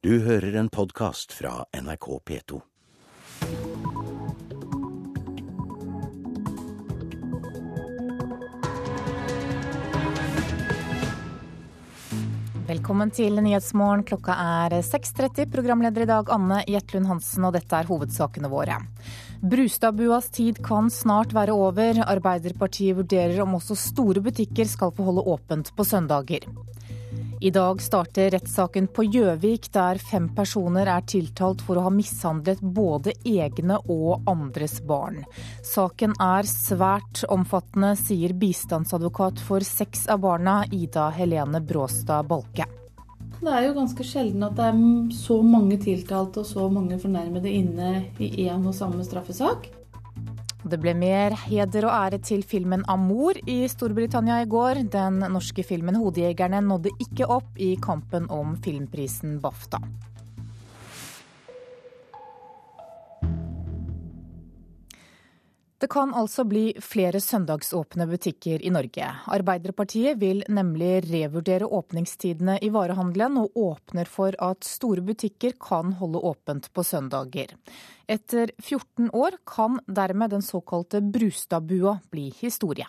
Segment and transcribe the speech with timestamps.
[0.00, 2.58] Du hører en podkast fra NRK P2.
[12.70, 14.06] Velkommen til Nyhetsmorgen.
[14.08, 15.44] Klokka er 6.30.
[15.52, 18.80] Programleder i dag Anne Jetlund Hansen, og dette er hovedsakene våre.
[19.44, 22.06] Brustadbuas tid kan snart være over.
[22.08, 26.48] Arbeiderpartiet vurderer om også store butikker skal få holde åpent på søndager.
[27.42, 32.60] I dag starter rettssaken på Gjøvik, der fem personer er tiltalt for å ha mishandlet
[32.60, 35.22] både egne og andres barn.
[35.64, 42.68] Saken er svært omfattende, sier bistandsadvokat for seks av barna, Ida Helene Bråstad Balke.
[43.40, 44.84] Det er jo ganske sjelden at det er
[45.16, 49.70] så mange tiltalte og så mange fornærmede inne i én og samme straffesak.
[50.60, 54.82] Det ble mer heder og ære til filmen 'Amor' i Storbritannia i går.
[54.92, 59.80] Den norske filmen 'Hodejegerne' nådde ikke opp i kampen om filmprisen BAFTA.
[65.80, 69.06] Det kan altså bli flere søndagsåpne butikker i Norge.
[69.32, 76.20] Arbeiderpartiet vil nemlig revurdere åpningstidene i varehandelen, og åpner for at store butikker kan holde
[76.20, 77.56] åpent på søndager.
[78.04, 82.84] Etter 14 år kan dermed den såkalte Brustadbua bli historie.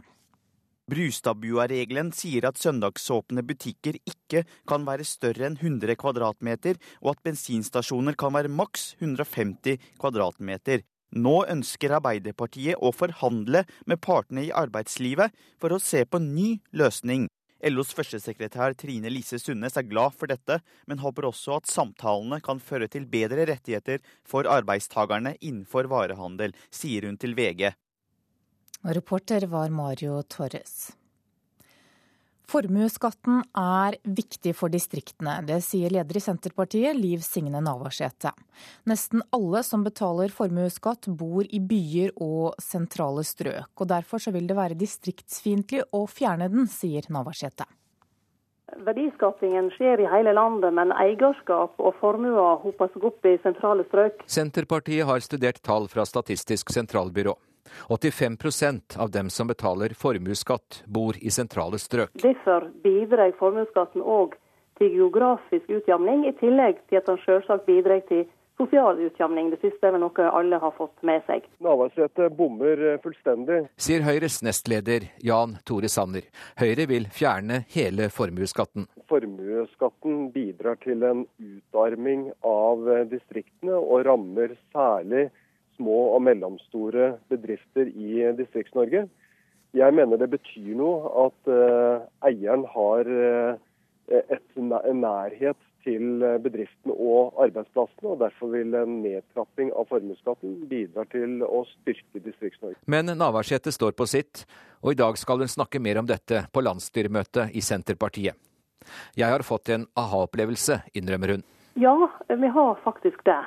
[0.92, 8.20] Brustadbua-regelen sier at søndagsåpne butikker ikke kan være større enn 100 kvadratmeter, og at bensinstasjoner
[8.20, 10.84] kan være maks 150 kvadratmeter.
[11.12, 16.50] Nå ønsker Arbeiderpartiet å forhandle med partene i arbeidslivet for å se på en ny
[16.72, 17.28] løsning.
[17.68, 22.64] LOs førstesekretær Trine Lise Sundnes er glad for dette, men håper også at samtalene kan
[22.64, 27.70] føre til bedre rettigheter for arbeidstagerne innenfor varehandel, sier hun til VG.
[28.82, 30.96] Reporter var Mario Torres.
[32.52, 35.38] Formuesskatten er viktig for distriktene.
[35.48, 38.34] Det sier leder i Senterpartiet, Liv Signe Navarsete.
[38.92, 43.72] Nesten alle som betaler formuesskatt, bor i byer og sentrale strøk.
[43.80, 47.70] og Derfor vil det være distriktsfiendtlig å fjerne den, sier Navarsete.
[48.84, 54.26] Verdiskapingen skjer i hele landet, men eierskap og formuer hoper seg opp i sentrale strøk.
[54.28, 57.38] Senterpartiet har studert tall fra Statistisk sentralbyrå.
[57.90, 62.14] 85% av dem som betaler formuesskatt, bor i sentrale strøk.
[62.22, 64.38] Derfor bidrar formuesskatten òg
[64.82, 68.26] til geografisk utjamning, i tillegg til at den selvsagt bidrar til
[68.62, 69.50] sosial utjamning.
[69.54, 71.46] Det siste er noe alle har fått med seg.
[71.64, 73.64] Navarsete bommer fullstendig.
[73.82, 76.28] Sier Høyres nestleder Jan Tore Sanner.
[76.62, 78.88] Høyre vil fjerne hele formuesskatten.
[79.12, 85.30] Formuesskatten bidrar til en utarming av distriktene, og rammer særlig
[85.82, 89.08] små og mellomstore bedrifter i Distrikts-Norge.
[89.74, 93.60] Jeg mener det betyr noe at uh, eieren har uh,
[94.12, 101.08] et, en nærhet til bedriftene og arbeidsplassene, og derfor vil en nedtrapping av formuesskatten bidra
[101.10, 102.78] til å styrke Distrikts-Norge.
[102.86, 104.44] Men Navarsete står på sitt,
[104.86, 108.38] og i dag skal hun snakke mer om dette på landsstyremøtet i Senterpartiet.
[109.18, 111.44] Jeg har fått en aha-opplevelse, innrømmer hun.
[111.82, 111.96] Ja,
[112.28, 113.40] vi har faktisk det.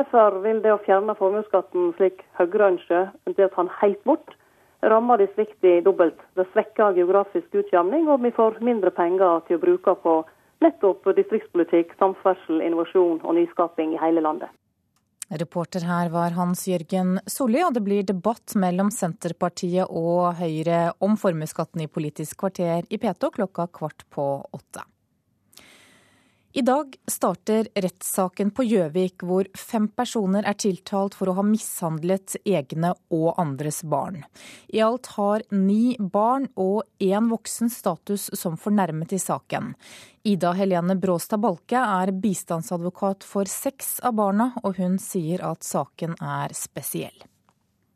[0.00, 4.32] Derfor vil det å fjerne formuesskatten slik Høyre ønsker, det å ta den helt bort,
[4.80, 6.22] rammer distriktene dobbelt.
[6.40, 10.14] Det svekker geografisk utjamning, og vi får mindre penger til å bruke på
[10.64, 14.48] nettopp distriktspolitikk, samferdsel, innovasjon og nyskaping i hele landet.
[15.42, 21.20] Reporter her var Hans Jørgen Solli, og det blir debatt mellom Senterpartiet og Høyre om
[21.20, 24.86] formuesskatten i Politisk kvarter i P2 klokka kvart på åtte.
[26.52, 32.34] I dag starter rettssaken på Gjøvik, hvor fem personer er tiltalt for å ha mishandlet
[32.42, 34.24] egne og andres barn.
[34.74, 39.76] I alt har ni barn og én voksen status som fornærmet i saken.
[40.26, 46.18] Ida Helene Bråstad Balke er bistandsadvokat for seks av barna, og hun sier at saken
[46.18, 47.28] er spesiell.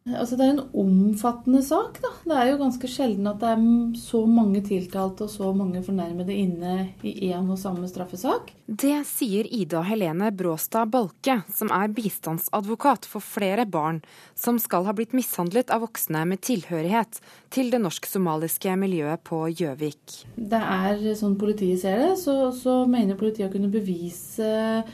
[0.05, 1.97] Altså Det er en omfattende sak.
[2.03, 2.11] da.
[2.29, 3.63] Det er jo ganske sjelden at det er
[3.97, 8.53] så mange tiltalte og så mange fornærmede inne i én og samme straffesak.
[8.69, 14.03] Det sier Ida Helene Bråstad Balke, som er bistandsadvokat for flere barn
[14.37, 17.23] som skal ha blitt mishandlet av voksne med tilhørighet
[17.55, 20.21] til det norsk-somaliske miljøet på Gjøvik.
[20.37, 24.85] Det er sånn politiet ser det, så, så mener politiet å kunne bevise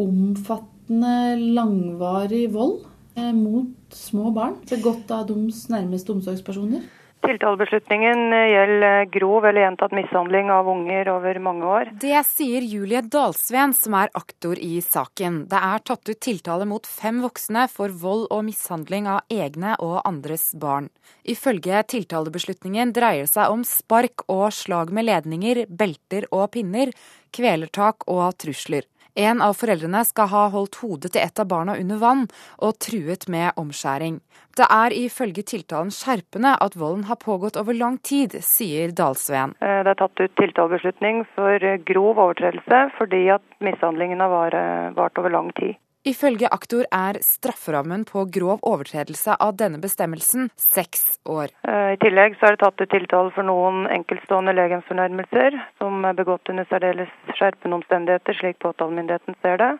[0.00, 6.84] omfattende, langvarig vold mot små barn, begått av deres nærmeste omsorgspersoner.
[7.24, 11.90] Tiltalebeslutningen eh, gjelder grov eller gjentatt mishandling av unger over mange år.
[12.00, 15.44] Det sier Julie Dalsven, som er aktor i saken.
[15.48, 20.02] Det er tatt ut tiltale mot fem voksne for vold og mishandling av egne og
[20.04, 20.90] andres barn.
[21.24, 26.92] Ifølge tiltalebeslutningen dreier det seg om spark og slag med ledninger, belter og pinner,
[27.32, 28.84] kvelertak og trusler.
[29.14, 32.24] En av foreldrene skal ha holdt hodet til et av barna under vann
[32.58, 34.18] og truet med omskjæring.
[34.58, 39.54] Det er ifølge tiltalen skjerpende at volden har pågått over lang tid, sier Dalsveen.
[39.60, 44.58] Eh, det er tatt ut tiltalebeslutning for grov overtredelse fordi at mishandlingen har
[44.98, 45.78] vart over lang tid.
[46.04, 51.48] Ifølge aktor er strafferammen på grov overtredelse av denne bestemmelsen seks år.
[51.64, 56.18] Eh, I tillegg så er det tatt til tiltale for noen enkeltstående legemsfornærmelser som er
[56.20, 57.08] begått under særdeles
[57.38, 59.72] skjerpende omstendigheter, slik påtalemyndigheten ser det,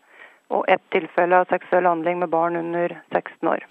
[0.49, 3.69] og ett tilfelle av seksuell handling med barn under 16 år.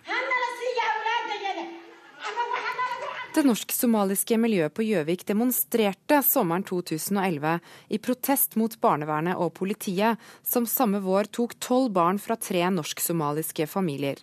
[3.33, 7.55] Det norsk-somaliske miljøet på Gjøvik demonstrerte sommeren 2011
[7.89, 13.65] i protest mot barnevernet og politiet, som samme vår tok tolv barn fra tre norsk-somaliske
[13.71, 14.21] familier.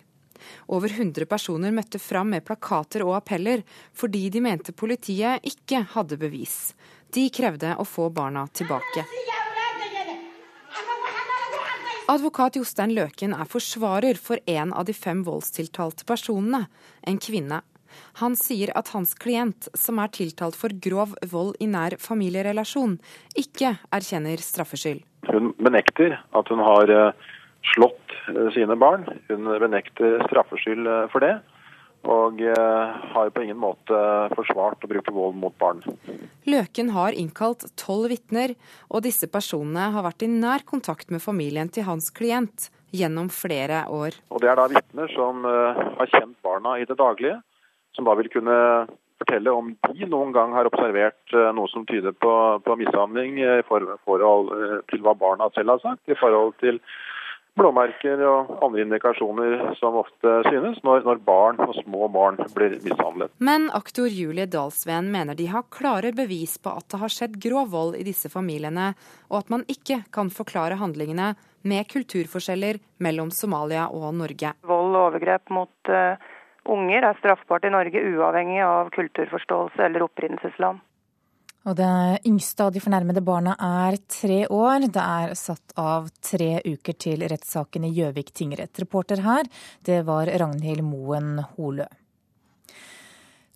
[0.71, 6.15] Over 100 personer møtte fram med plakater og appeller fordi de mente politiet ikke hadde
[6.21, 6.71] bevis.
[7.11, 9.03] De krevde å få barna tilbake.
[12.11, 16.65] Advokat Jostein Løken er forsvarer for en av de fem voldstiltalte personene,
[17.07, 17.61] en kvinne.
[18.21, 22.97] Han sier at hans klient, som er tiltalt for grov vold i nær familierelasjon,
[23.37, 25.03] ikke erkjenner straffskyld.
[25.29, 27.29] Hun benekter at hun har eh,
[27.75, 29.05] slått eh, sine barn.
[29.29, 31.39] Hun benekter straffskyld eh, for det.
[32.01, 33.97] Og har på ingen måte
[34.33, 35.83] forsvart å bruke vold mot barn.
[36.49, 38.55] Løken har innkalt tolv vitner,
[38.89, 43.83] og disse personene har vært i nær kontakt med familien til hans klient gjennom flere
[43.93, 44.17] år.
[44.33, 47.37] Og Det er da vitner som har kjent barna i det daglige
[47.95, 48.57] som da vil kunne
[49.21, 52.33] fortelle om de noen gang har observert eh, noe som tyder på,
[52.65, 56.81] på mishandling i forhold eh, til hva barna selv har sagt, i forhold til
[57.59, 63.33] blåmerker og andre indikasjoner som ofte synes når, når, barn og små barn blir mishandlet.
[63.43, 67.73] Men aktor Julie Dahlsveen mener de har klare bevis på at det har skjedd grov
[67.75, 68.93] vold i disse familiene,
[69.29, 71.33] og at man ikke kan forklare handlingene
[71.67, 74.55] med kulturforskjeller mellom Somalia og Norge.
[74.65, 76.30] Vold og overgrep mot uh
[76.69, 80.81] unger er straffbart i Norge uavhengig av kulturforståelse eller opprinnelsesland.
[81.69, 84.87] Og det yngste av de fornærmede barna er tre år.
[84.89, 88.81] Det er satt av tre uker til rettssaken i Gjøvik tingrett.
[88.81, 89.49] Reporter her,
[89.85, 91.85] det var Ragnhild Moen Holø.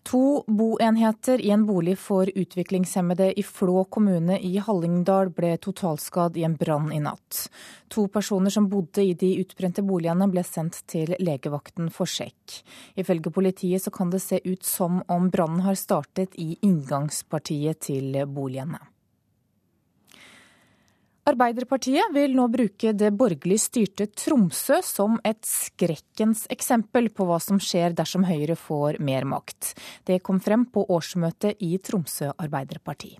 [0.06, 6.44] To boenheter i en bolig for utviklingshemmede i Flå kommune i Hallingdal ble totalskadd i
[6.46, 7.48] en brann i natt.
[7.90, 12.60] To personer som bodde i de utbrente boligene ble sendt til legevakten for sjekk.
[12.94, 18.22] Ifølge politiet så kan det se ut som om brannen har startet i inngangspartiet til
[18.30, 18.78] boligene.
[21.26, 27.58] Arbeiderpartiet vil nå bruke det borgerlig styrte Tromsø som et skrekkens eksempel på hva som
[27.58, 29.72] skjer dersom Høyre får mer makt.
[30.06, 33.16] Det kom frem på årsmøtet i Tromsø Arbeiderparti.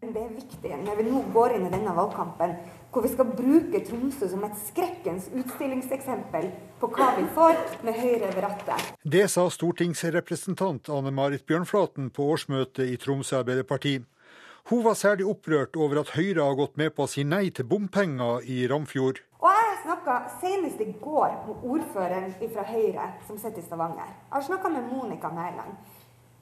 [0.00, 2.56] Det er viktig når vi nå går inn i denne valgkampen,
[2.88, 6.48] hvor vi skal bruke Tromsø som et skrekkens utstillingseksempel
[6.80, 8.92] på hva vi får med Høyre ved rattet.
[9.04, 13.98] Det sa stortingsrepresentant Anne Marit Bjørnflaten på årsmøtet i Tromsø Arbeiderparti.
[14.68, 17.68] Hun var særlig opprørt over at Høyre har gått med på å si nei til
[17.70, 19.20] bompenger i Ramfjord.
[19.38, 24.08] Og Jeg snakka senest i går med ordføreren fra Høyre som sitter i Stavanger.
[24.10, 25.76] Jeg har snakka med Monica Mæland.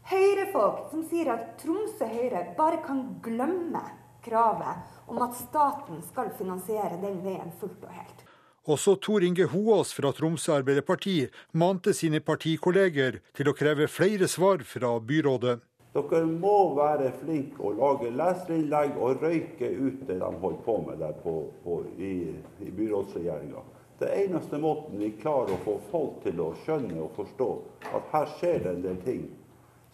[0.08, 3.84] Høyrefolk som sier at Tromsø Høyre bare kan glemme
[4.24, 8.24] kravet om at staten skal finansiere den veien fullt og helt.
[8.64, 14.64] Også Tor Inge Hoaas fra Tromsø Arbeiderparti mante sine partikolleger til å kreve flere svar
[14.64, 15.58] fra byrådet.
[15.94, 20.98] Dere må være flinke og lage leserinnlegg og røyke ut det de holder på med
[20.98, 22.34] der på, på, i,
[22.66, 23.62] i byrådsregjeringa.
[24.00, 27.48] Det eneste måten vi klarer å få folk til å skjønne og forstå
[27.94, 29.22] at her skjer det en del ting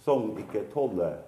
[0.01, 1.21] som ikke tåler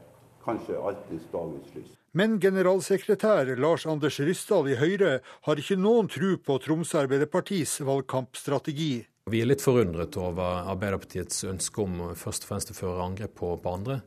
[0.46, 1.92] kanskje alltid dagens lys.
[2.16, 8.92] Men generalsekretær Lars Anders Ryssdal i Høyre har ikke noen tro på Tromsø Arbeiderpartis valgkampstrategi.
[9.30, 13.52] Vi er litt forundret over Arbeiderpartiets ønske om først og fremst å føre angrep på,
[13.60, 14.00] på andre.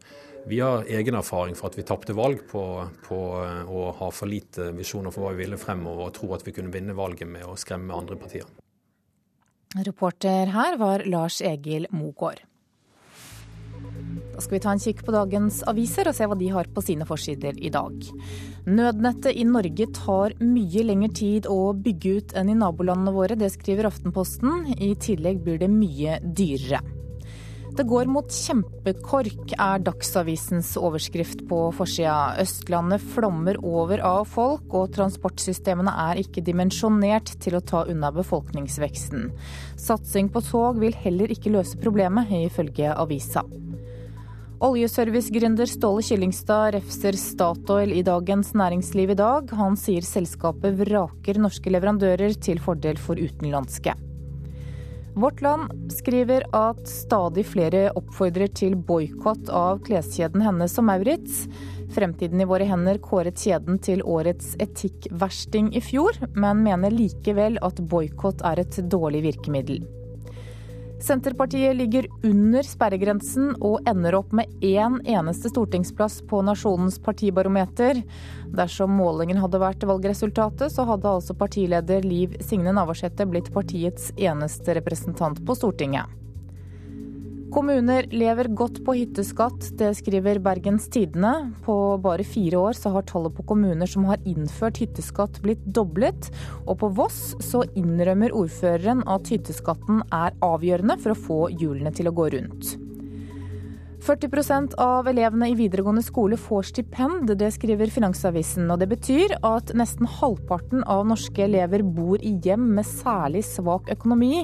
[0.48, 2.64] Vi har egen erfaring for at vi tapte valg på,
[3.08, 6.46] på, eh, å ha for lite visjoner for hva vi ville fremover, og tro at
[6.46, 8.46] vi kunne vinne valget med å skremme andre partier.
[9.75, 12.44] Reporter her var Lars Egil Mogård.
[14.36, 16.84] Da skal vi ta en kikk på dagens aviser og se hva de har på
[16.84, 17.96] sine forsider i dag.
[18.68, 23.50] Nødnettet i Norge tar mye lengre tid å bygge ut enn i nabolandene våre, det
[23.56, 24.75] skriver Aftenposten.
[24.78, 26.84] I tillegg blir det mye dyrere.
[27.75, 32.38] Det går mot kjempekork, er Dagsavisens overskrift på forsida.
[32.39, 39.27] Østlandet flommer over av folk, og transportsystemene er ikke dimensjonert til å ta unna befolkningsveksten.
[39.75, 43.44] Satsing på tog vil heller ikke løse problemet, ifølge avisa.
[44.63, 49.51] Oljeservicegründer Ståle Kyllingstad refser Statoil i Dagens Næringsliv i dag.
[49.60, 54.00] Han sier selskapet vraker norske leverandører til fordel for utenlandske.
[55.15, 61.45] Vårt Land skriver at stadig flere oppfordrer til boikott av kleskjeden Hennes og Maurits.
[61.95, 67.79] Fremtiden i våre hender kåret kjeden til årets etikkversting i fjor, men mener likevel at
[67.79, 69.86] boikott er et dårlig virkemiddel.
[71.06, 78.02] Senterpartiet ligger under sperregrensen og ender opp med én eneste stortingsplass på Nasjonens partibarometer.
[78.58, 84.80] Dersom målingen hadde vært valgresultatet, så hadde altså partileder Liv Signe Navarsete blitt partiets eneste
[84.80, 86.25] representant på Stortinget.
[87.56, 91.54] Kommuner lever godt på hytteskatt, det skriver Bergens Tidende.
[91.64, 96.28] På bare fire år så har tallet på kommuner som har innført hytteskatt blitt doblet.
[96.68, 102.12] Og på Voss så innrømmer ordføreren at hytteskatten er avgjørende for å få hjulene til
[102.12, 102.76] å gå rundt.
[104.06, 108.68] 40% av elevene i videregående skole får stipend, det skriver Finansavisen.
[108.70, 113.90] Og det betyr at nesten halvparten av norske elever bor i hjem med særlig svak
[113.96, 114.44] økonomi.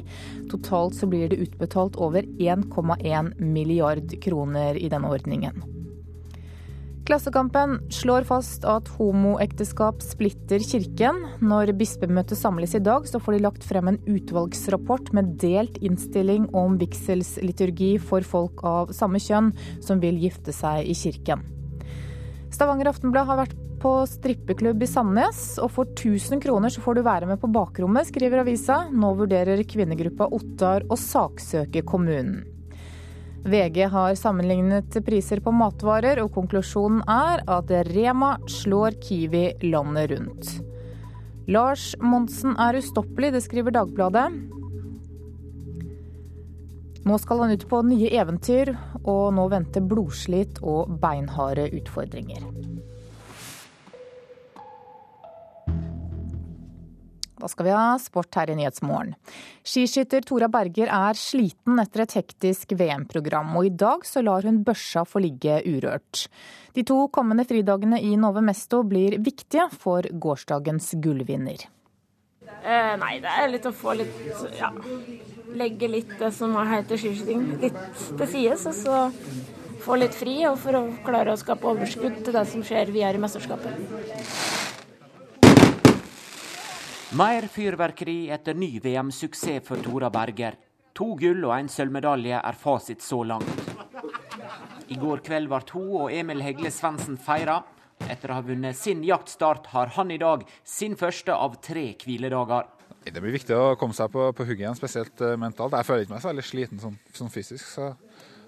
[0.50, 5.62] Totalt så blir det utbetalt over 1,1 milliard kroner i denne ordningen.
[7.12, 11.18] Klassekampen slår fast at homoekteskap splitter kirken.
[11.44, 16.46] Når bispemøtet samles i dag, så får de lagt frem en utvalgsrapport med delt innstilling
[16.56, 19.50] om vigselsliturgi for folk av samme kjønn
[19.84, 21.44] som vil gifte seg i kirken.
[22.48, 27.04] Stavanger Aftenblad har vært på strippeklubb i Sandnes, og for 1000 kroner så får du
[27.10, 28.86] være med på bakrommet, skriver avisa.
[28.88, 32.61] Nå vurderer kvinnegruppa Ottar å saksøke kommunen.
[33.44, 40.52] VG har sammenlignet priser på matvarer, og konklusjonen er at Rema slår Kiwi landet rundt.
[41.52, 44.28] Lars Monsen er ustoppelig, det skriver Dagbladet.
[47.02, 52.46] Nå skal han ut på nye eventyr, og nå venter blodslit og beinharde utfordringer.
[57.42, 59.16] Da skal vi ha sport her i Nyhetsmorgen.
[59.66, 64.62] Skiskytter Tora Berger er sliten etter et hektisk VM-program, og i dag så lar hun
[64.66, 66.28] børsa få ligge urørt.
[66.78, 71.66] De to kommende fridagene i Nove Mesto blir viktige for gårsdagens gullvinner.
[72.62, 74.14] Eh, nei, det er litt å få litt
[74.60, 74.70] ja,
[75.58, 77.82] legge litt det som heter skiskyting, litt
[78.20, 78.68] til sides.
[78.70, 79.02] Og så
[79.82, 83.18] få litt fri, og for å klare å skape overskudd til det som skjer videre
[83.18, 84.81] i mesterskapet.
[87.12, 90.56] Mer fyrverkeri etter ny VM-suksess for Tora Berger.
[90.96, 93.66] To gull og en sølvmedalje er fasit så langt.
[94.88, 97.58] I går kveld ble hun og Emil Hegle Svendsen feira.
[98.08, 102.72] Etter å ha vunnet sin jaktstart har han i dag sin første av tre hviledager.
[103.04, 105.76] Det blir viktig å komme seg på, på hugget igjen, spesielt uh, mentalt.
[105.76, 107.68] Jeg føler ikke meg så veldig sliten sånn, sånn fysisk.
[107.68, 107.92] Så,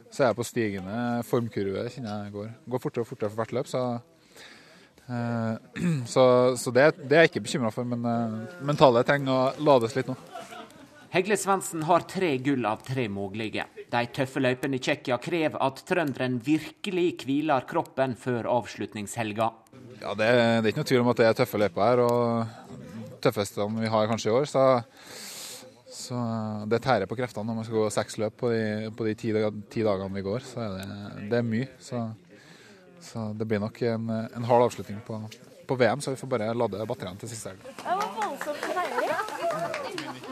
[0.07, 2.49] så er jeg på stigende formkurve, kjenner jeg går.
[2.71, 3.71] Går fortere og fortere for hvert løp.
[3.75, 4.12] så Eh,
[6.13, 6.25] så,
[6.57, 10.11] så det, det, er jeg ikke bekymra for, men uh, mentale trenger å lades litt
[10.11, 10.17] nå.
[11.13, 13.67] Hegle Svendsen har tre gull av tre mulige.
[13.93, 19.51] De tøffe løypene i Tsjekkia krever at trønderen virkelig hviler kroppen før avslutningshelga.
[19.99, 23.19] Ja, det, det, er ikke noe tvil om at det er tøffe løyper her, og
[23.21, 24.49] tøffeste vi har kanskje i år.
[24.49, 24.65] Så,
[25.93, 26.23] så
[26.71, 28.63] det tærer på kreftene når man skal gå seks løp på de,
[28.97, 29.35] på de ti,
[29.69, 30.49] ti, dagene vi går.
[30.49, 30.89] Så er det,
[31.29, 31.69] det er mye.
[31.77, 32.01] Så
[33.03, 35.19] så det blir nok en, en hard avslutning på,
[35.67, 37.61] på, VM, så vi får bare lade batteriene til siste helg.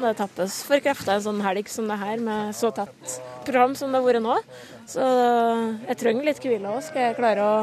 [0.01, 3.91] Det tappes for krefter en sånn helg som det her, med så tett program som
[3.91, 4.39] det har vært nå.
[4.89, 5.05] Så
[5.85, 7.53] jeg trenger litt hvile òg, skal jeg klare å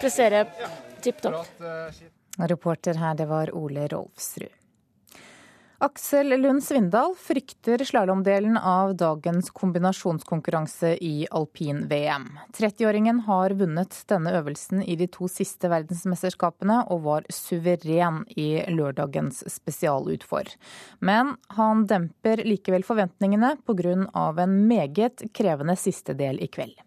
[0.00, 0.44] prestere
[1.04, 1.46] tipp topp.
[2.50, 4.63] Reporter her, det var Ole Rolfsrud.
[5.78, 12.28] Aksel Lund Svindal frykter slalåmdelen av dagens kombinasjonskonkurranse i alpin-VM.
[12.54, 19.42] 30-åringen har vunnet denne øvelsen i de to siste verdensmesterskapene og var suveren i lørdagens
[19.50, 20.52] spesialutfor.
[21.02, 23.96] Men han demper likevel forventningene pga.
[24.44, 26.78] en meget krevende siste del i kveld.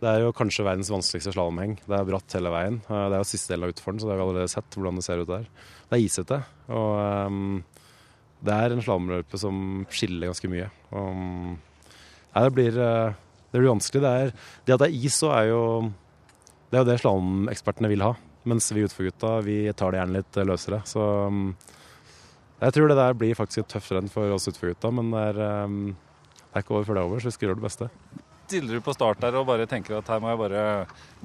[0.00, 1.76] Det er jo kanskje verdens vanskeligste slalåmheng.
[1.84, 2.80] Det er bratt hele veien.
[2.86, 5.04] Det er jo siste del av utforen, så det har vi allerede sett hvordan det
[5.04, 5.50] ser ut der.
[5.90, 6.42] Det er isete.
[6.70, 7.26] og...
[7.26, 7.62] Um
[8.46, 10.68] det er en slalåmløype som skiller ganske mye.
[10.92, 11.58] Um,
[12.32, 13.18] nei, det, blir, eh,
[13.52, 14.02] det blir vanskelig.
[14.04, 14.32] Det, er,
[14.64, 15.62] det at det er is, så er jo
[16.70, 18.14] det er jo det slalåmekspertene vil ha.
[18.48, 20.80] Mens vi utforgutta, vi tar det gjerne litt løsere.
[20.88, 21.50] Så um,
[22.60, 25.40] jeg tror det der blir faktisk et tøft renn for oss utforgutta, men det er,
[25.66, 25.80] um,
[26.38, 27.90] det er ikke over før det er over, så vi skal gjøre det beste.
[28.50, 30.62] Stiller du på start der og bare tenker at her må jeg bare,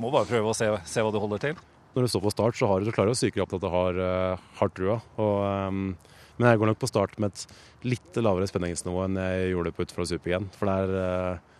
[0.01, 1.63] må bare prøve å se, se, hva du holder til?
[1.95, 3.69] Når du står på start, så har du, du klarer å psyke opp at du
[3.71, 4.97] har, uh, har trua.
[5.21, 5.87] Og um,
[6.37, 9.85] men jeg går nok på start med et litt lavere spenningsnivå enn jeg gjorde på
[9.85, 10.47] utfor og super igjen.
[10.57, 11.51] For det er, eh,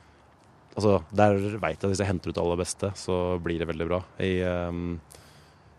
[0.76, 3.68] Altså, der veit jeg at hvis jeg henter ut det aller beste, så blir det
[3.70, 4.02] veldig bra.
[4.20, 4.98] I um,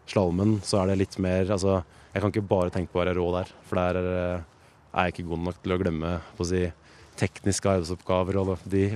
[0.09, 1.83] slalåmen så er det litt mer Altså,
[2.15, 4.07] jeg kan ikke bare tenke på å være rå der, for der er,
[4.97, 6.63] er jeg ikke god nok til å glemme på å si,
[7.21, 8.87] tekniske arbeidsoppgaver og de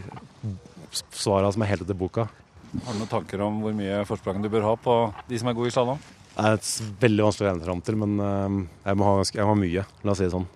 [1.12, 2.30] svara som er helt etter boka.
[2.70, 4.96] Har du noen tanker om hvor mye forsprang du bør ha på
[5.28, 6.00] de som er gode i slalåm?
[6.40, 6.68] Er et
[7.02, 9.86] veldig vanskelig å regne fram til, men um, jeg må, ha, jeg må ha mye,
[10.06, 10.48] la oss si det sånn.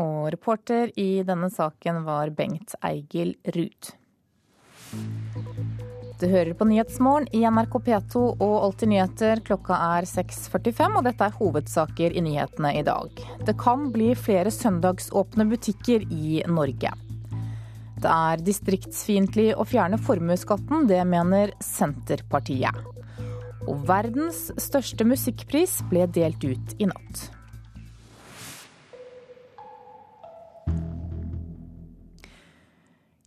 [0.00, 3.90] Og reporter i denne saken var Bengt Eigil Ruud.
[6.20, 9.40] Du hører på Nyhetsmorgen i NRK P2 og Alltid nyheter.
[9.44, 13.22] Klokka er 6.45, og dette er hovedsaker i nyhetene i dag.
[13.46, 16.92] Det kan bli flere søndagsåpne butikker i Norge.
[18.00, 22.99] Det er distriktsfiendtlig å fjerne formuesskatten, det mener Senterpartiet.
[23.68, 27.28] Og verdens største musikkpris ble delt ut i natt.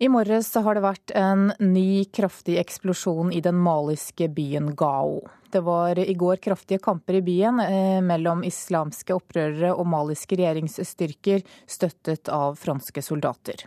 [0.04, 5.22] I morges har det vært en ny kraftig eksplosjon i den maliske byen Gao.
[5.54, 11.46] Det var i går kraftige kamper i byen eh, mellom islamske opprørere og maliske regjeringsstyrker
[11.70, 13.64] støttet av franske soldater.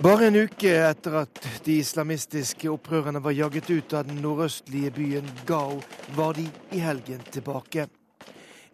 [0.00, 5.26] Bare en uke etter at de islamistiske opprørerne var jaget ut av den nordøstlige byen
[5.44, 5.74] Gao,
[6.16, 7.84] var de i helgen tilbake.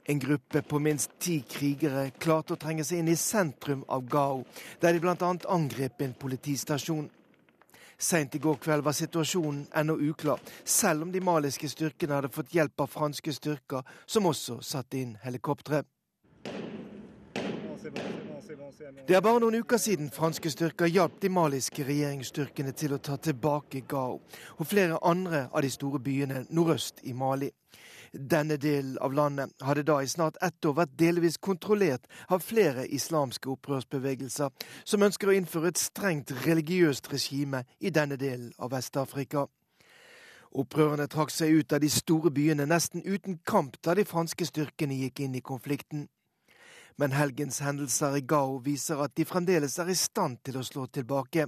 [0.06, 4.44] En gruppe på minst ti krigere klarte å trenge seg inn i sentrum av Gao,
[4.78, 5.32] der de bl.a.
[5.50, 7.08] angrep en politistasjon.
[7.98, 12.54] Seint i går kveld var situasjonen ennå uklar, selv om de maliske styrkene hadde fått
[12.54, 15.82] hjelp av franske styrker, som også satte inn helikoptre.
[19.06, 23.16] Det er bare noen uker siden franske styrker hjalp de maliske regjeringsstyrkene til å ta
[23.18, 27.50] tilbake Gao og flere andre av de store byene nordøst i Mali.
[28.12, 32.86] Denne delen av landet hadde da i snart ett år vært delvis kontrollert av flere
[32.86, 34.50] islamske opprørsbevegelser,
[34.84, 39.46] som ønsker å innføre et strengt religiøst regime i denne delen av Vest-Afrika.
[40.56, 45.02] Opprørerne trakk seg ut av de store byene nesten uten kamp da de franske styrkene
[45.02, 46.06] gikk inn i konflikten.
[46.98, 50.86] Men helgens hendelser i Gao viser at de fremdeles er i stand til å slå
[50.88, 51.44] tilbake.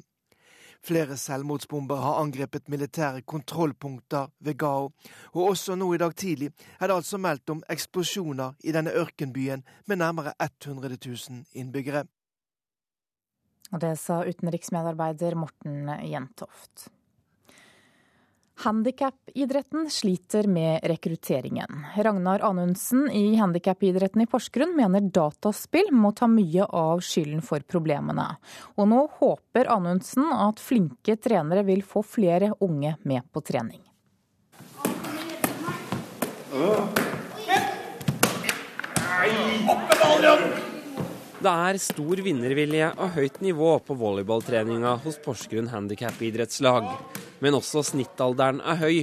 [0.85, 4.93] Flere selvmordsbomber har angrepet militære kontrollpunkter ved Gao,
[5.33, 9.65] og også nå i dag tidlig er det altså meldt om eksplosjoner i denne ørkenbyen
[9.87, 12.05] med nærmere 100 000 innbyggere.
[13.73, 16.89] Og det sa utenriksmedarbeider Morten Jentoft.
[18.61, 21.87] Handikapidretten sliter med rekrutteringen.
[21.97, 28.27] Ragnar Anundsen i handikapidretten i Porsgrunn mener dataspill må ta mye av skylden for problemene.
[28.75, 33.85] Og nå håper Anundsen at flinke trenere vil få flere unge med på trening.
[41.39, 46.89] Det er stor vinnervilje og høyt nivå på volleyballtreninga hos Porsgrunn handikapidrettslag.
[47.39, 48.97] Men også snittalderen er høy.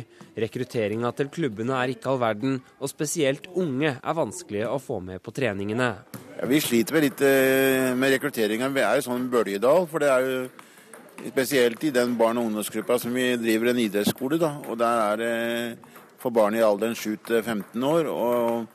[0.43, 5.23] Rekrutteringa til klubbene er ikke all verden, og spesielt unge er vanskelige å få med
[5.23, 5.87] på treningene.
[6.35, 8.67] Ja, vi sliter litt eh, med rekrutteringa.
[8.75, 9.87] Vi er jo sånn bølgedal.
[9.87, 10.43] For det er jo
[11.29, 14.43] spesielt i den barne- og ungdomsgruppa som vi driver en idrettsskole.
[14.43, 15.33] da, og Der er det
[16.19, 18.11] for barn i alderen 7 til 15 år.
[18.11, 18.67] og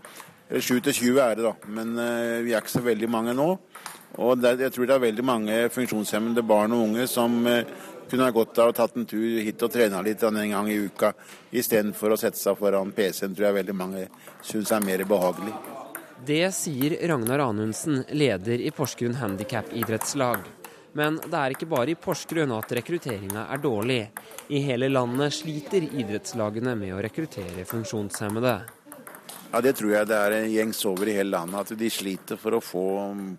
[0.50, 1.54] 7 til 20 er det, da.
[1.70, 3.52] Men uh, vi er ikke så veldig mange nå.
[4.18, 7.62] Og det, jeg tror det er veldig mange funksjonshemmede barn og unge som uh,
[8.10, 10.80] kunne ha godt av å tatt en tur hit og trena litt en gang i
[10.82, 11.12] uka,
[11.54, 14.08] istedenfor å sette seg foran PC-en, tror jeg veldig mange
[14.42, 15.54] syns er mer behagelig.
[16.26, 20.42] Det sier Ragnar Anundsen, leder i Porsgrunn handikapidrettslag.
[20.98, 24.02] Men det er ikke bare i Porsgrunn at rekrutteringa er dårlig.
[24.50, 28.56] I hele landet sliter idrettslagene med å rekruttere funksjonshemmede.
[29.52, 32.38] Ja, Det tror jeg det er en gjengs over i hele landet, at de sliter
[32.38, 32.86] for å få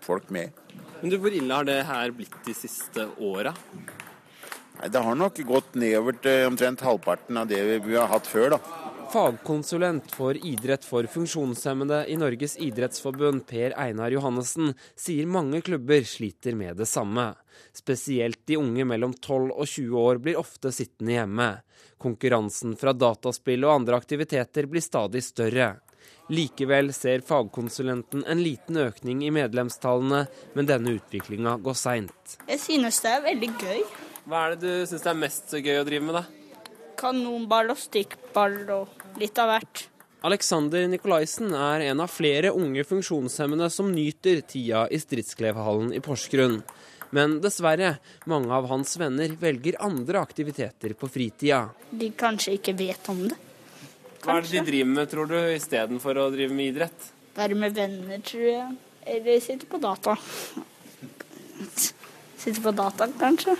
[0.04, 0.52] folk med.
[1.00, 3.54] Men du, Hvor ille har det her blitt de siste åra?
[4.82, 8.60] Det har nok gått nedover til omtrent halvparten av det vi har hatt før, da.
[9.12, 16.56] Fagkonsulent for idrett for funksjonshemmede i Norges idrettsforbund, Per Einar Johannessen, sier mange klubber sliter
[16.56, 17.34] med det samme.
[17.76, 21.50] Spesielt de unge mellom 12 og 20 år blir ofte sittende hjemme.
[22.00, 25.74] Konkurransen fra dataspill og andre aktiviteter blir stadig større.
[26.30, 32.36] Likevel ser fagkonsulenten en liten økning i medlemstallene, men denne utviklinga går seint.
[32.46, 33.80] Jeg synes det er veldig gøy.
[34.30, 36.68] Hva er det du synes er mest gøy å drive med, da?
[37.02, 39.88] Kanonball og stikkball og litt av hvert.
[40.22, 46.60] Alexander Nikolaisen er en av flere unge funksjonshemmede som nyter tida i Stridsklevhallen i Porsgrunn.
[47.12, 47.96] Men dessverre,
[48.30, 51.64] mange av hans venner velger andre aktiviteter på fritida.
[51.90, 53.36] De kanskje ikke vet om det.
[54.22, 57.06] Hva er det de driver med, tror du, istedenfor å drive med idrett?
[57.34, 58.76] Være med venner, tror jeg.
[59.14, 60.14] Eller sitte på data.
[62.38, 63.56] Sitte på data, kanskje.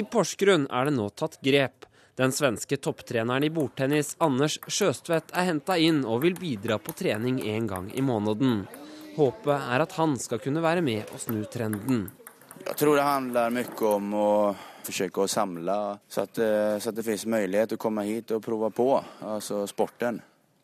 [0.00, 1.84] I Porsgrunn er det nå tatt grep.
[2.16, 7.40] Den svenske topptreneren i bordtennis Anders Sjøstvedt er henta inn og vil bidra på trening
[7.50, 8.62] en gang i måneden.
[9.18, 12.06] Håpet er at han skal kunne være med og snu trenden.
[12.64, 14.30] Jeg tror det handler mye om å
[14.86, 15.76] forsøke å samle,
[16.08, 18.88] så at, eh, så at det finnes mulighet til å komme hit og prøve på
[19.22, 20.20] altså sporten.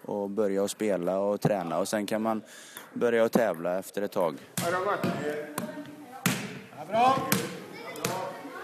[0.09, 1.77] Og begynne å spille og trene.
[1.77, 2.43] Og så kan man
[2.95, 4.35] begynne å tevle etter et tak.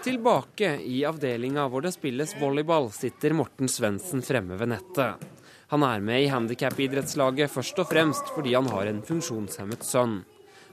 [0.03, 5.27] Tilbake i avdelinga hvor det spilles volleyball, sitter Morten Svendsen fremme ved nettet.
[5.67, 10.21] Han er med i handikapidrettslaget først og fremst fordi han har en funksjonshemmet sønn.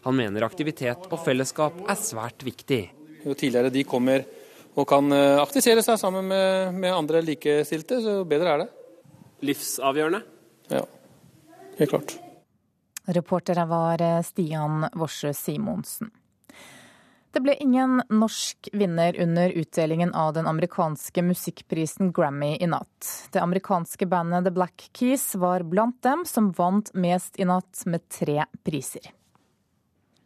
[0.04, 2.82] Han mener aktivitet og fellesskap er svært viktig.
[3.24, 4.22] Jo tidligere de kommer
[4.74, 8.68] og kan eh, aktivisere seg sammen med, med andre likestilte, så bedre er det.
[9.44, 10.20] Livsavgjørende?
[10.72, 10.82] Ja,
[11.78, 12.18] helt klart.
[13.06, 16.10] Reportere var eh, Stian Worsø Simonsen.
[17.34, 23.08] Det ble ingen norsk vinner under utdelingen av den amerikanske musikkprisen Grammy i natt.
[23.34, 28.06] Det amerikanske bandet The Black Keys var blant dem som vant mest i natt, med
[28.08, 29.10] tre priser.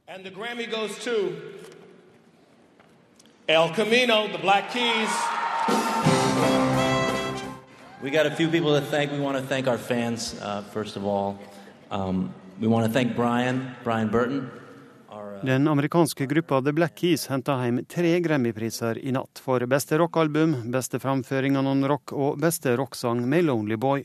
[0.07, 1.33] And the Grammy goes to
[3.49, 5.09] El Camino, The Black Keys.
[8.03, 9.11] We got a few people to thank.
[9.11, 11.39] We want to thank our fans, uh, first of all.
[11.91, 14.51] Um, we want to thank Brian, Brian Burton.
[15.43, 20.71] Den amerikanske gruppa The Black Keys henta hjem tre Grammy-priser i natt for beste rockalbum,
[20.71, 24.05] beste framføring av noen rock og beste rocksang med Lonely Boy.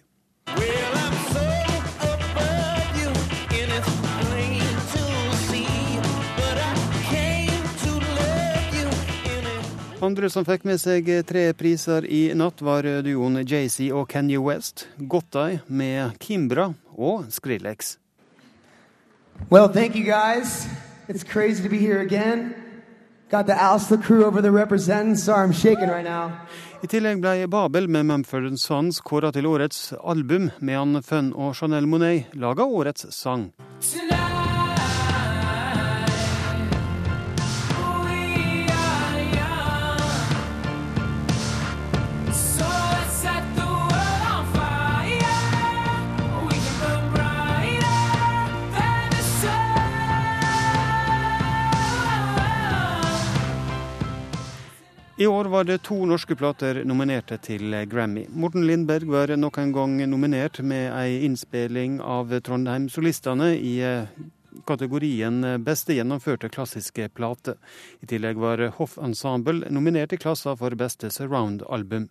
[10.04, 14.89] Andre som fikk med seg tre priser i natt, var duoen JC og Kanye West,
[15.00, 17.96] Gottay med Kimbra og Skrillex.
[19.50, 20.68] Well, thank you guys.
[21.08, 22.54] It's crazy to be here again.
[23.32, 25.16] Got the Alsta crew over there representing.
[25.16, 26.32] so I'm shaking right now.
[26.84, 31.88] I tillegg ble Babel med Mumford Sons kåra til årets album, medan Fun og Chanel
[31.88, 33.54] Monet laga årets sang.
[55.24, 58.26] I år var det to norske plater nominerte til Grammy.
[58.28, 64.10] Morten Lindberg var nok en gang nominert med ei innspilling av Trondheim-solistene i eh,
[64.68, 67.56] kategorien Beste gjennomførte klassiske plate.
[68.04, 72.10] I tillegg var Hoff Ensemble nominert i klassa for beste surround-album.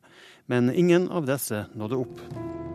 [0.48, 2.71] Men ingen av disse nådde opp.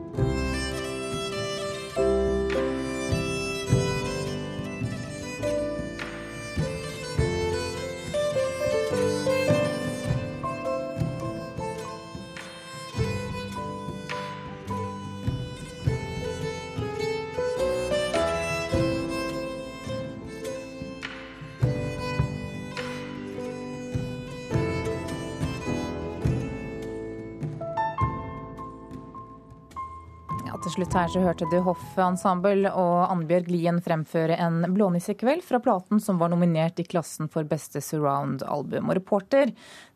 [30.78, 35.98] Slutt her så hørte du Hoff Ensemble og Annbjørg Lien fremføre en blånissekveld fra platen
[36.04, 38.92] som var nominert i klassen for beste surround-album.
[38.92, 39.56] Og reporter,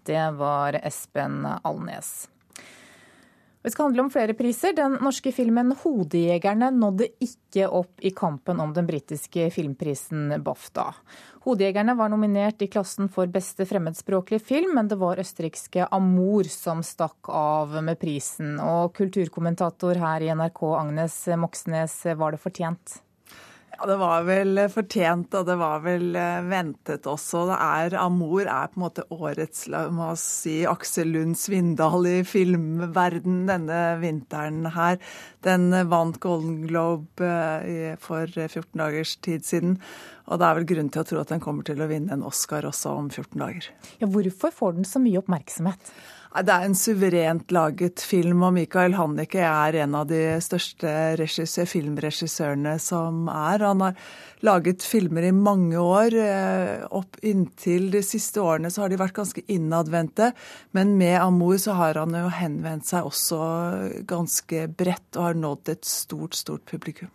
[0.10, 2.10] det var Espen Alnes.
[3.62, 4.74] Det skal handle om flere priser.
[4.74, 10.88] Den norske filmen 'Hodejegerne' nådde ikke opp i kampen om den britiske filmprisen BAFTA.
[11.42, 16.84] 'Hodejegerne' var nominert i klassen for beste fremmedspråklige film, men det var østerrikske Amor som
[16.86, 18.60] stakk av med prisen.
[18.62, 23.02] Og kulturkommentator her i NRK, Agnes Moxnes, var det fortjent?
[23.72, 26.14] Ja, Det var vel fortjent, og det var vel
[26.46, 27.48] ventet også.
[27.50, 32.16] Det er, Amor er på en måte årets la meg si, Aksel Lund Svindal i
[32.22, 35.02] filmverden denne vinteren her.
[35.42, 37.34] Den vant Golden Globe
[38.06, 39.80] for 14 dagers tid siden.
[40.32, 42.24] Og det er vel grunn til å tro at den kommer til å vinne en
[42.24, 43.68] Oscar også om 14 dager.
[44.00, 45.92] Ja, hvorfor får den så mye oppmerksomhet?
[46.32, 52.78] Det er en suverent laget film, og Michael Hannicke er en av de største filmregissørene
[52.80, 53.66] som er.
[53.68, 53.98] Han har
[54.48, 56.16] laget filmer i mange år.
[56.88, 60.32] Opp inntil de siste årene så har de vært ganske innadvendte.
[60.72, 63.42] Men med Amour så har han jo henvendt seg også
[64.08, 67.12] ganske bredt og har nådd et stort, stort publikum.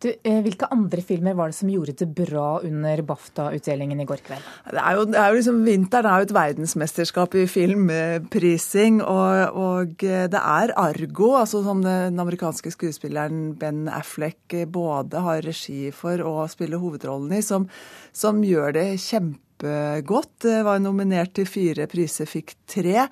[0.00, 4.22] Du, eh, hvilke andre filmer var det som gjorde det bra under BAFTA-utdelingen i går
[4.24, 4.46] kveld?
[4.72, 9.02] Det er jo, det er jo liksom, Vinteren er jo et verdensmesterskap i filmprising.
[9.04, 15.44] Og, og eh, det er Argo, altså som den amerikanske skuespilleren Ben Affleck både har
[15.44, 17.68] regi for og spiller hovedrollen i, som,
[18.16, 20.48] som gjør det kjempegodt.
[20.64, 23.10] Var nominert til fire priser, fikk tre.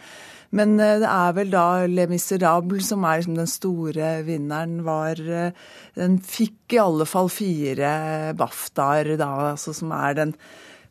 [0.57, 4.81] Men eh, det er vel da Le Miserable som er liksom den store vinneren.
[4.87, 7.93] Var, eh, den fikk i alle fall fire
[8.39, 10.35] BAFTA-er, da, altså som er den,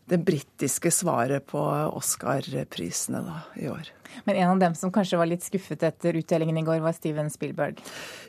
[0.07, 1.61] det britiske svaret på
[1.97, 3.93] Oscar-prisene da, i år.
[4.25, 7.27] Men en av dem som kanskje var litt skuffet etter utdelingen i går, var Steven
[7.33, 7.81] Spielberg.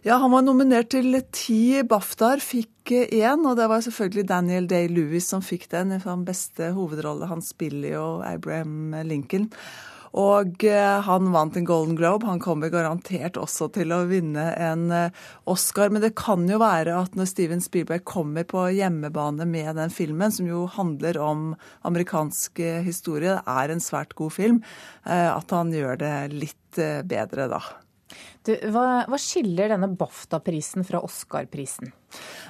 [0.06, 3.44] Ja, han var nominert til ti BAFTA-er, fikk én.
[3.44, 7.28] Og det var selvfølgelig Daniel Day-Lewis som fikk den, den beste hovedrolle.
[7.30, 9.50] Han spiller jo Abraham Lincoln.
[10.16, 12.26] Og eh, han vant en Golden Globe.
[12.26, 15.92] Han kommer garantert også til å vinne en eh, Oscar.
[15.92, 20.32] Men det kan jo være at når Steven Spielberg kommer på hjemmebane med den filmen,
[20.32, 21.50] som jo handler om
[21.88, 24.62] amerikansk eh, historie, det er en svært god film,
[25.04, 27.60] at han gjør det litt bedre da.
[28.48, 31.90] Du, hva, hva, skiller denne BAFTA-prisen fra Oscar-prisen?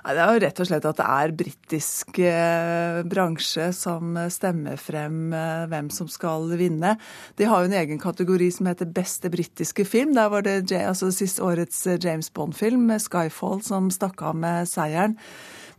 [0.06, 5.34] Det er jo rett og slett at det er britisk eh, bransje som stemmer frem
[5.34, 6.94] eh, hvem som skal vinne.
[7.34, 10.14] De har jo en egen kategori som heter beste britiske film.
[10.14, 15.18] Der var det altså, sist årets eh, James Bond-film, 'Skyfall', som stakk av med seieren.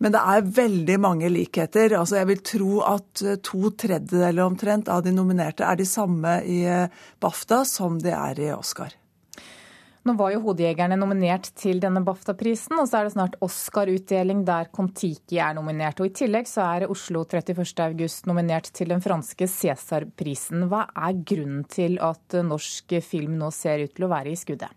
[0.03, 1.95] Men det er veldig mange likheter.
[1.95, 6.65] Altså, jeg vil tro at to tredjedeler omtrent av de nominerte er de samme i
[7.23, 8.99] BAFTA som de er i Oscar.
[10.09, 14.71] Nå var jo Hodejegerne nominert til denne BAFTA-prisen, og så er det snart Oscar-utdeling der
[14.73, 16.01] Kon-Tiki er nominert.
[16.01, 20.65] Og I tillegg så er Oslo 31.8 nominert til den franske Cæsar-prisen.
[20.71, 24.73] Hva er grunnen til at norsk film nå ser ut til å være i skuddet?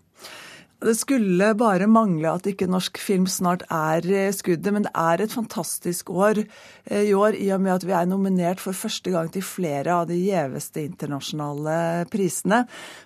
[0.83, 5.21] Det skulle bare mangle at ikke norsk film snart er eh, skuddet, men det er
[5.23, 9.13] et fantastisk år eh, i år i og med at vi er nominert for første
[9.13, 11.75] gang til flere av de gjeveste internasjonale
[12.11, 12.65] prisene.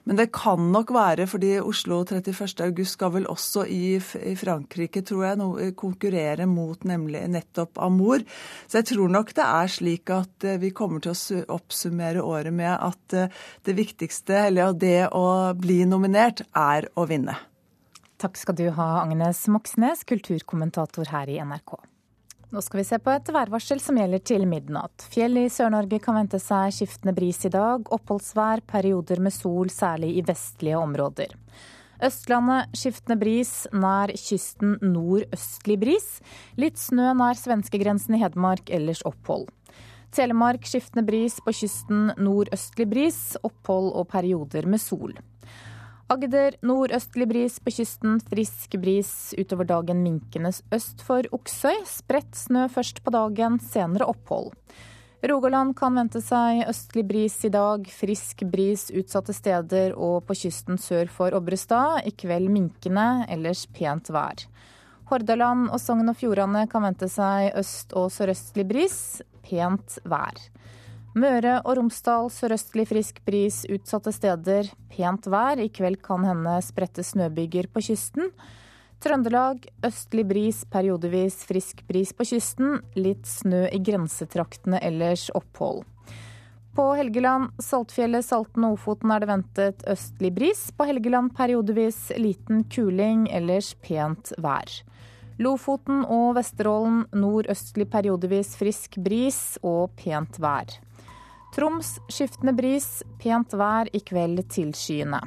[0.10, 2.63] Men det kan nok være fordi Oslo 31.
[2.66, 8.26] august skal vel også i, Frankrike, tror jeg, konkurrere mot nemlig nettopp Amour.
[8.66, 12.58] Så jeg tror nok det er slik at eh, vi kommer til å oppsummere året
[12.58, 13.38] med at
[13.68, 17.38] det viktigste, eller det å bli nominert, er å vinne.
[18.18, 21.76] Takk skal du ha, Agnes Moxnes, kulturkommentator her i NRK.
[22.50, 25.06] Nå skal vi se på et værvarsel som gjelder til midnatt.
[25.14, 27.86] Fjell i Sør-Norge kan vente seg skiftende bris i dag.
[27.94, 31.36] Oppholdsvær, perioder med sol, særlig i vestlige områder.
[32.08, 36.10] Østlandet skiftende bris, nær kysten nordøstlig bris.
[36.58, 39.46] Litt snø nær svenskegrensen i Hedmark, ellers opphold.
[40.16, 43.22] Telemark skiftende bris, på kysten nordøstlig bris.
[43.46, 45.14] Opphold og perioder med sol.
[46.08, 51.82] Agder nordøstlig bris på kysten, frisk bris utover dagen minkende øst for Oksøy.
[51.84, 54.54] Spredt snø først på dagen, senere opphold.
[55.28, 60.80] Rogaland kan vente seg østlig bris i dag, frisk bris utsatte steder og på kysten
[60.80, 62.08] sør for Obrestad.
[62.08, 64.48] I kveld minkende, ellers pent vær.
[65.12, 68.98] Hordaland og Sogn og Fjordane kan vente seg øst- og sørøstlig bris,
[69.43, 70.39] pent vær.
[71.18, 74.68] Møre og Romsdal sørøstlig frisk bris utsatte steder.
[74.92, 75.58] Pent vær.
[75.58, 78.30] I kveld kan hende spredte snøbyger på kysten.
[79.02, 82.80] Trøndelag østlig bris, periodevis frisk bris på kysten.
[82.98, 85.84] Litt snø i grensetraktene, ellers opphold.
[86.78, 90.68] På Helgeland, Saltfjellet, Salten og Ofoten er det ventet østlig bris.
[90.78, 94.70] På Helgeland periodevis liten kuling, ellers pent vær.
[95.42, 100.78] Lofoten og Vesterålen nordøstlig periodevis frisk bris og pent vær.
[101.56, 105.22] Troms skiftende bris, pent vær, i kveld tilskyende.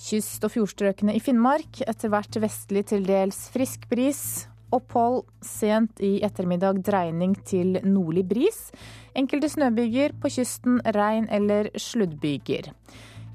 [0.00, 4.22] Kyst- og fjordstrøkene i Finnmark etter hvert vestlig til dels frisk bris.
[4.72, 8.70] Opphold sent i ettermiddag dreining til nordlig bris.
[9.18, 12.70] Enkelte snøbyger, på kysten regn eller sluddbyger.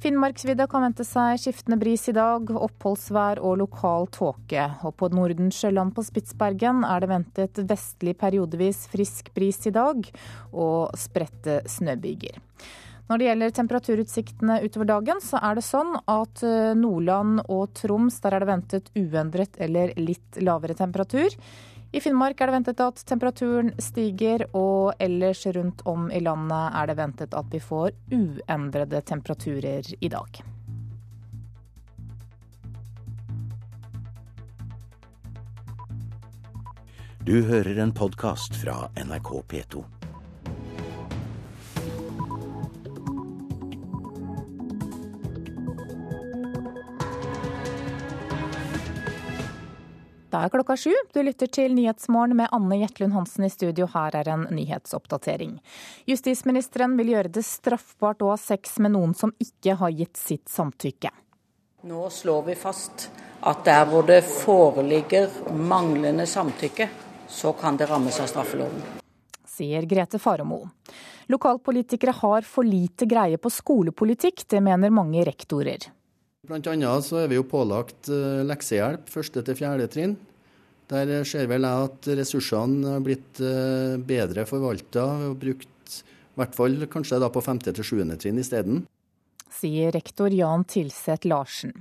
[0.06, 4.68] Finnmarksvidda kan vente seg skiftende bris i dag, oppholdsvær og lokal tåke.
[4.86, 10.06] Og på Nordensjøland på Spitsbergen er det ventet vestlig periodevis frisk bris i dag,
[10.54, 12.38] og spredte snøbyger.
[13.10, 18.22] Når det gjelder temperaturutsiktene utover dagen, så er det sånn at eh, Nordland og Troms,
[18.22, 21.34] der er det ventet uendret eller litt lavere temperatur.
[21.92, 26.90] I Finnmark er det ventet at temperaturen stiger, og ellers rundt om i landet er
[26.90, 30.42] det ventet at vi får uendrede temperaturer i dag.
[37.26, 39.86] Du hører en podkast fra NRK P2.
[50.36, 50.92] Det er klokka sju.
[51.14, 53.86] Du lytter til Nyhetsmorgen med Anne Jetlund Hansen i studio.
[53.88, 55.54] Her er en nyhetsoppdatering.
[56.12, 60.52] Justisministeren vil gjøre det straffbart å ha sex med noen som ikke har gitt sitt
[60.52, 61.14] samtykke.
[61.88, 63.08] Nå slår vi fast
[63.48, 66.90] at der hvor det foreligger manglende samtykke,
[67.32, 68.84] så kan det rammes av straffeloven.
[69.48, 70.66] Sier Grete Faremo.
[71.32, 75.94] Lokalpolitikere har for lite greie på skolepolitikk, det mener mange rektorer.
[76.46, 80.16] Blant annet så er vi jo pålagt eh, leksehjelp første til fjerde trinn.
[80.92, 86.56] Der ser vel jeg at ressursene har blitt eh, bedre forvalta og brukt i hvert
[86.58, 88.84] fall kanskje da på femte til sjuende trinn isteden.
[89.56, 91.74] Sier rektor Jan Tilseth Larsen.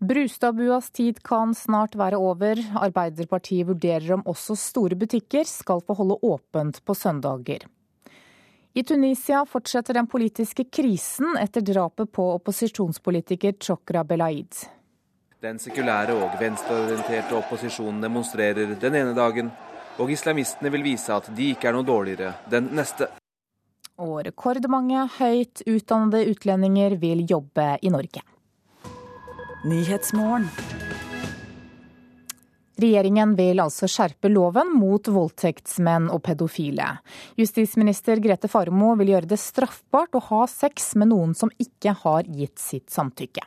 [0.00, 2.58] Brustadbuas tid kan snart være over.
[2.80, 7.64] Arbeiderpartiet vurderer om også store butikker skal få holde åpent på søndager.
[8.76, 14.52] I Tunisia fortsetter den politiske krisen etter drapet på opposisjonspolitiker Chokra Belaid.
[15.40, 19.48] Den sekulære og venstreorienterte opposisjonen demonstrerer den ene dagen,
[19.96, 23.08] og islamistene vil vise at de ikke er noe dårligere den neste.
[23.96, 28.20] Og rekordmange høyt utdannede utlendinger vil jobbe i Norge.
[32.76, 36.90] Regjeringen vil altså skjerpe loven mot voldtektsmenn og pedofile.
[37.40, 42.28] Justisminister Grete Farmo vil gjøre det straffbart å ha sex med noen som ikke har
[42.28, 43.46] gitt sitt samtykke.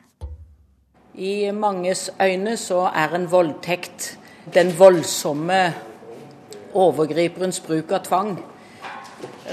[1.14, 4.16] I manges øyne så er en voldtekt
[4.54, 5.60] den voldsomme
[6.74, 8.34] overgriperens bruk av tvang.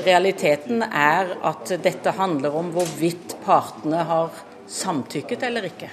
[0.06, 4.34] Realiteten er at dette handler om hvorvidt partene har
[4.70, 5.90] samtykket eller ikke.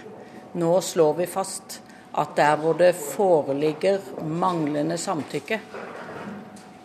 [0.61, 1.81] Nå slår vi fast
[2.15, 5.61] at der hvor det foreligger manglende samtykke,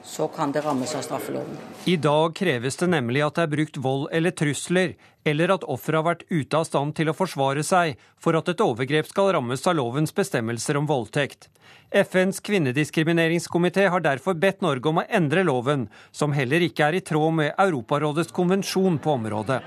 [0.09, 1.57] så kan det rammes av straffeloven.
[1.85, 5.99] I dag kreves det nemlig at det er brukt vold eller trusler, eller at offeret
[5.99, 9.67] har vært ute av stand til å forsvare seg, for at et overgrep skal rammes
[9.69, 11.51] av lovens bestemmelser om voldtekt.
[11.93, 17.05] FNs kvinnediskrimineringskomité har derfor bedt Norge om å endre loven, som heller ikke er i
[17.05, 19.61] tråd med Europarådets konvensjon på området.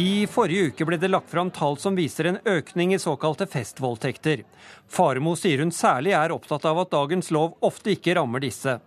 [0.00, 4.46] I forrige uke ble det lagt fram tall som viser en økning i såkalte festvoldtekter.
[4.88, 8.78] Faremo sier hun særlig er opptatt av at dagens lov ofte ikke rammer disse.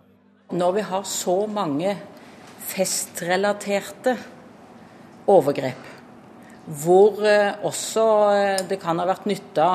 [0.50, 1.94] Når vi har så mange
[2.64, 4.16] festrelaterte
[5.30, 5.86] overgrep,
[6.82, 9.70] hvor eh, også eh, det kan ha vært nytta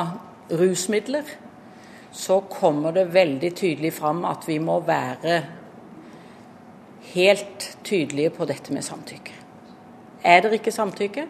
[0.60, 1.36] rusmidler,
[2.12, 5.43] så kommer det veldig tydelig fram at vi må være
[7.13, 9.38] helt tydelige på dette med samtykke.
[10.23, 11.27] Er det ikke samtykke,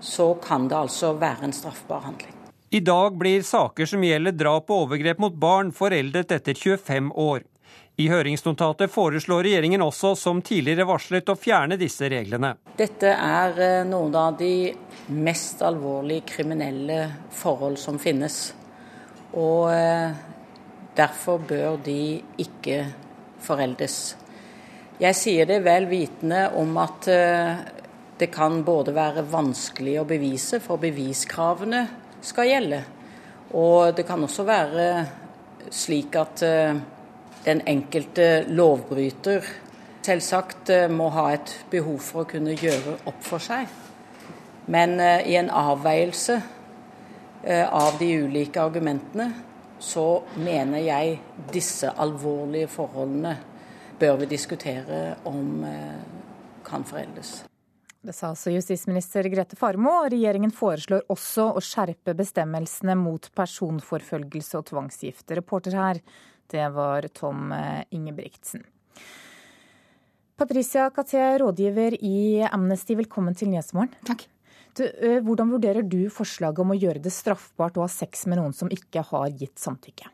[0.00, 2.32] så kan det altså være en straffbar handling.
[2.70, 7.46] I dag blir saker som gjelder drap og overgrep mot barn, foreldet etter 25 år.
[7.96, 12.52] I høringsnotatet foreslår regjeringen også, som tidligere varslet, å fjerne disse reglene.
[12.76, 14.74] Dette er eh, noen av de
[15.16, 16.98] mest alvorlige kriminelle
[17.32, 18.50] forhold som finnes.
[19.32, 20.12] Og eh,
[20.98, 22.82] derfor bør de ikke
[23.46, 23.96] foreldes.
[25.00, 27.64] Jeg sier det vel vitende om at eh,
[28.18, 31.82] det kan både være vanskelig å bevise, for beviskravene
[32.24, 32.82] skal gjelde.
[33.56, 34.86] Og det kan også være
[35.70, 36.76] slik at eh,
[37.44, 39.46] den enkelte lovbryter
[40.06, 43.68] selvsagt eh, må ha et behov for å kunne gjøre opp for seg.
[44.72, 46.42] Men eh, i en avveielse
[47.46, 49.28] av de ulike argumentene,
[49.78, 51.12] så mener jeg
[51.52, 53.36] disse alvorlige forholdene
[54.00, 55.62] bør vi diskutere om
[56.66, 57.44] kan foreldes.
[58.06, 64.68] Det sa altså justisminister Grete Farmo, regjeringen foreslår også å skjerpe bestemmelsene mot personforfølgelse og
[64.68, 65.24] tvangsgift.
[65.34, 65.98] Reporter her,
[66.52, 68.62] det var Tom eh, Ingebrigtsen.
[70.38, 73.98] Patricia Caté, rådgiver i Amnesty, velkommen til Nyhetsmorgen.
[74.06, 74.28] Takk.
[74.78, 78.38] Du, eh, hvordan vurderer du forslaget om å gjøre det straffbart å ha sex med
[78.38, 80.12] noen som ikke har gitt samtykke?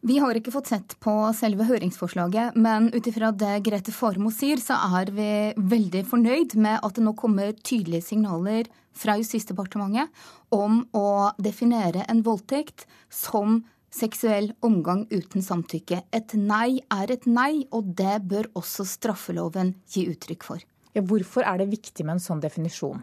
[0.00, 4.60] Vi har ikke fått sett på selve høringsforslaget, men ut ifra det Grete Farmo sier,
[4.62, 10.14] så er vi veldig fornøyd med at det nå kommer tydelige signaler fra Justisdepartementet
[10.54, 16.04] om å definere en voldtekt som seksuell omgang uten samtykke.
[16.14, 20.62] Et nei er et nei, og det bør også straffeloven gi uttrykk for.
[20.94, 23.02] Ja, hvorfor er det viktig med en sånn definisjon?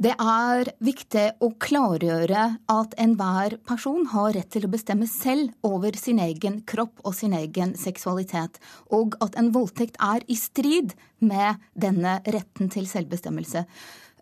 [0.00, 5.92] Det er viktig å klargjøre at enhver person har rett til å bestemme selv over
[6.00, 8.56] sin egen kropp og sin egen seksualitet,
[8.88, 13.66] og at en voldtekt er i strid med denne retten til selvbestemmelse.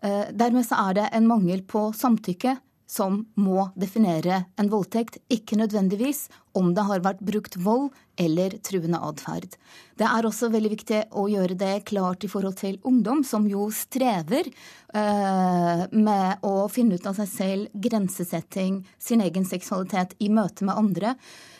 [0.03, 2.57] Dermed dermed er det en mangel på samtykke
[2.89, 6.25] som må definere en voldtekt, ikke nødvendigvis
[6.57, 9.53] om det har vært brukt vold eller truende atferd.
[9.99, 13.67] Det er også veldig viktig å gjøre det klart i forhold til ungdom, som jo
[13.75, 20.65] strever eh, med å finne ut av seg selv, grensesetting, sin egen seksualitet i møte
[20.67, 21.15] med andre.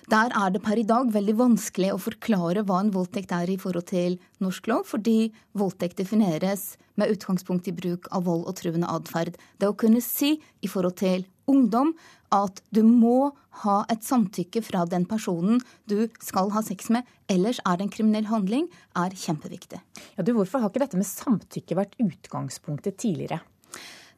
[0.09, 3.57] Der er det per i dag veldig vanskelig å forklare hva en voldtekt er i
[3.61, 8.89] forhold til norsk lov, fordi voldtekt defineres med utgangspunkt i bruk av vold og truende
[8.89, 9.37] atferd.
[9.61, 10.31] Det å kunne si
[10.65, 11.93] i forhold til ungdom
[12.33, 17.61] at du må ha et samtykke fra den personen du skal ha sex med, ellers
[17.61, 18.65] er det en kriminell handling,
[18.97, 19.83] er kjempeviktig.
[20.17, 23.43] Ja, du, hvorfor har ikke dette med samtykke vært utgangspunktet tidligere?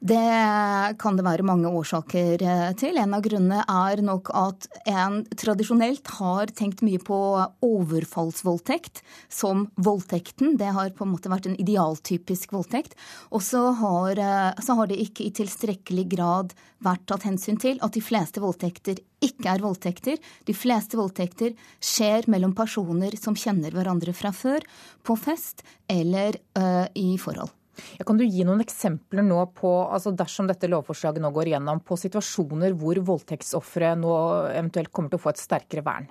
[0.02, 2.97] Det kan det være mange årsaker eh, til.
[2.97, 7.20] En av grunnene er nok at en tradisjonelt har tenkt mye på
[7.68, 10.56] overfallsvoldtekt som voldtekten.
[10.58, 12.97] Det har på en måte vært en idealtypisk voldtekt.
[13.30, 18.02] Og eh, så har det ikke i tilstrekkelig grad vært tatt hensyn til at de
[18.02, 20.18] fleste voldtekter ikke er voldtekter.
[20.49, 24.66] De fleste voldtekter skjer mellom personer som kjenner hverandre fra før,
[25.06, 27.54] på fest eller uh, i forhold.
[27.98, 31.84] Ja, kan du gi noen eksempler nå på, altså dersom dette lovforslaget nå går igjennom,
[31.86, 34.16] på situasjoner hvor voldtektsofre nå
[34.54, 36.10] eventuelt kommer til å få et sterkere vern?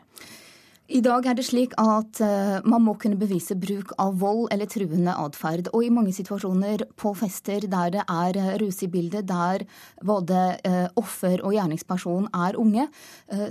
[0.90, 4.66] I dag er det slik at uh, man må kunne bevise bruk av vold eller
[4.66, 5.68] truende atferd.
[5.70, 9.62] Og i mange situasjoner på fester der det er uh, rus i bildet, der
[10.02, 12.88] både uh, offer og gjerningsperson er unge,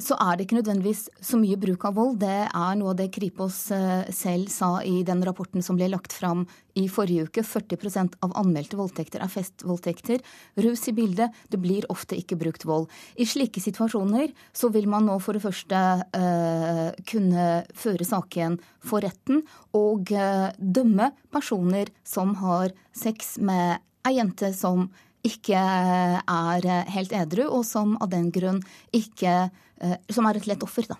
[0.03, 2.17] så er det ikke nødvendigvis så mye bruk av vold.
[2.19, 6.43] Det er noe av det Kripos selv sa i den rapporten som ble lagt fram
[6.79, 7.43] i forrige uke.
[7.45, 10.23] 40% av anmeldte voldtekter er festvoldtekter.
[10.63, 11.35] Rus i bildet.
[11.51, 12.87] Det blir ofte ikke brukt vold.
[13.19, 15.83] I slike situasjoner så vil man nå for det første
[16.15, 19.43] eh, kunne føre saken for retten
[19.77, 24.87] og eh, dømme personer som har sex med ei jente som
[25.27, 28.61] ikke er helt edru, og som av den grunn
[28.95, 29.49] ikke
[29.83, 30.95] eh, Som er et lett offer, da.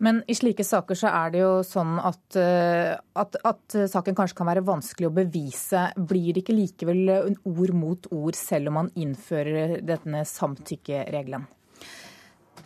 [0.00, 4.38] Men i slike saker så er det jo sånn at, eh, at, at, saken kanskje
[4.38, 5.82] kan være vanskelig å bevise.
[5.96, 11.44] Blir det ikke likevel ord mot ord selv om man innfører denne samtykkeregelen?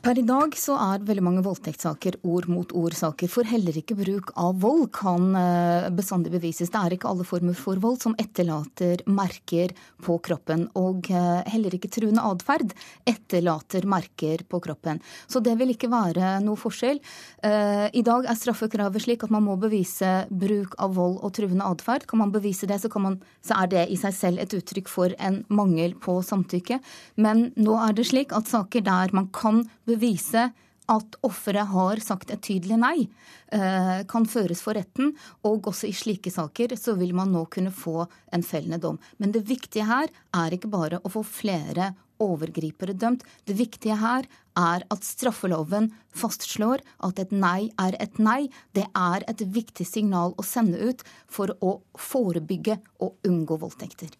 [0.04, 4.34] Per i dag så er veldig mange voldtektssaker ord mot ord-saker, for heller ikke bruk
[4.36, 6.68] av vold kan eh, bestandig bevises.
[6.68, 9.72] Det er ikke alle former for vold som etterlater merker
[10.04, 10.66] på kroppen.
[10.76, 12.74] Og eh, heller ikke truende atferd
[13.08, 15.00] etterlater merker på kroppen.
[15.24, 17.00] Så det vil ikke være noe forskjell.
[17.40, 21.64] Eh, I dag er straffekravet slik at man må bevise bruk av vold og truende
[21.64, 22.04] atferd.
[22.12, 25.16] Kan man bevise det, så, man, så er det i seg selv et uttrykk for
[25.16, 26.82] en mangel på samtykke.
[27.16, 30.50] Men nå er det slik at saker der man kan bevise bevise
[30.90, 33.08] at offeret har sagt et tydelig nei,
[33.52, 35.14] eh, kan føres for retten.
[35.44, 38.98] Og også i slike saker så vil man nå kunne få en fellende dom.
[39.18, 43.24] Men det viktige her er ikke bare å få flere overgripere dømt.
[43.44, 44.26] Det viktige her
[44.56, 48.48] er at straffeloven fastslår at et nei er et nei.
[48.72, 54.12] Det er et viktig signal å sende ut for å forebygge og unngå voldtekter.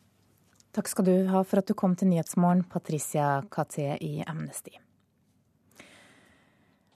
[0.74, 4.74] Takk skal du ha for at du kom til Nyhetsmorgen, Patricia Katé i Amnesty.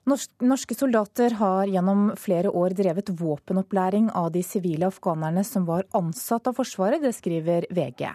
[0.08, 6.48] Norske soldater har gjennom flere år drevet våpenopplæring av de sivile afghanerne som var ansatt
[6.48, 8.06] av Forsvaret, det skriver VG.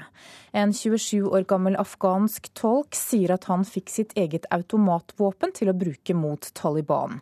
[0.58, 5.78] En 27 år gammel afghansk tolk sier at han fikk sitt eget automatvåpen til å
[5.78, 7.20] bruke mot Taliban.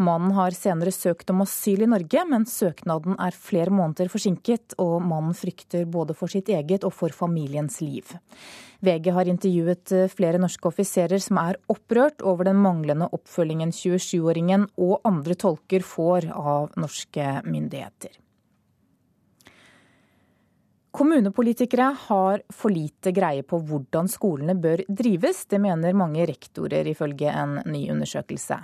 [0.00, 5.02] Mannen har senere søkt om asyl i Norge, men søknaden er flere måneder forsinket, og
[5.04, 8.16] mannen frykter både for sitt eget og for familiens liv.
[8.84, 14.68] VG har intervjuet eh, flere norske offiserer som er opprørt over den manglende oppfølgingen 27-åringen
[14.80, 18.20] og andre tolker får av norske myndigheter.
[20.94, 25.40] Kommunepolitikere har for lite greie på hvordan skolene bør drives.
[25.50, 28.60] Det mener mange rektorer, ifølge en ny undersøkelse.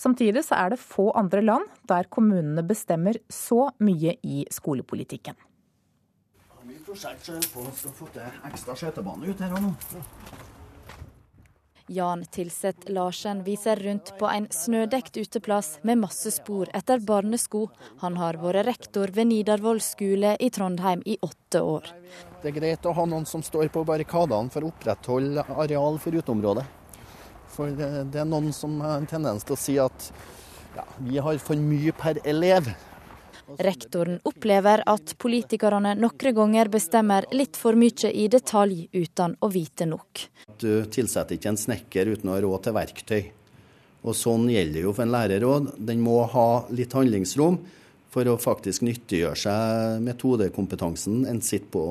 [0.00, 5.36] Samtidig er det få andre land der kommunene bestemmer så mye i skolepolitikken
[6.94, 9.70] prosjekt så på å få til ekstra skøytebane ut her og nå.
[11.92, 17.66] Jan Tilseth Larsen viser rundt på en snødekt uteplass med masse spor etter barnesko.
[18.00, 21.90] Han har vært rektor ved Nidarvoll skole i Trondheim i åtte år.
[22.40, 26.16] Det er greit å ha noen som står på barrikadene for å opprettholde areal for
[26.16, 26.64] uteområdet.
[27.52, 30.08] For det er noen som har en tendens til å si at
[30.78, 32.72] ja, vi har for mye per elev.
[33.58, 39.86] Rektoren opplever at politikerne noen ganger bestemmer litt for mye i detalj uten å vite
[39.88, 40.26] nok.
[40.58, 43.22] Du tilsetter ikke en snekker uten å ha råd til verktøy.
[44.04, 45.70] Og Sånn gjelder jo for en lærerråd.
[45.80, 47.60] Den må ha litt handlingsrom
[48.14, 51.86] for å faktisk nyttiggjøre seg metodekompetansen en sitter på.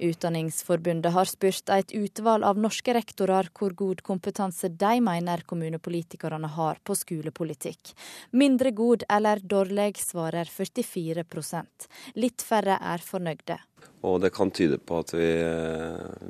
[0.00, 6.80] Utdanningsforbundet har spurt et utvalg av norske rektorer hvor god kompetanse de mener kommunepolitikerne har
[6.84, 7.92] på skolepolitikk.
[8.32, 13.58] Mindre god eller dårlig, svarer 44% Litt færre er fornøyde.
[14.08, 15.28] Og det kan tyde på at vi,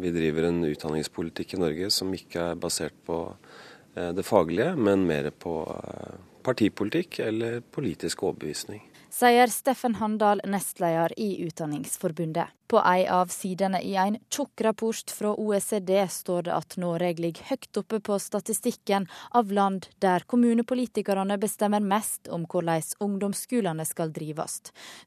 [0.03, 5.07] vi driver en utdanningspolitikk i Norge som ikke er basert på eh, det faglige, men
[5.07, 8.90] mer på eh, partipolitikk eller politisk overbevisning
[9.21, 12.49] sier Steffen Handal, nestleder i Utdanningsforbundet.
[12.71, 17.51] På ei av sidene i en tjukk rapport fra OECD står det at Norge ligger
[17.51, 24.61] høyt oppe på statistikken av land der kommunepolitikerne bestemmer mest om hvordan ungdomsskolene skal drives.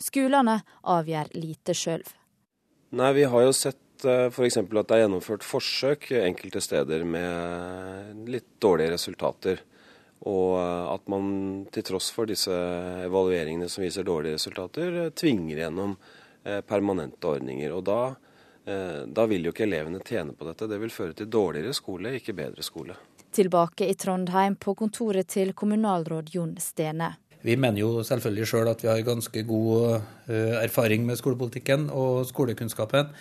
[0.03, 2.03] Skolene avgjør lite sjøl.
[2.93, 4.59] Vi har jo sett eh, f.eks.
[4.59, 9.63] at det er gjennomført forsøk enkelte steder med litt dårlige resultater.
[10.29, 10.55] Og
[10.93, 11.31] at man
[11.73, 12.53] til tross for disse
[13.03, 15.97] evalueringene som viser dårlige resultater, tvinger gjennom
[16.45, 17.73] eh, permanente ordninger.
[17.75, 17.97] Og da,
[18.63, 20.69] eh, da vil jo ikke elevene tjene på dette.
[20.71, 22.95] Det vil føre til dårligere skole, ikke bedre skole.
[23.33, 27.15] Tilbake i Trondheim på kontoret til kommunalråd Jon Stene.
[27.43, 29.97] Vi mener jo selvfølgelig sjøl at vi har ganske god
[30.31, 33.15] eh, erfaring med skolepolitikken og skolekunnskapen.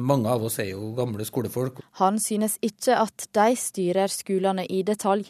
[0.00, 1.76] Mange av oss er jo gamle skolefolk.
[2.00, 5.28] Han synes ikke at de styrer skolene i detalj.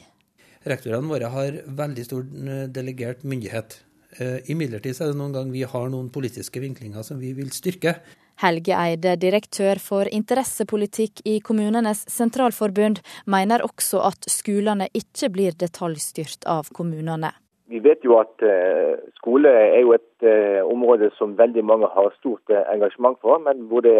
[0.68, 3.80] Rektorene våre har veldig stor eh, delegert myndighet.
[4.18, 7.96] Eh, imidlertid er det noen ganger vi har noen politiske vinklinger som vi vil styrke.
[8.42, 16.46] Helge Eide, direktør for interessepolitikk i Kommunenes sentralforbund, mener også at skolene ikke blir detaljstyrt
[16.50, 17.32] av kommunene.
[17.72, 22.10] Vi vet jo at uh, skole er jo et uh, område som veldig mange har
[22.18, 23.94] stort uh, engasjement for, men hvor det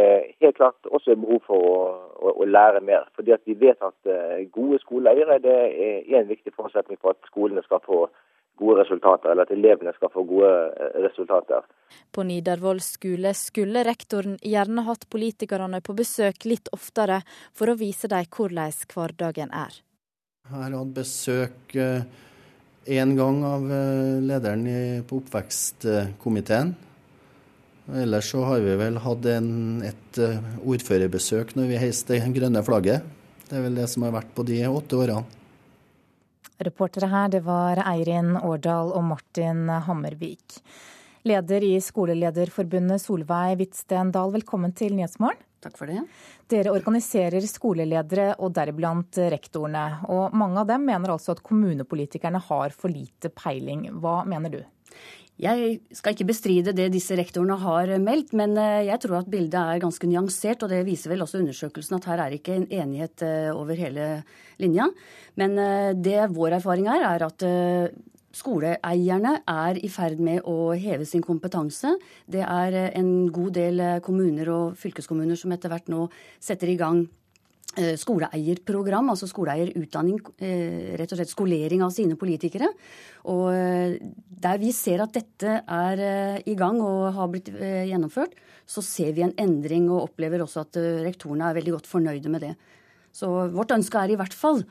[0.45, 1.77] helt klart også er behov for å,
[2.21, 3.07] å, å lære mer.
[3.17, 4.11] Fordi at Vi vet at
[4.53, 8.05] gode skoleeiere det er en viktig forutsetning for at skolene skal få
[8.61, 10.51] gode resultater, eller at elevene skal få gode
[11.03, 11.65] resultater.
[12.13, 17.23] På Nidarvoll skole skulle rektoren gjerne hatt politikerne på besøk litt oftere,
[17.57, 19.81] for å vise dem hvordan hverdagen er.
[20.53, 21.77] Her har hatt besøk
[22.87, 26.75] én gang av eh, lederen på oppvekstkomiteen.
[28.03, 32.63] Ellers så har vi vel hatt en, et eh, ordførerbesøk når vi heiste det grønne
[32.65, 33.07] flagget.
[33.49, 35.41] Det er vel det som har vært på de åtte årene.
[36.63, 40.61] Reportere her, det var Eirin Årdal og Martin Hammervik.
[41.27, 45.43] Leder i Skolelederforbundet Solveig Hvitsten Dahl, velkommen til Nyhetsmorgen.
[45.63, 46.03] Takk for det.
[46.51, 49.85] Dere organiserer skoleledere og deriblant rektorene.
[50.11, 53.87] Og mange av dem mener altså at kommunepolitikerne har for lite peiling.
[54.03, 54.63] Hva mener du?
[55.43, 59.57] Jeg skal ikke bestride det disse rektorene har meldt, men eh, jeg tror at bildet
[59.59, 60.63] er ganske nyansert.
[60.63, 64.09] Og det viser vel også undersøkelsen at her er ikke en enighet eh, over hele
[64.63, 64.91] linja.
[65.41, 67.47] Men eh, det vår erfaring er, er at
[68.33, 71.91] Skoleeierne er i ferd med å heve sin kompetanse.
[72.25, 76.07] Det er eh, en god del eh, kommuner og fylkeskommuner som etter hvert nå
[76.41, 77.03] setter i gang
[77.77, 80.23] eh, skoleeierprogram, altså skoleeierutdanning,
[80.97, 82.73] rett og slett skolering av sine politikere.
[83.29, 83.53] Og
[84.43, 88.33] der vi ser at dette er i gang og har blitt gjennomført,
[88.67, 92.49] så ser vi en endring og opplever også at rektorene er veldig godt fornøyde med
[92.49, 92.57] det.
[93.13, 94.63] Så vårt ønske er i hvert fall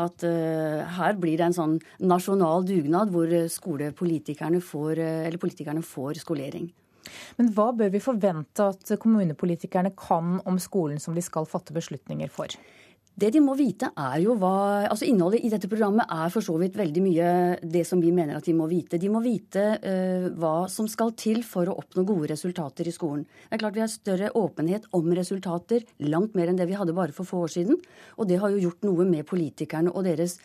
[0.00, 5.84] at uh, her blir det en sånn nasjonal dugnad hvor skolepolitikerne får, uh, eller politikerne
[5.84, 6.70] får skolering.
[7.36, 12.32] Men hva bør vi forvente at kommunepolitikerne kan om skolen som de skal fatte beslutninger
[12.32, 12.52] for?
[13.20, 16.54] Det de må vite, er jo hva Altså innholdet i dette programmet er for så
[16.60, 19.00] vidt veldig mye det som vi mener at de må vite.
[19.00, 23.26] De må vite uh, hva som skal til for å oppnå gode resultater i skolen.
[23.26, 26.96] Det er klart Vi har større åpenhet om resultater, langt mer enn det vi hadde
[26.96, 27.78] bare for få år siden.
[28.16, 30.38] Og det har jo gjort noe med politikerne og deres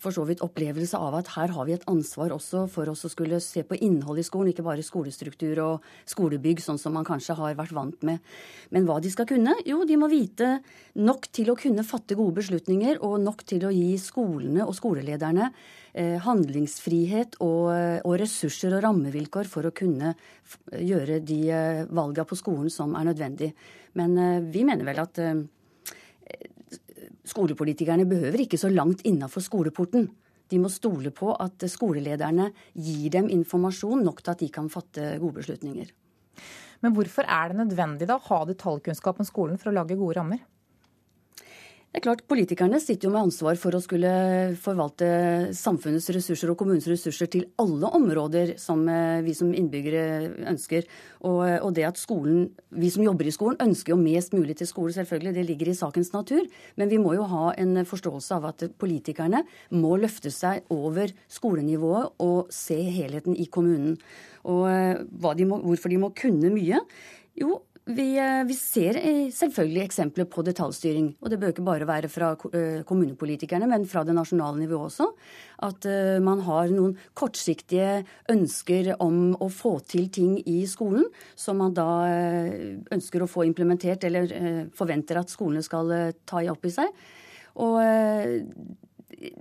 [0.00, 3.10] for så vidt opplevelse av at her har vi et ansvar også for oss å
[3.12, 7.36] skulle se på innhold i skolen, ikke bare skolestruktur og skolebygg, sånn som man kanskje
[7.36, 8.24] har vært vant med.
[8.72, 9.52] Men hva de skal kunne?
[9.68, 10.62] Jo, de må vite
[10.96, 15.50] nok til å kunne fatte gode beslutninger, og nok til å gi skolene og skolelederne
[15.50, 17.68] eh, handlingsfrihet og,
[18.00, 20.14] og, ressurser og rammevilkår for å kunne
[20.72, 23.52] gjøre de eh, valga på skolen som er nødvendig.
[23.94, 24.16] Men
[24.50, 25.20] vi mener vel at
[27.28, 30.08] skolepolitikerne behøver ikke så langt innafor skoleporten.
[30.50, 35.14] De må stole på at skolelederne gir dem informasjon nok til at de kan fatte
[35.22, 35.92] gode beslutninger.
[36.84, 40.18] Men hvorfor er det nødvendig da å ha detaljkunnskap om skolen for å lage gode
[40.18, 40.42] rammer?
[41.94, 44.10] Det er klart, Politikerne sitter jo med ansvar for å skulle
[44.58, 45.06] forvalte
[45.54, 50.88] samfunnets ressurser og kommunens ressurser til alle områder som eh, vi som innbyggere ønsker.
[51.20, 54.66] Og, og, det at skolen, vi som jobber i skolen, ønsker jo mest mulig til
[54.66, 55.36] skole, selvfølgelig.
[55.36, 56.42] Det ligger i sakens natur.
[56.74, 59.44] Men vi må jo ha en forståelse av at politikerne
[59.78, 63.94] må løfte seg over skolenivået og se helheten i kommunen.
[64.50, 66.82] Og eh, de må, hvorfor de må kunne mye?
[67.38, 71.10] Jo, vi, eh, vi, ser eh, selvfølgelig eksempler på detaljstyring.
[71.20, 75.10] Og det bør ikke bare være fra eh, kommunepolitikerne, men fra det nasjonale nivået også.
[75.64, 75.86] At
[76.20, 81.06] man har noen kortsiktige ønsker om å få til ting i skolen
[81.38, 81.86] som man da
[82.92, 84.34] ønsker å få implementert, eller
[84.76, 85.94] forventer at skolene skal
[86.26, 86.90] ta opp i seg.
[87.64, 87.78] Og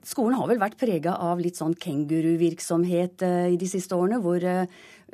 [0.05, 4.45] skolen har vel vært prega av litt sånn kenguruvirksomhet i de siste årene, hvor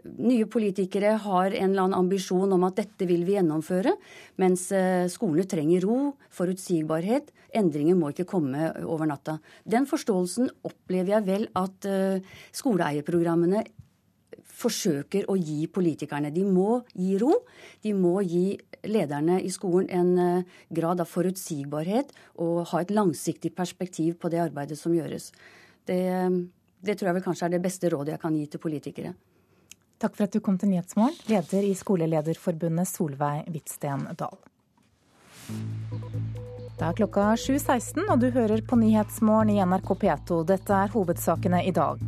[0.03, 3.95] nye politikere har en eller annen ambisjon om at dette vil vi gjennomføre,
[4.41, 5.99] mens eh, skolene trenger ro,
[6.35, 7.33] forutsigbarhet.
[7.59, 9.39] Endringer må ikke komme over natta.
[9.65, 12.25] Den forståelsen opplever jeg vel at eh,
[12.55, 13.65] skoleeierprogrammene
[14.59, 16.33] forsøker å gi politikerne.
[16.35, 17.31] De må gi ro.
[17.83, 23.53] De må gi lederne i skolen en eh, grad av forutsigbarhet og ha et langsiktig
[23.55, 25.31] perspektiv på det arbeidet som gjøres.
[25.87, 26.03] Det,
[26.85, 29.15] det tror jeg vel kanskje er det beste rådet jeg kan gi til politikere.
[29.99, 34.37] Takk for at du kom til Nyhetsmorgen, leder i Skolelederforbundet Solveig Hvitsten Dahl.
[36.79, 40.37] Det er klokka 7.16, og du hører på Nyhetsmorgen i NRK P2.
[40.47, 41.99] Dette er hovedsakene i dag.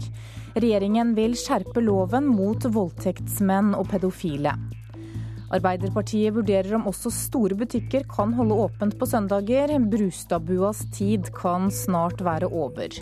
[0.55, 4.55] Regjeringen vil skjerpe loven mot voldtektsmenn og pedofile.
[5.51, 9.75] Arbeiderpartiet vurderer om også store butikker kan holde åpent på søndager.
[9.91, 12.95] Brustadbuas tid kan snart være over.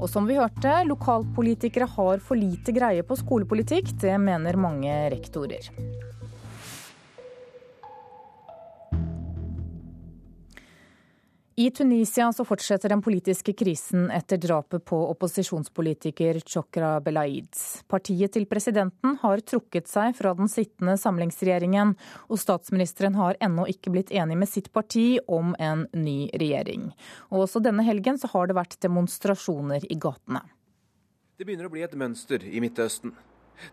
[0.00, 3.92] Og som vi hørte, lokalpolitikere har for lite greie på skolepolitikk.
[4.00, 5.68] Det mener mange rektorer.
[11.60, 17.52] I Tunisia så fortsetter den politiske krisen etter drapet på opposisjonspolitiker Chokra Belaid.
[17.90, 21.92] Partiet til presidenten har trukket seg fra den sittende samlingsregjeringen,
[22.32, 26.94] og statsministeren har ennå ikke blitt enig med sitt parti om en ny regjering.
[27.28, 30.40] Og også denne helgen så har det vært demonstrasjoner i gatene.
[31.36, 33.12] Det begynner å bli et mønster i Midtøsten.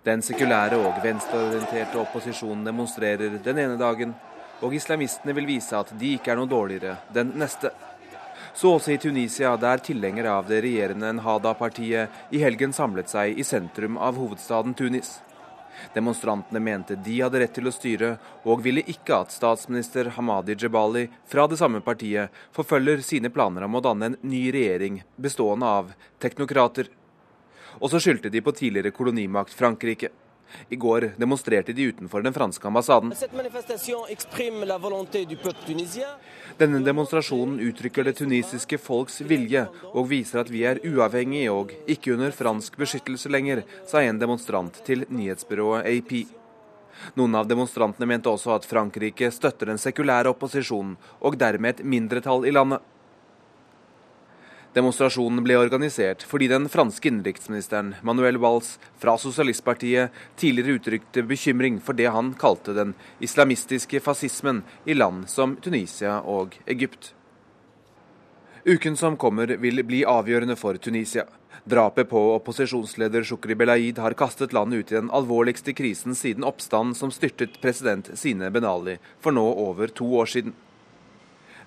[0.04, 4.18] Den sekulære og venstreorienterte opposisjonen demonstrerer den ene dagen
[4.62, 7.72] og islamistene vil vise at de ikke er noe dårligere den neste.
[8.58, 13.46] Så også i Tunisia, der tilhengere av det regjerende Nhada-partiet i helgen samlet seg i
[13.46, 15.20] sentrum av hovedstaden Tunis.
[15.94, 18.16] Demonstrantene mente de hadde rett til å styre,
[18.50, 23.78] og ville ikke at statsminister Hamadi Jebali fra det samme partiet forfølger sine planer om
[23.78, 25.94] å danne en ny regjering bestående av
[26.24, 26.90] teknokrater.
[27.78, 30.10] Og så skyldte de på tidligere kolonimakt Frankrike.
[30.70, 33.14] I går demonstrerte de utenfor den franske ambassaden.
[36.58, 42.16] Denne demonstrasjonen uttrykker det tunisiske folks vilje, og viser at vi er uavhengige og ikke
[42.18, 46.14] under fransk beskyttelse lenger, sa en demonstrant til nyhetsbyrået AP.
[47.18, 52.48] Noen av demonstrantene mente også at Frankrike støtter den sekulære opposisjonen, og dermed et mindretall
[52.48, 52.82] i landet.
[54.78, 61.98] Demonstrasjonen ble organisert fordi den franske innenriksministeren Manuel Valls fra Sosialistpartiet tidligere uttrykte bekymring for
[61.98, 62.92] det han kalte den
[63.24, 67.16] islamistiske fascismen i land som Tunisia og Egypt.
[68.68, 71.26] Uken som kommer vil bli avgjørende for Tunisia.
[71.66, 76.94] Drapet på opposisjonsleder Shukri Belaid har kastet landet ut i den alvorligste krisen siden oppstanden
[76.96, 80.54] som styrtet president Sine Benali for nå over to år siden.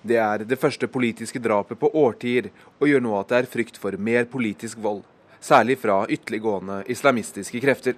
[0.01, 2.49] Det er det første politiske drapet på årtier,
[2.79, 5.03] og gjør nå at det er frykt for mer politisk vold.
[5.41, 7.95] Særlig fra ytterliggående islamistiske krefter.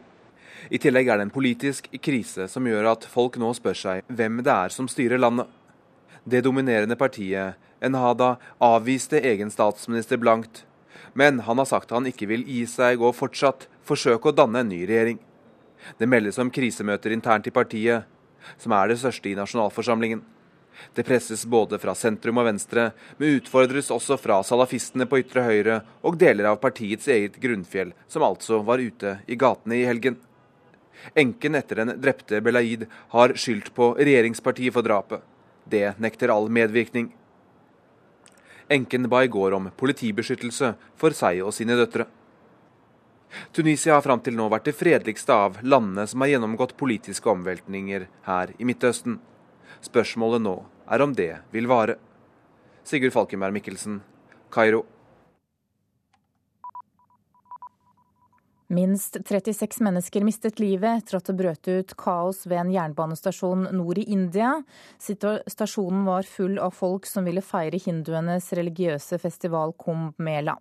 [0.72, 4.42] I tillegg er det en politisk krise som gjør at folk nå spør seg hvem
[4.44, 5.48] det er som styrer landet.
[6.24, 10.64] Det dominerende partiet, Enhada, avviste egen statsminister blankt.
[11.14, 14.72] Men han har sagt han ikke vil gi seg og fortsatt forsøke å danne en
[14.72, 15.20] ny regjering.
[16.00, 18.08] Det meldes om krisemøter internt i partiet,
[18.58, 20.24] som er det største i nasjonalforsamlingen.
[20.94, 25.80] Det presses både fra sentrum og venstre, men utfordres også fra salafistene på ytre høyre
[26.02, 30.20] og deler av partiets eget grunnfjell, som altså var ute i gatene i helgen.
[31.16, 35.22] Enken etter den drepte Belaid har skyldt på regjeringspartiet for drapet.
[35.66, 37.12] Det nekter all medvirkning.
[38.72, 42.08] Enken ba i går om politibeskyttelse for seg og sine døtre.
[43.52, 48.08] Tunisia har fram til nå vært det fredeligste av landene som har gjennomgått politiske omveltninger
[48.28, 49.20] her i Midtøsten.
[49.84, 50.56] Spørsmålet nå
[50.88, 51.98] er om det vil vare.
[52.88, 54.02] Sigurd Falkenberg Mikkelsen,
[54.52, 54.86] Kairo.
[58.74, 64.00] Minst 36 mennesker mistet livet etter at det brøt ut kaos ved en jernbanestasjon nord
[64.02, 64.56] i India.
[64.98, 70.58] Stasjonen var full av folk som ville feire hinduenes religiøse festival Kumbh Mela.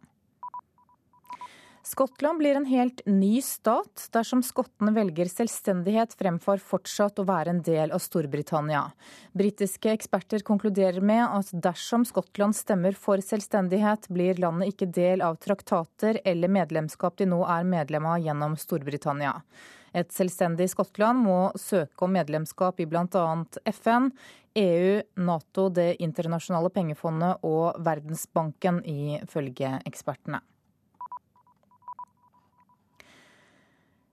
[1.84, 7.62] Skottland blir en helt ny stat dersom skottene velger selvstendighet fremfor fortsatt å være en
[7.66, 8.84] del av Storbritannia.
[9.34, 15.40] Britiske eksperter konkluderer med at dersom Skottland stemmer for selvstendighet, blir landet ikke del av
[15.42, 19.34] traktater eller medlemskap de nå er medlem av gjennom Storbritannia.
[19.92, 23.26] Et selvstendig Skottland må søke om medlemskap i bl.a.
[23.74, 24.08] FN,
[24.54, 30.44] EU, Nato, Det internasjonale pengefondet og Verdensbanken, ifølge ekspertene.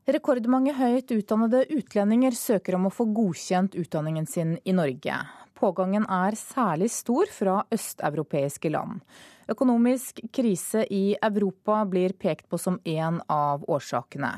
[0.09, 5.19] Rekordmange høyt utdannede utlendinger søker om å få godkjent utdanningen sin i Norge.
[5.59, 9.03] Pågangen er særlig stor fra østeuropeiske land.
[9.49, 14.31] Økonomisk krise i Europa blir pekt på som en av årsakene.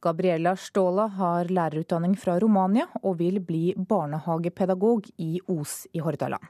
[0.00, 6.48] Gabriella Ståla har lærerutdanning fra Romania og vil bli barnehagepedagog i Os i Hordaland.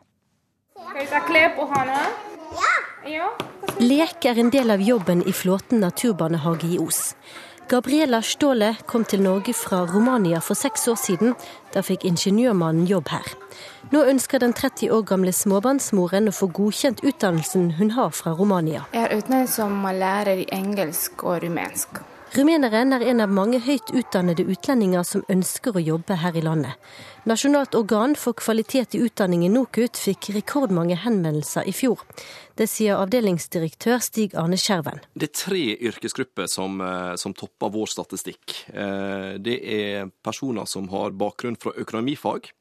[3.81, 7.17] Lek er en del av jobben i Flåten naturbarnehage i Os.
[7.71, 11.37] Gabriela Ståle kom til Norge fra Romania for seks år siden.
[11.71, 13.29] Da fikk ingeniørmannen jobb her.
[13.95, 18.89] Nå ønsker den 30 år gamle småbarnsmoren å få godkjent utdannelsen hun har fra Romania.
[18.91, 22.03] Jeg er utdannet som lærer i engelsk og rumensk.
[22.31, 26.77] Rumeneren er en av mange høyt utdannede utlendinger som ønsker å jobbe her i landet.
[27.27, 32.05] Nasjonalt organ for kvalitet i utdanningen NOKUT fikk rekordmange henvendelser i fjor.
[32.55, 35.03] Det sier avdelingsdirektør Stig Arne Skjerven.
[35.19, 38.63] Det er tre yrkesgrupper som, eh, som topper vår statistikk.
[38.69, 42.53] Eh, det er personer som har bakgrunn fra økonomifag.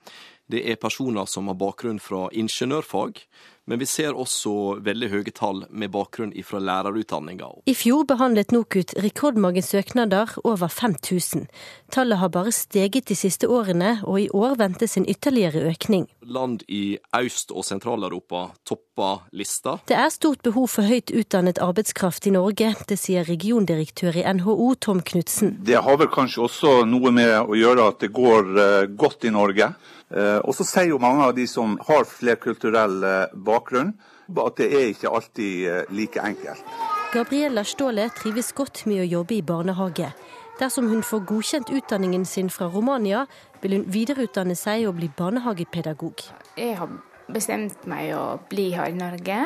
[0.50, 3.22] Det er personer som har bakgrunn fra ingeniørfag.
[3.70, 7.52] Men vi ser også veldig høye tall med bakgrunn fra lærerutdanninga.
[7.70, 11.46] I fjor behandlet NOKUT rekordmange søknader, over 5000.
[11.94, 16.08] Tallet har bare steget de siste årene, og i år ventes en ytterligere økning.
[16.26, 19.78] Land i Øst- og Sentral-Europa topper lista.
[19.86, 22.74] Det er stort behov for høyt utdannet arbeidskraft i Norge.
[22.90, 25.60] Det sier regiondirektør i NHO Tom Knutsen.
[25.62, 29.34] Det har vel kanskje også noe med å gjøre at det går eh, godt i
[29.38, 29.74] Norge.
[30.10, 33.94] Eh, og så sier jo mange av de som har flerkulturell eh, bakgrunn,
[34.30, 36.66] at det er ikke alltid eh, like enkelt.
[37.14, 40.12] Gabriella Ståle trives godt med å jobbe i barnehage.
[40.60, 43.26] Dersom hun får godkjent utdanningen sin fra Romania,
[43.62, 46.26] vil hun videreutdanne seg og bli barnehagepedagog.
[46.58, 46.92] Jeg har
[47.30, 49.40] bestemt meg å bli her i Norge.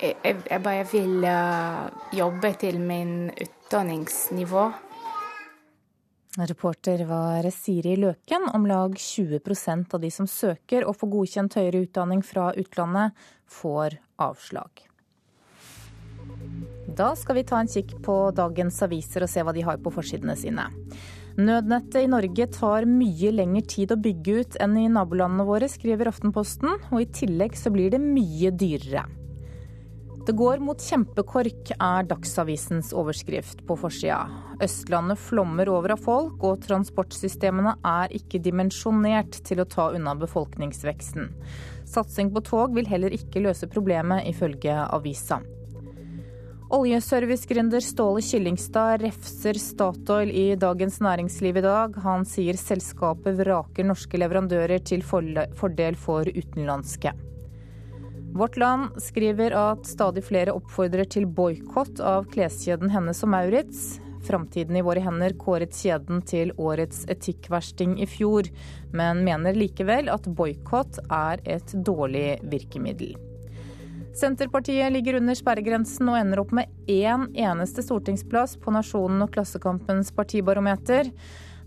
[0.00, 1.26] Jeg, jeg, jeg bare vil
[2.16, 4.70] jobbe til min utdanningsnivå.
[6.38, 8.46] Reporter var Siri Løken.
[8.54, 13.16] Om lag 20% av de som søker å få godkjent høyere utdanning fra utlandet,
[13.50, 14.86] får avslag.
[16.86, 19.90] Da skal vi ta en kikk på dagens aviser og se hva de har på
[19.94, 20.68] forsidene sine.
[21.40, 26.10] Nødnettet i Norge tar mye lengre tid å bygge ut enn i nabolandene våre, skriver
[26.10, 29.06] Aftenposten, og i tillegg så blir det mye dyrere.
[30.26, 34.18] Det går mot kjempekork, er Dagsavisens overskrift på forsida.
[34.60, 41.30] Østlandet flommer over av folk, og transportsystemene er ikke dimensjonert til å ta unna befolkningsveksten.
[41.88, 45.40] Satsing på tog vil heller ikke løse problemet, ifølge avisa.
[46.70, 51.96] Oljeservicegründer Ståle Kyllingstad refser Statoil i Dagens Næringsliv i dag.
[52.04, 57.16] Han sier selskapet vraker norske leverandører til fordel for utenlandske.
[58.34, 63.98] Vårt Land skriver at stadig flere oppfordrer til boikott av kleskjeden Hennes og Maurits.
[64.26, 68.46] Framtiden i våre hender kåret kjeden til årets etikkversting i fjor,
[68.94, 73.16] men mener likevel at boikott er et dårlig virkemiddel.
[74.14, 80.10] Senterpartiet ligger under sperregrensen og ender opp med én eneste stortingsplass på Nasjonen og Klassekampens
[80.14, 81.10] partibarometer.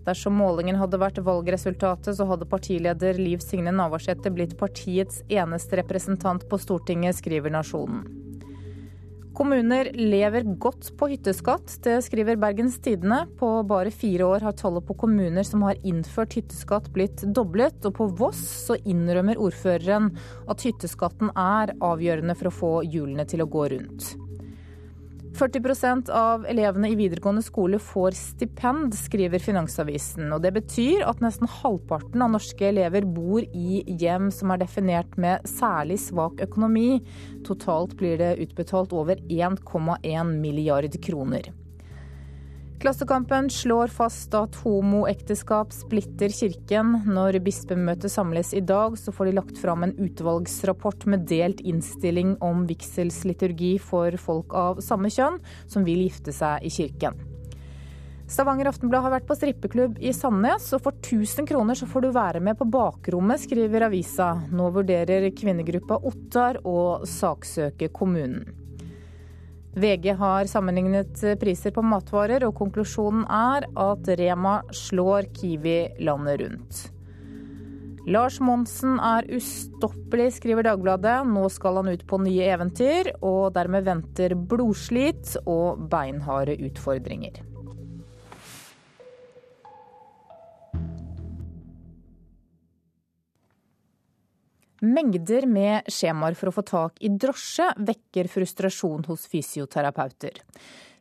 [0.04, 6.44] Dersom målingen hadde vært valgresultatet, så hadde partileder Liv Signe Navarsete blitt partiets eneste representant
[6.50, 8.04] på Stortinget, skriver Nasjonen.
[9.34, 13.24] Kommuner lever godt på hytteskatt, det skriver Bergens Tidende.
[13.40, 17.96] På bare fire år har tallet på kommuner som har innført hytteskatt blitt doblet, og
[17.98, 20.12] på Voss så innrømmer ordføreren
[20.46, 24.14] at hytteskatten er avgjørende for å få hjulene til å gå rundt.
[25.34, 30.28] 40% av elevene i videregående skole får stipend, skriver Finansavisen.
[30.36, 35.18] Og det betyr at nesten halvparten av norske elever bor i hjem som er definert
[35.18, 37.02] med særlig svak økonomi.
[37.48, 41.50] Totalt blir det utbetalt over 1,1 milliard kroner.
[42.82, 46.96] Klassekampen slår fast at homoekteskap splitter kirken.
[47.06, 52.36] Når bispemøtet samles i dag, så får de lagt fram en utvalgsrapport med delt innstilling
[52.44, 57.22] om vigselsliturgi for folk av samme kjønn som vil gifte seg i kirken.
[58.34, 62.10] Stavanger Aftenblad har vært på strippeklubb i Sandnes, og for 1000 kroner så får du
[62.16, 64.32] være med på bakrommet, skriver avisa.
[64.50, 68.63] Nå vurderer kvinnegruppa Ottar å saksøke kommunen.
[69.74, 76.84] VG har sammenlignet priser på matvarer, og konklusjonen er at Rema slår Kiwi landet rundt.
[78.04, 81.22] Lars Monsen er ustoppelig, skriver Dagbladet.
[81.26, 87.40] Nå skal han ut på nye eventyr, og dermed venter blodslit og beinharde utfordringer.
[94.84, 100.42] Mengder med skjemaer for å få tak i drosje vekker frustrasjon hos fysioterapeuter.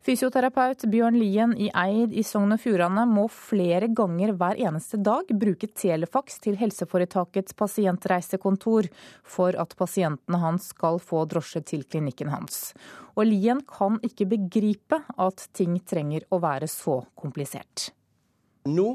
[0.03, 5.29] Fysioterapeut Bjørn Lien i Eid i Sogn og Fjordane må flere ganger hver eneste dag
[5.31, 8.89] bruke telefaks til helseforetakets pasientreisekontor
[9.23, 12.73] for at pasientene hans skal få drosje til klinikken hans.
[13.15, 17.93] Og Lien kan ikke begripe at ting trenger å være så komplisert.
[18.67, 18.93] Nå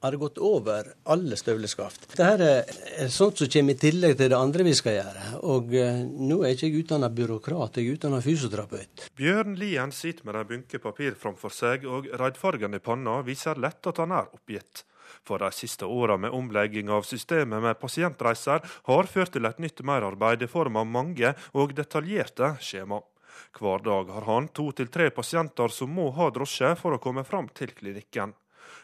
[0.00, 2.08] har gått over alle støvleskaft.
[2.14, 5.24] Dette er sånt som kommer i tillegg til det andre vi skal gjøre.
[5.50, 9.08] Og uh, nå er ikke jeg utdanna byråkrat, jeg er utdanna fysioterapeut.
[9.18, 13.90] Bjørn Lien sitter med en bunke papir framfor seg, og reidfargen i panna viser lett
[13.90, 14.84] at han er oppgitt.
[15.26, 19.82] For de siste åra med omlegging av systemet med pasientreiser har ført til et nytt
[19.84, 23.00] merarbeid i form av mange og detaljerte skjema.
[23.58, 27.24] Hver dag har han to til tre pasienter som må ha drosje for å komme
[27.24, 28.34] fram til klinikken.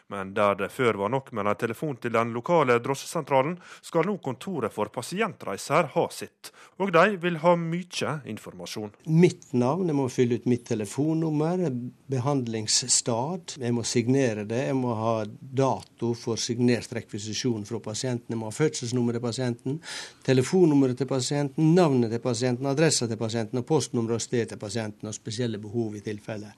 [0.07, 4.19] Men der det før var nok med en telefon til den lokale drosjesentralen, skal nå
[4.21, 6.51] Kontoret for pasientreiser ha sitt.
[6.77, 8.91] Og de vil ha mye informasjon.
[9.09, 11.63] Mitt navn, jeg må fylle ut mitt telefonnummer,
[12.11, 13.55] behandlingsstad.
[13.61, 14.61] Jeg må signere det.
[14.67, 18.35] Jeg må ha dato for signert rekvisisjon fra pasienten.
[18.35, 19.79] Jeg må ha fødselsnummeret til pasienten,
[20.27, 25.09] telefonnummeret til pasienten, navnet til pasienten, adressa til pasienten og postnummer og sted til pasienten,
[25.09, 26.53] og spesielle behov i tilfelle.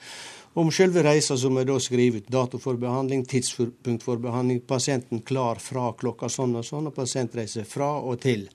[0.58, 4.64] Om selve reisa så må jeg da skrive ut dato for behandling, tidspunkt for behandling,
[4.66, 8.48] pasienten klar fra klokka sånn og sånn, og pasientreise fra og til.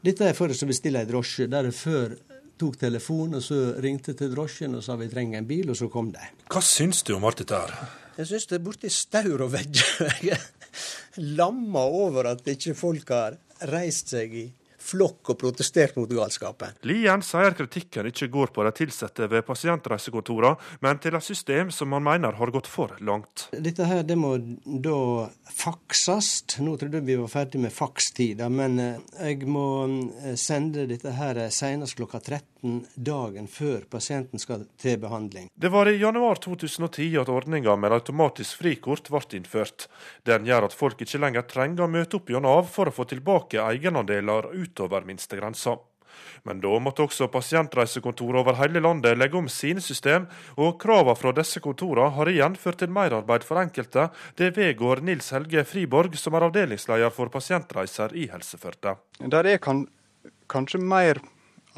[0.00, 2.14] Dette er for å bestille ei drosje, der jeg før
[2.58, 5.90] tok telefonen og så ringte til drosjen og sa vi trenger en bil, og så
[5.92, 6.30] kom de.
[6.48, 7.76] Hva syns du om alt dette her?
[8.16, 10.16] Jeg syns det er borti staur og vegger.
[10.30, 13.36] Jeg er lamma over at ikke folk har
[13.68, 14.48] reist seg i
[14.88, 16.78] flokk og protestert mot galskapen.
[16.88, 21.92] Lien sier kritikken ikke går på de ansatte ved pasientreisekontorene, men til et system som
[21.96, 23.48] han mener har gått for langt.
[23.52, 26.58] Dette her det må da fakses.
[26.62, 31.40] Nå trodde vi var ferdig med fakstida, men eh, jeg må eh, sende dette her
[31.54, 35.48] senest klokka 13 dagen før pasienten skal til behandling.
[35.54, 39.88] Det var i januar 2010 at ordninga med automatisk frikort ble innført.
[40.26, 43.06] Den gjør at folk ikke lenger trenger å møte opp i Nav for å få
[43.10, 45.76] tilbake egenandeler ut utover minstegrensa.
[46.42, 50.26] Men da måtte også pasientreisekontor over hele landet legge om sine system,
[50.56, 54.08] og kravene fra disse kontorene har igjen ført til merarbeid for enkelte.
[54.38, 58.96] Det vedgår Nils Helge Friborg, som er avdelingsleder for pasientreiser i helseførte.
[59.20, 59.86] Der er kan,
[60.50, 61.20] kanskje mer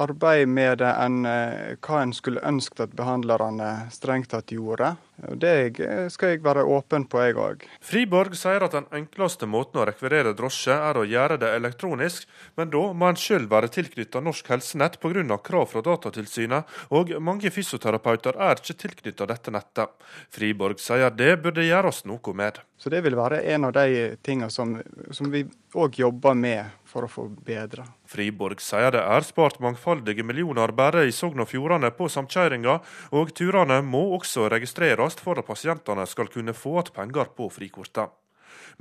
[0.01, 4.95] arbeid med det enn eh, hva en skulle ønsket at behandlerne strengt tatt gjorde.
[5.37, 7.65] Det skal jeg være åpen på, jeg òg.
[7.85, 12.25] Friborg sier at den enkleste måten å rekvirere drosje er å gjøre det elektronisk,
[12.57, 15.37] men da må en sjøl være tilknyttet Norsk Helsenett pga.
[15.37, 19.93] krav fra Datatilsynet, og mange fysioterapeuter er ikke tilknyttet dette nettet.
[20.33, 22.57] Friborg sier det burde gjøres noe med.
[22.77, 24.79] Så Det vil være en av de tingene som,
[25.11, 25.45] som vi
[25.77, 27.85] òg jobber med for å få bedre.
[28.11, 32.79] Friborg sier det er spart mangfoldige millioner bare i Sogn og Fjordane på samkjøringa,
[33.15, 38.11] og turene må også registreres for at pasientene skal kunne få igjen penger på frikortet.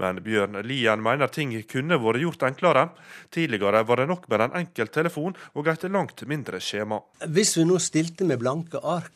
[0.00, 2.86] Men Bjørn Lien mener ting kunne vært gjort enklere.
[3.34, 7.02] Tidligere var det nok med en enkel telefon og et langt mindre skjema.
[7.26, 9.10] Hvis vi nå stilte med blanke ark,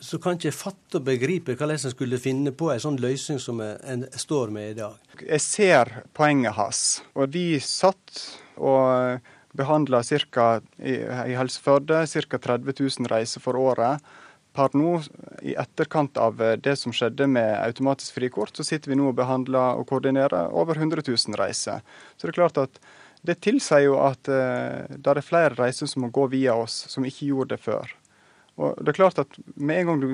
[0.00, 3.40] så kan ikke jeg fatte og begripe hvordan en skulle finne på en sånn løsning
[3.42, 4.96] som en står med i dag.
[5.20, 6.80] Jeg ser poenget hans.
[7.12, 8.22] Og vi satt
[8.56, 9.20] og
[9.56, 12.38] behandla i, i Helse Førde ca.
[12.38, 14.00] 30 000 reiser for året.
[14.56, 14.96] Per nå,
[15.46, 19.78] i etterkant av det som skjedde med automatisk frikort, så sitter vi nå og behandler
[19.78, 21.84] og koordinerer over 100 000 reiser.
[22.16, 22.80] Så det er klart at
[23.26, 27.04] det tilsier jo at uh, det er flere reiser som må gå via oss, som
[27.06, 27.99] ikke gjorde det før.
[28.60, 30.10] Og det er klart at Med en gang du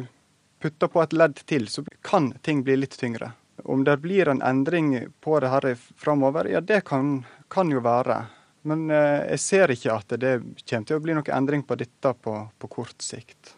[0.63, 3.33] putter på et ledd til, så kan ting bli litt tyngre.
[3.65, 8.23] Om det blir en endring på det her framover, ja det kan, kan, jo være.
[8.67, 10.33] Men eh, jeg ser ikke at det
[10.65, 13.53] kommer til å bli noen endring på dette på, på kort sikt.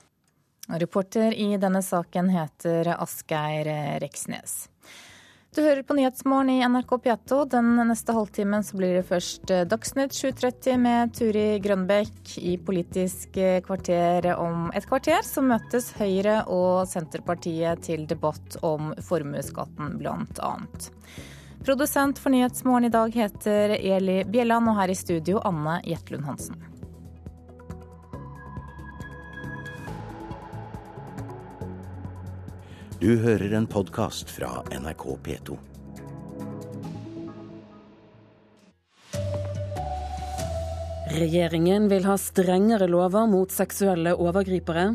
[0.68, 3.70] Reporter i denne saken heter Asgeir
[4.02, 4.66] Reksnes.
[5.58, 7.36] Du hører på Nyhetsmorgen i NRK P2.
[7.50, 12.36] Den neste halvtimen så blir det først eh, Dagsnytt 7.30 med Turi Grønbekk.
[12.38, 19.98] I Politisk kvarter om et kvarter så møtes Høyre og Senterpartiet til debatt om formuesskatten,
[19.98, 20.92] blant annet.
[21.66, 26.77] Produsent for Nyhetsmorgen i dag heter Eli Bjelland, og her i studio Anne Jetlund Hansen.
[32.98, 35.56] Du hører en podkast fra NRK P2.
[41.14, 44.88] Regjeringen vil ha strengere lover mot seksuelle overgripere.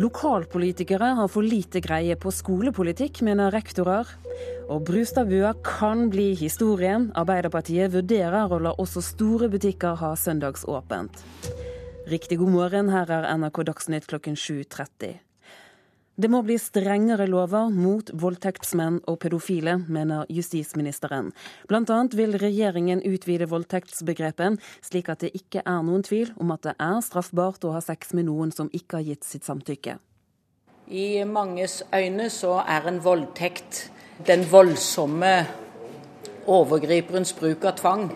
[0.00, 4.08] Lokalpolitikere har for lite greie på skolepolitikk, mener rektorer.
[4.72, 7.10] Og Brustadbua kan bli historien.
[7.12, 11.20] Arbeiderpartiet vurderer å la også store butikker ha søndagsåpent.
[12.08, 15.27] Riktig god morgen, her er NRK Dagsnytt klokken 7.30.
[16.18, 21.28] Det må bli strengere lover mot voldtektsmenn og pedofile, mener justisministeren.
[21.70, 26.74] Annet vil regjeringen utvide voldtektsbegrepen, slik at det ikke er noen tvil om at det
[26.74, 29.94] er straffbart å ha sex med noen som ikke har gitt sitt samtykke.
[30.90, 33.84] I manges øyne så er en voldtekt
[34.26, 35.32] den voldsomme
[36.50, 38.08] overgriperens bruk av tvang.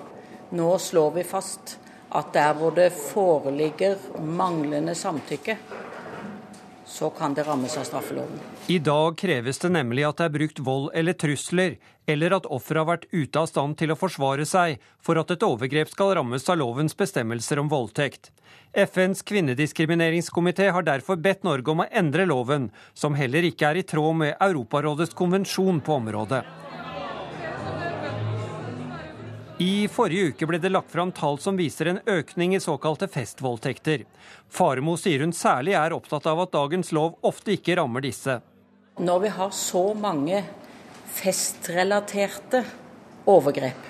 [0.59, 1.77] Nå slår vi fast
[2.11, 5.57] at der hvor det foreligger manglende samtykke,
[6.93, 8.41] så kan det rammes av straffeloven.
[8.67, 12.83] I dag kreves det nemlig at det er brukt vold eller trusler, eller at offeret
[12.83, 16.45] har vært ute av stand til å forsvare seg, for at et overgrep skal rammes
[16.53, 18.29] av lovens bestemmelser om voldtekt.
[18.77, 23.87] FNs kvinnediskrimineringskomité har derfor bedt Norge om å endre loven, som heller ikke er i
[23.89, 26.45] tråd med Europarådets konvensjon på området.
[29.63, 34.07] I forrige uke ble det lagt fram tall som viser en økning i såkalte festvoldtekter.
[34.51, 38.41] Faremo sier hun særlig er opptatt av at dagens lov ofte ikke rammer disse.
[38.99, 40.41] Når vi har så mange
[41.13, 42.65] festrelaterte
[43.31, 43.85] overgrep,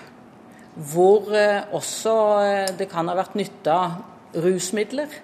[0.93, 3.79] hvor eh, også eh, det kan ha vært nytta
[4.45, 5.15] rusmidler,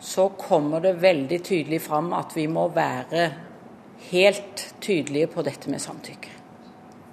[0.00, 3.28] så kommer det veldig tydelig fram at vi må være
[4.08, 6.35] helt tydelige på dette med samtykke.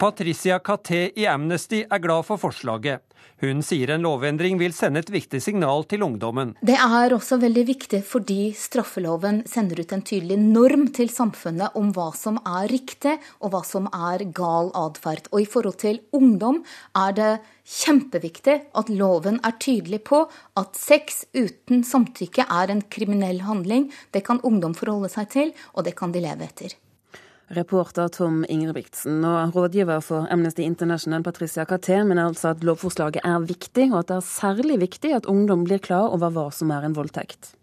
[0.04, 2.99] Patricia Caté i Amnesty er glad for forslaget.
[3.39, 6.51] Hun sier en lovendring vil sende et viktig signal til ungdommen.
[6.60, 11.95] Det er også veldig viktig fordi straffeloven sender ut en tydelig norm til samfunnet om
[11.95, 15.32] hva som er riktig og hva som er gal atferd.
[15.32, 16.66] Og i forhold til ungdom
[16.99, 17.32] er det
[17.64, 20.26] kjempeviktig at loven er tydelig på
[20.60, 23.88] at sex uten samtykke er en kriminell handling.
[24.12, 26.76] Det kan ungdom forholde seg til, og det kan de leve etter.
[27.52, 33.44] Reporter Tom Ingebrigtsen og rådgiver for Amnesty International Patricia Caté mener altså at lovforslaget er
[33.44, 36.88] viktig, og at det er særlig viktig at ungdom blir klar over hva som er
[36.88, 37.54] en voldtekt.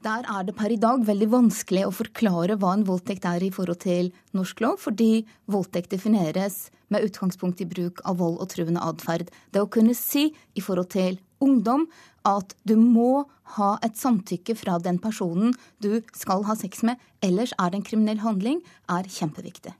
[0.00, 3.52] Der er det per i dag veldig vanskelig å forklare hva en voldtekt er i
[3.52, 8.80] forhold til norsk lov, fordi voldtekt defineres med utgangspunkt i bruk av vold og truende
[8.80, 9.28] atferd.
[9.52, 11.88] Det å kunne si i forhold til ungdom
[12.28, 13.24] at du må
[13.56, 17.86] ha et samtykke fra den personen du skal ha sex med, ellers er det en
[17.86, 19.74] kriminell handling, er kjempeviktig.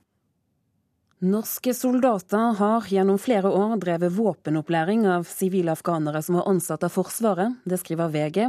[1.21, 6.95] Norske soldater har gjennom flere år drevet våpenopplæring av sivile afghanere som var ansatt av
[6.95, 7.59] Forsvaret.
[7.61, 8.39] Det skriver VG.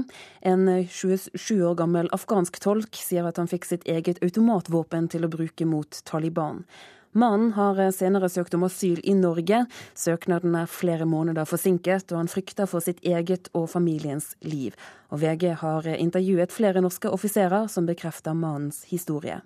[0.48, 5.32] En 27 år gammel afghansk tolk sier at han fikk sitt eget automatvåpen til å
[5.34, 6.64] bruke mot Taliban.
[7.12, 9.66] Mannen har senere søkt om asyl i Norge.
[9.94, 14.72] Søknaden er flere måneder forsinket, og han frykter for sitt eget og familiens liv.
[15.12, 19.42] Og VG har intervjuet flere norske offiserer som bekrefter mannens historie.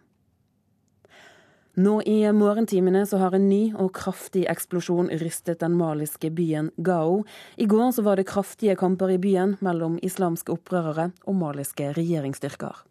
[1.76, 7.24] Nå i morgentimene så har en ny og kraftig eksplosjon rystet den maliske byen Gao.
[7.58, 12.86] I går så var det kraftige kamper i byen mellom islamske opprørere og maliske regjeringsstyrker.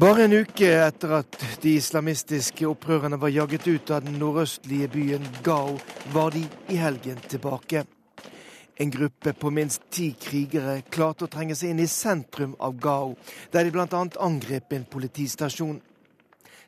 [0.00, 5.26] Bare en uke etter at de islamistiske opprørerne var jaget ut av den nordøstlige byen
[5.44, 5.74] Gao,
[6.14, 6.40] var de
[6.72, 7.82] i helgen tilbake.
[8.80, 13.10] En gruppe på minst ti krigere klarte å trenge seg inn i sentrum av Gao,
[13.52, 14.00] der de bl.a.
[14.24, 15.82] angrep en politistasjon.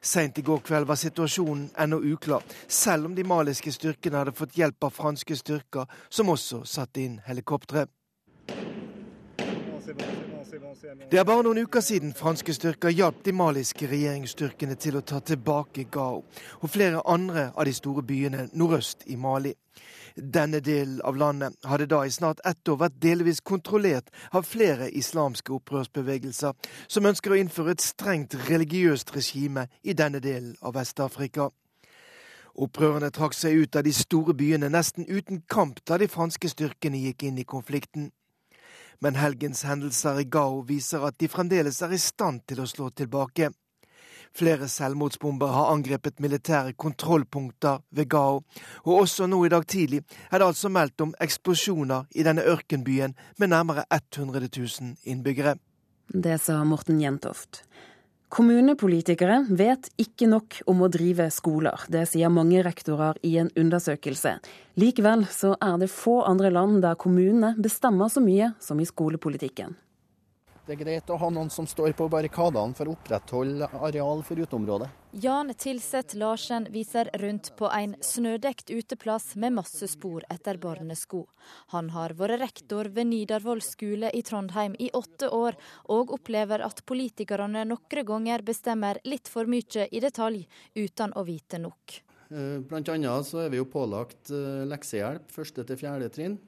[0.03, 4.61] Seint i går kveld var situasjonen ennå uklar, selv om de maliske styrkene hadde fått
[4.61, 7.87] hjelp av franske styrker, som også satte inn helikoptre.
[10.83, 15.21] Det er bare noen uker siden franske styrker hjalp de maliske regjeringsstyrkene til å ta
[15.23, 16.23] tilbake Gao
[16.59, 19.53] og flere andre av de store byene nordøst i Mali.
[20.17, 24.89] Denne delen av landet hadde da i snart ett år vært delvis kontrollert av flere
[24.91, 26.57] islamske opprørsbevegelser,
[26.89, 31.53] som ønsker å innføre et strengt religiøst regime i denne delen av Vest-Afrika.
[32.59, 37.05] Opprørerne trakk seg ut av de store byene nesten uten kamp da de franske styrkene
[37.07, 38.11] gikk inn i konflikten.
[39.03, 42.93] Men helgens hendelser i Gao viser at de fremdeles er i stand til å slå
[42.95, 43.49] tilbake.
[44.33, 48.39] Flere selvmordsbomber har angrepet militære kontrollpunkter ved Gao,
[48.87, 53.17] og også nå i dag tidlig er det altså meldt om eksplosjoner i denne ørkenbyen
[53.43, 55.59] med nærmere 100 000 innbyggere.
[56.09, 57.65] Det sa Morten Jentoft.
[58.33, 61.83] Kommunepolitikere vet ikke nok om å drive skoler.
[61.93, 64.39] Det sier mange rektorer i en undersøkelse.
[64.81, 69.77] Likevel så er det få andre land der kommunene bestemmer så mye som i skolepolitikken.
[70.65, 74.41] Det er greit å ha noen som står på barrikadene for å opprettholde areal for
[74.41, 74.89] uteområdet.
[75.15, 81.27] Jan Tilseth Larsen viser rundt på en snødekt uteplass med masse spor etter barnesko.
[81.75, 85.59] Han har vært rektor ved Nidarvoll skole i Trondheim i åtte år,
[85.93, 90.47] og opplever at politikerne noen ganger bestemmer litt for mye i detalj,
[90.81, 91.99] uten å vite nok.
[92.33, 96.41] Eh, blant annet så er vi jo pålagt eh, leksehjelp første til fjerde trinn.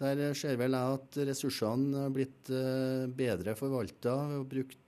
[0.00, 4.80] Der ser vel jeg at ressursene har blitt eh, bedre forvalta og brukt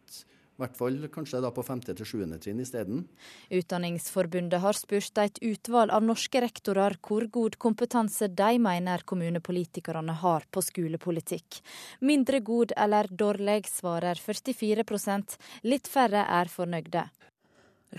[0.63, 1.83] hvert fall kanskje da på 5.
[1.91, 2.23] til 7.
[2.43, 3.05] trinn isteden.
[3.53, 10.47] Utdanningsforbundet har spurt et utvalg av norske rektorer hvor god kompetanse de mener kommunepolitikerne har
[10.51, 11.61] på skolepolitikk.
[12.01, 15.39] Mindre god eller dårlig, svarer 44%
[15.69, 17.07] Litt færre er fornøyde.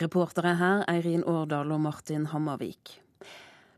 [0.01, 3.02] Reportere her Eirin Årdal og Martin Hammervik.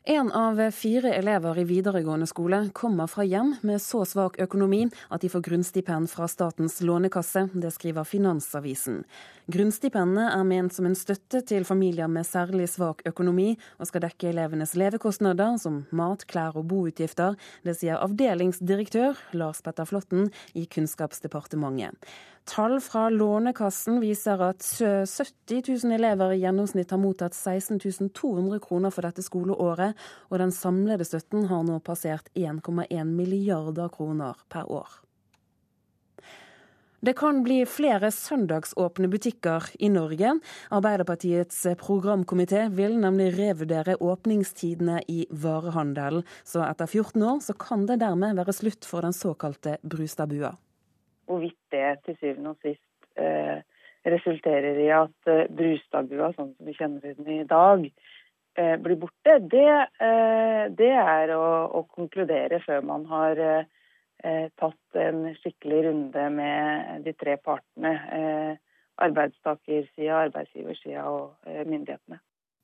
[0.08, 5.24] En av fire elever i videregående skole kommer fra hjem med så svak økonomi at
[5.24, 7.48] de får grunnstipend fra Statens lånekasse.
[7.58, 9.00] Det skriver Finansavisen.
[9.46, 14.32] Grunnstipendene er ment som en støtte til familier med særlig svak økonomi, og skal dekke
[14.32, 17.38] elevenes levekostnader som mat, klær og boutgifter.
[17.62, 21.94] Det sier avdelingsdirektør Lars Petter Flåtten i Kunnskapsdepartementet.
[22.50, 28.94] Tall fra Lånekassen viser at 70 000 elever i gjennomsnitt har mottatt 16 200 kroner
[28.94, 29.94] for dette skoleåret,
[30.34, 35.05] og den samlede støtten har nå passert 1,1 milliarder kroner per år.
[37.06, 40.36] Det kan bli flere søndagsåpne butikker i Norge.
[40.74, 46.26] Arbeiderpartiets programkomité vil nemlig revurdere åpningstidene i varehandelen.
[46.44, 50.56] Så etter 14 år så kan det dermed være slutt for den såkalte Brustadbua
[51.26, 53.62] hvorvidt det til syvende og sist eh,
[54.06, 57.88] resulterer i at eh, Brustadbua, sånn som vi kjenner den i dag,
[58.60, 59.72] eh, blir borte, det,
[60.06, 61.46] eh, det er å,
[61.80, 63.72] å, konkludere før man har eh,
[64.22, 67.92] tatt en skikkelig runde med de tre partene.
[68.96, 72.22] Arbeidstakersida, arbeidsgiversida og myndighetene.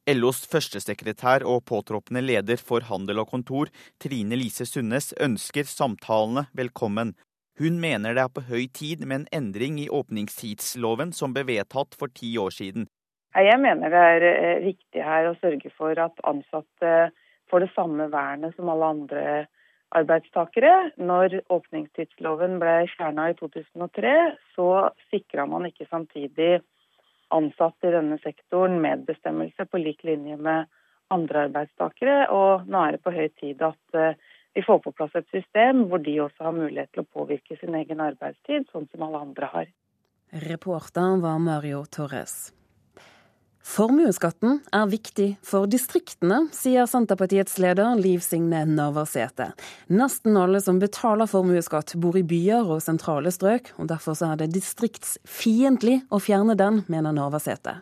[0.09, 3.69] LOs førstesekretær og påtroppende leder for handel og kontor,
[4.01, 7.13] Trine Lise Sundnes, ønsker samtalene velkommen,
[7.59, 11.97] hun mener det er på høy tid med en endring i åpningstidsloven som ble vedtatt
[11.99, 12.87] for ti år siden.
[13.35, 17.11] Jeg mener det er eh, viktig her å sørge for at ansatte
[17.51, 19.23] får det samme vernet som alle andre
[19.97, 20.91] arbeidstakere.
[20.97, 24.13] Når åpningstidsloven ble fjerna i 2003,
[24.55, 24.67] så
[25.11, 26.61] sikra man ikke samtidig
[27.31, 30.67] ansatte i denne sektoren medbestemmelse på lik linje med
[31.11, 32.27] andre arbeidstakere.
[32.35, 34.17] Og nå er det på høy tid at eh,
[34.55, 37.75] vi får på plass et system hvor de også har mulighet til å påvirke sin
[37.79, 39.69] egen arbeidstid, sånn som alle andre har.
[40.47, 42.51] Reporter var Mario Torres.
[43.61, 49.51] Formuesskatten er viktig for distriktene, sier Senterpartiets leder Liv Signe Navarsete.
[49.93, 54.49] Nesten alle som betaler formuesskatt bor i byer og sentrale strøk, og derfor er det
[54.55, 57.77] distriktsfiendtlig å fjerne den, mener Navarsete.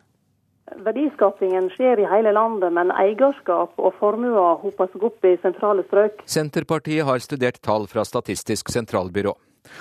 [0.84, 6.22] Verdiskapingen skjer i hele landet, men eierskap og formuer hoper seg opp i sentrale strøk.
[6.30, 9.34] Senterpartiet har studert tall fra Statistisk sentralbyrå.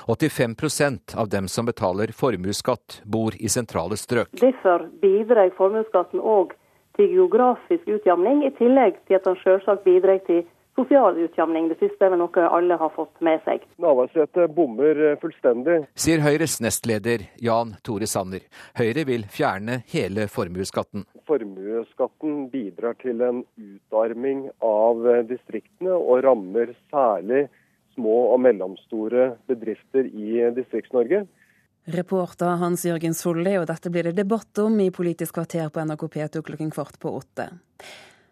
[0.07, 4.33] 85% av dem som betaler formuesskatt, bor i sentrale strøk.
[4.41, 6.55] Derfor bidrar formuesskatten òg
[6.99, 10.45] til geografisk utjamning, i tillegg til at den selvsagt bidrar til
[10.79, 11.69] sosial utjamning.
[11.71, 13.65] Det siste er noe alle har fått med seg.
[13.83, 15.81] Navarsete bommer eh, fullstendig.
[15.99, 18.45] Sier Høyres nestleder Jan Tore Sanner.
[18.79, 21.07] Høyre vil fjerne hele formuesskatten.
[21.29, 27.49] Formuesskatten bidrar til en utarming av eh, distriktene, og rammer særlig
[27.99, 31.27] små og mellomstore bedrifter i Distrikts-Norge.
[31.89, 36.05] Reporter Hans Jørgen Solli, og dette blir det debatt om i Politisk kvarter på NRK
[36.15, 37.49] P2 klokken kvart på åtte.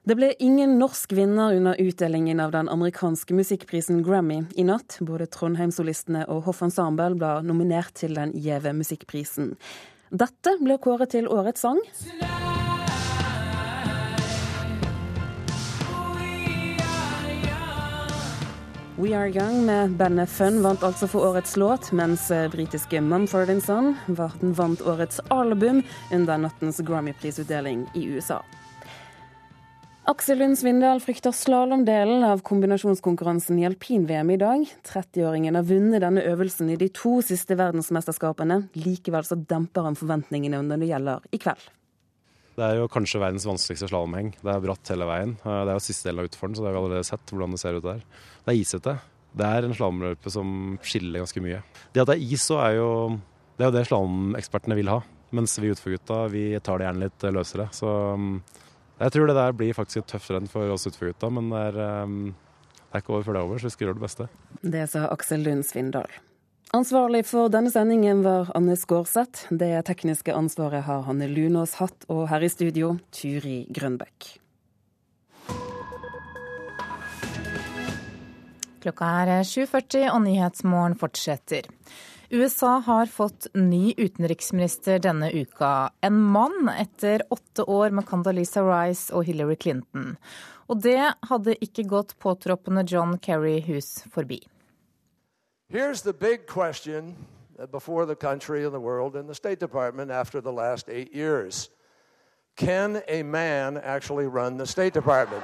[0.07, 5.01] Det ble ingen norsk vinner under utdelingen av den amerikanske musikkprisen Grammy i natt.
[5.03, 9.57] Både Trondheim-solistene og Hoff Ensemble ble nominert til den gjeve musikkprisen.
[10.15, 11.83] Dette ble kåret til årets sang.
[18.99, 23.91] We Are Young med bandet Fun vant altså for årets låt, mens britiske Mumford Son
[24.09, 28.41] vant årets album under nattens Grammy-prisutdeling i USA.
[30.09, 34.65] Aksel Lund Svindal frykter slalåmdelen av kombinasjonskonkurransen i alpin-VM i dag.
[34.89, 38.63] 30-åringen har vunnet denne øvelsen i de to siste verdensmesterskapene.
[38.81, 41.73] Likevel så demper han forventningene når det gjelder i kveld.
[42.57, 44.31] Det er jo kanskje verdens vanskeligste slalåmheng.
[44.41, 45.37] Det er bratt hele veien.
[45.43, 47.61] Det er jo siste del av utfordringen, så det har vi allerede sett hvordan det
[47.61, 48.01] ser ut der.
[48.47, 48.97] Det er isete.
[49.37, 51.59] Det er en slalåmløype som skiller ganske mye.
[51.93, 52.91] Det at det er is, så er jo
[53.57, 55.01] det er jo det slalåmekspertene vil ha.
[55.35, 57.67] Mens vi utforgutta, vi tar det gjerne litt løsere.
[57.75, 57.91] Så
[59.01, 61.81] jeg tror det der blir faktisk et tøft renn for oss utforgutta, men det er,
[62.07, 62.15] um,
[62.79, 64.29] det er, ikke over før det er over, så vi skal gjøre det beste.
[64.63, 66.17] Det sa Aksel Lund Svindal.
[66.77, 69.51] Ansvarlig for denne sendingen var Anne Skårseth.
[69.51, 74.37] Det tekniske ansvaret har Hanne Lunås hatt, og her i studio Turi Grønbekk.
[78.87, 81.67] Klokka er 7.40 og Nyhetsmorgen fortsetter.
[82.31, 85.91] USA har fått ny utenriksminister denne uka.
[86.07, 90.15] En mann etter åtte år med Condoleezza Rice og Hillary Clinton.
[90.71, 94.39] Og det hadde ikke gått påtroppende John Kerry hus forbi.
[95.69, 97.17] Here's the big question
[97.73, 101.71] before the country and the world and the State Department after the last eight years.
[102.57, 105.43] Can a man actually run the State Department?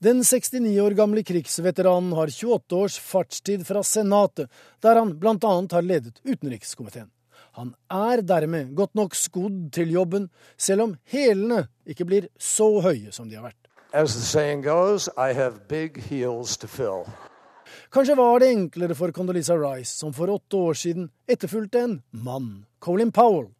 [0.00, 4.48] Den 69 år gamle krigsveteranen har 28 års fartstid fra Senatet,
[4.80, 5.34] der han bl.a.
[5.44, 7.10] har ledet utenrikskomiteen.
[7.58, 13.12] Han er dermed godt nok skodd til jobben, selv om hælene ikke blir så høye
[13.12, 13.60] som de har vært.
[14.64, 15.10] Goes.
[17.92, 22.64] Kanskje var det enklere for Condoleezza Rice, som for åtte år siden etterfulgte en mann,
[22.80, 23.50] Colin Powell,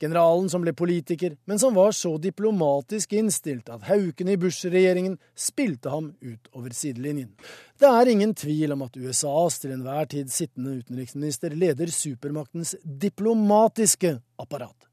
[0.00, 5.92] Generalen som ble politiker, men som var så diplomatisk innstilt at haukene i Bush-regjeringen spilte
[5.92, 7.30] ham ut over sidelinjen.
[7.78, 14.16] Det er ingen tvil om at USAs til enhver tid sittende utenriksminister leder supermaktens diplomatiske
[14.38, 14.88] apparat.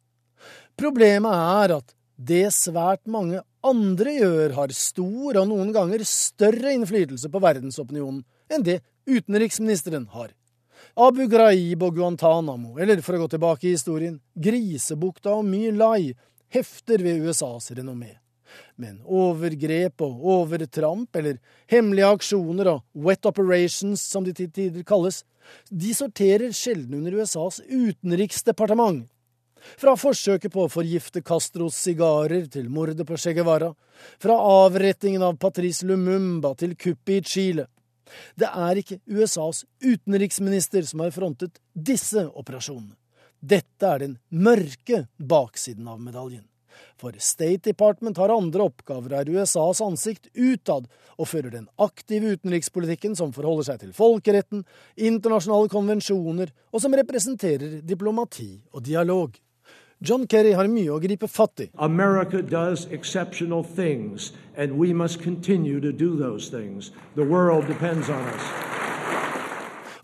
[0.77, 7.31] Problemet er at det svært mange andre gjør, har stor og noen ganger større innflytelse
[7.31, 8.79] på verdensopinionen enn det
[9.09, 10.31] utenriksministeren har.
[10.95, 16.13] Abu Ghraib og Guantánamo, eller for å gå tilbake i historien, Grisebukta og My Lai,
[16.55, 18.13] hefter ved USAs renommé.
[18.79, 25.25] Men overgrep og overtramp, eller hemmelige aksjoner og wet operations, som de til tider kalles,
[25.67, 29.03] de sorterer sjelden under USAs utenriksdepartement.
[29.75, 33.73] Fra forsøket på å forgifte Castros sigarer til mordet på Che Guevara,
[34.15, 37.67] fra avrettingen av Patrice Lumumba til kuppet i Chile,
[38.39, 42.95] det er ikke USAs utenriksminister som har frontet disse operasjonene.
[43.45, 46.45] Dette er den mørke baksiden av medaljen.
[46.99, 53.15] For State Department har andre oppgaver, er USAs ansikt utad, og fører den aktive utenrikspolitikken
[53.15, 54.65] som forholder seg til folkeretten,
[54.95, 59.35] internasjonale konvensjoner, og som representerer diplomati og dialog.
[59.99, 61.69] John Kerry har mye å gripe fatt i.
[61.79, 66.91] America does exceptional things, and we must continue to do those things.
[67.15, 68.41] The world depends on us.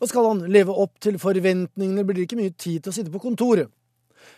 [0.02, 3.12] Og skal han leve opp til forventningene, blir det ikke mye tid til å sitte
[3.12, 3.68] på kontoret.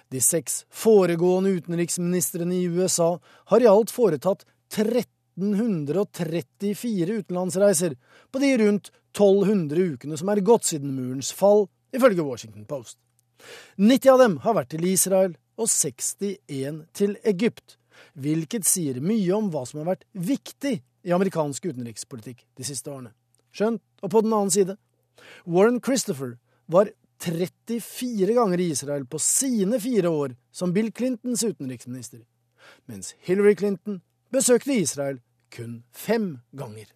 [0.09, 3.19] De seks foregående utenriksministrene i USA
[3.53, 7.93] har i alt foretatt 1334 utenlandsreiser
[8.33, 12.97] på de rundt 1200 ukene som er gått siden murens fall, ifølge Washington Post.
[13.77, 17.77] 90 av dem har vært til Israel, og 61 til Egypt,
[18.13, 23.13] hvilket sier mye om hva som har vært viktig i amerikansk utenrikspolitikk de siste årene.
[23.53, 24.77] Skjønt, og på den annen side,
[25.45, 26.37] Warren Christopher
[26.71, 26.89] var
[27.23, 32.23] 34 ganger i Israel på sine fire år som Bill Clintons utenriksminister,
[32.87, 34.01] mens Hillary Clinton
[34.33, 35.21] besøkte Israel
[35.51, 36.89] kun fem ganger.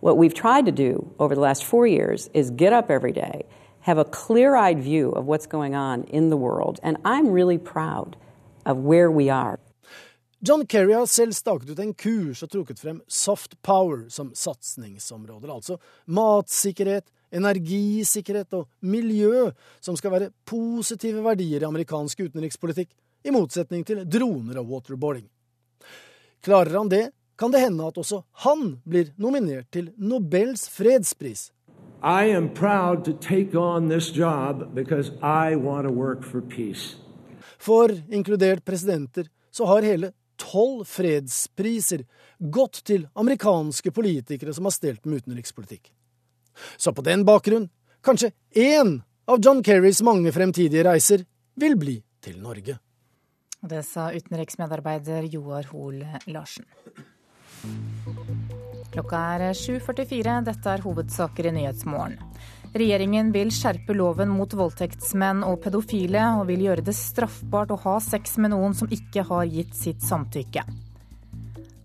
[0.00, 3.46] What we've tried to do over the last four years is get up every day
[3.80, 6.80] have a clear eyed view of what's going on in the world.
[6.82, 8.16] And I'm really proud
[8.64, 9.58] of where we are.
[10.40, 15.50] John Kerry har selv staket ut en kurs og trukket frem soft power som satsingsområder,
[15.50, 19.48] altså matsikkerhet, energisikkerhet og miljø,
[19.80, 22.92] som skal være positive verdier i amerikansk utenrikspolitikk,
[23.26, 25.26] i motsetning til droner og waterboarding.
[26.46, 31.48] Klarer han det, kan det hende at også han blir nominert til Nobels fredspris
[32.02, 36.96] I am proud to take on this job because I want to work for peace.
[37.58, 42.04] For inkludert presidenter så har hele tolv fredspriser
[42.38, 45.90] gått til amerikanske politikere som har stelt med utenrikspolitikk.
[46.76, 47.66] Så på den bakgrunn,
[48.02, 51.26] kanskje én av John Kerrys mange fremtidige reiser
[51.58, 52.78] vil bli til Norge.
[53.58, 56.64] Det sa utenriksmedarbeider Joar Hoel Larsen.
[58.92, 60.38] Klokka er 7.44.
[60.46, 62.16] Dette er hovedsaker i Nyhetsmorgen.
[62.78, 67.96] Regjeringen vil skjerpe loven mot voldtektsmenn og pedofile, og vil gjøre det straffbart å ha
[68.04, 70.64] sex med noen som ikke har gitt sitt samtykke.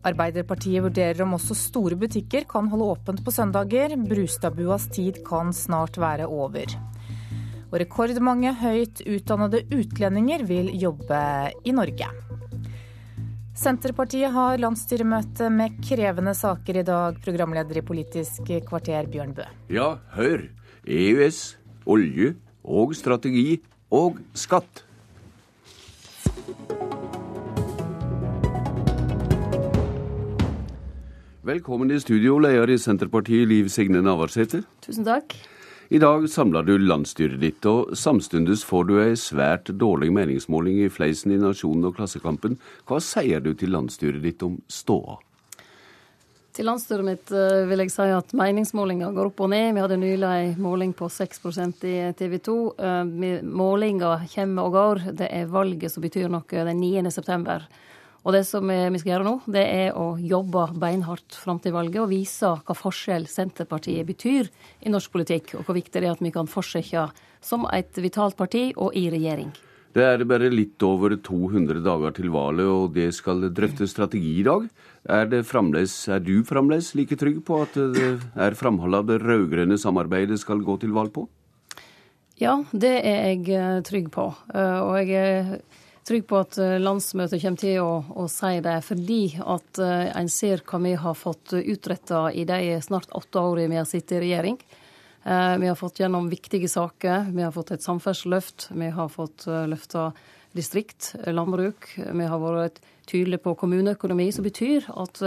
[0.04, 3.96] Arbeiderpartiet vurderer om også store butikker kan holde åpent på søndager.
[4.10, 6.68] Brustadbuas tid kan snart være over.
[7.72, 11.24] Og rekordmange høyt utdannede utlendinger vil jobbe
[11.64, 12.12] i Norge.
[13.54, 19.46] Senterpartiet har landsstyremøte med krevende saker i dag, programleder i Politisk kvarter Bjørn Bø.
[19.70, 20.48] Ja, hør.
[20.90, 22.32] EØS, olje
[22.66, 23.62] og strategi
[23.94, 24.82] og skatt.
[31.46, 34.64] Velkommen i studio, leder i Senterpartiet Liv Signe Navarsete.
[34.82, 35.38] Tusen takk.
[35.90, 40.90] I dag samler du landsstyret ditt, og samtidig får du ei svært dårlig meningsmåling i
[40.92, 42.56] Fleisen i Nasjonen og Klassekampen.
[42.88, 45.20] Hva sier du til landsstyret ditt om ståa?
[46.54, 49.72] Til landsstyret mitt eh, vil jeg si at meningsmålinga går opp og ned.
[49.74, 52.58] Vi hadde nylig en måling på 6% i TV 2.
[52.78, 55.08] Eh, målinga kommer og går.
[55.18, 57.10] Det er valget som betyr noe den 9.
[57.12, 57.66] september.
[58.24, 62.00] Og det som vi skal gjøre nå, det er å jobbe beinhardt fram til valget
[62.06, 64.48] og vise hva forskjell Senterpartiet betyr
[64.80, 67.10] i norsk politikk, og hvor viktig det er at vi kan fortsette
[67.44, 69.52] som et vitalt parti og i regjering.
[69.94, 74.46] Det er bare litt over 200 dager til valget, og det skal drøfte strategi i
[74.48, 74.66] dag.
[75.04, 79.78] Er, fremles, er du fremdeles like trygg på at det er framholdet av det rød-grønne
[79.78, 81.28] samarbeidet skal gå til valg på?
[82.42, 84.32] Ja, det er jeg eh, trygg på.
[84.56, 85.52] Eh, og jeg er
[86.08, 87.92] trygg på at eh, landsmøtet kommer til å,
[88.24, 92.78] å si det, fordi at eh, en ser hva vi har fått utretta i de
[92.84, 94.58] snart åtte årene vi har sittet i regjering.
[95.24, 97.30] Eh, vi har fått gjennom viktige saker.
[97.34, 98.70] Vi har fått et samferdselsløft.
[98.76, 100.12] Vi har fått løfta
[100.54, 101.88] distrikt, landbruk.
[101.98, 105.22] Vi har vært tydelige på kommuneøkonomi, som betyr at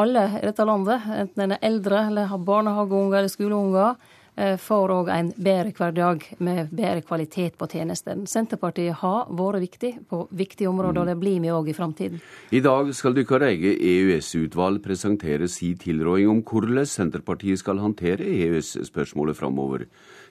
[0.00, 4.92] alle i dette landet, enten en er eldre eller har barnehageunger eller skoleunger, Eh, får
[4.92, 8.26] òg en bedre hverdag med bedre kvalitet på tjenesten.
[8.28, 12.20] Senterpartiet har vært viktig på viktige områder, og det blir vi òg i framtiden.
[12.52, 19.40] I dag skal deres eget EØS-utvalg presentere sin tilråding om hvordan Senterpartiet skal håndtere EØS-spørsmålet
[19.40, 19.86] framover.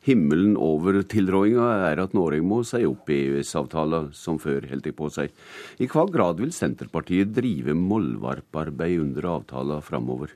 [0.05, 5.33] Himmelen over tilrådinga er at Norge må si opp EØS-avtalen som før, holdt på seg.
[5.81, 10.35] I hva grad vil Senterpartiet drive mollvarparbeid under avtalen framover?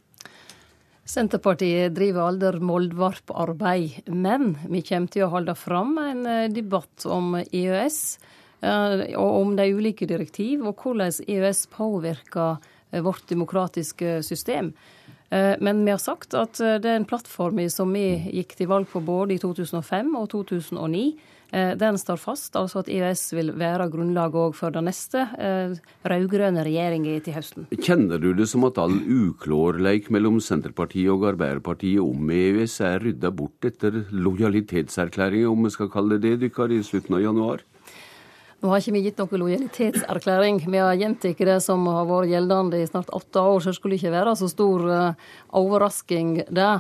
[1.09, 7.33] Senterpartiet driver aldri moldvarparbeid, men vi kommer til å holde fram en eh, debatt om
[7.39, 7.97] EØS
[8.61, 12.59] eh, og om de ulike direktiv, og hvordan EØS påvirker
[12.91, 14.73] eh, vårt demokratiske system.
[15.29, 19.37] Men vi har sagt at den plattformen som vi gikk til valg på både i
[19.37, 24.73] 2005 og 2009, Eh, den står fast, altså at EØS vil være grunnlag òg for
[24.73, 25.73] den neste eh,
[26.05, 27.65] rød-grønne regjeringa til høsten.
[27.73, 33.33] Kjenner du det som at all uklårleik mellom Senterpartiet og Arbeiderpartiet om EØS er rydda
[33.33, 37.65] bort etter lojalitetserklæringa, om vi skal kalle det det, i slutten av januar?
[38.59, 40.57] Nå har ikke vi gitt noen lojalitetserklæring.
[40.67, 43.95] Vi har gjentatt det som har vært gjeldende i snart åtte år, så det skulle
[43.95, 46.73] ikke være så stor uh, overrasking det.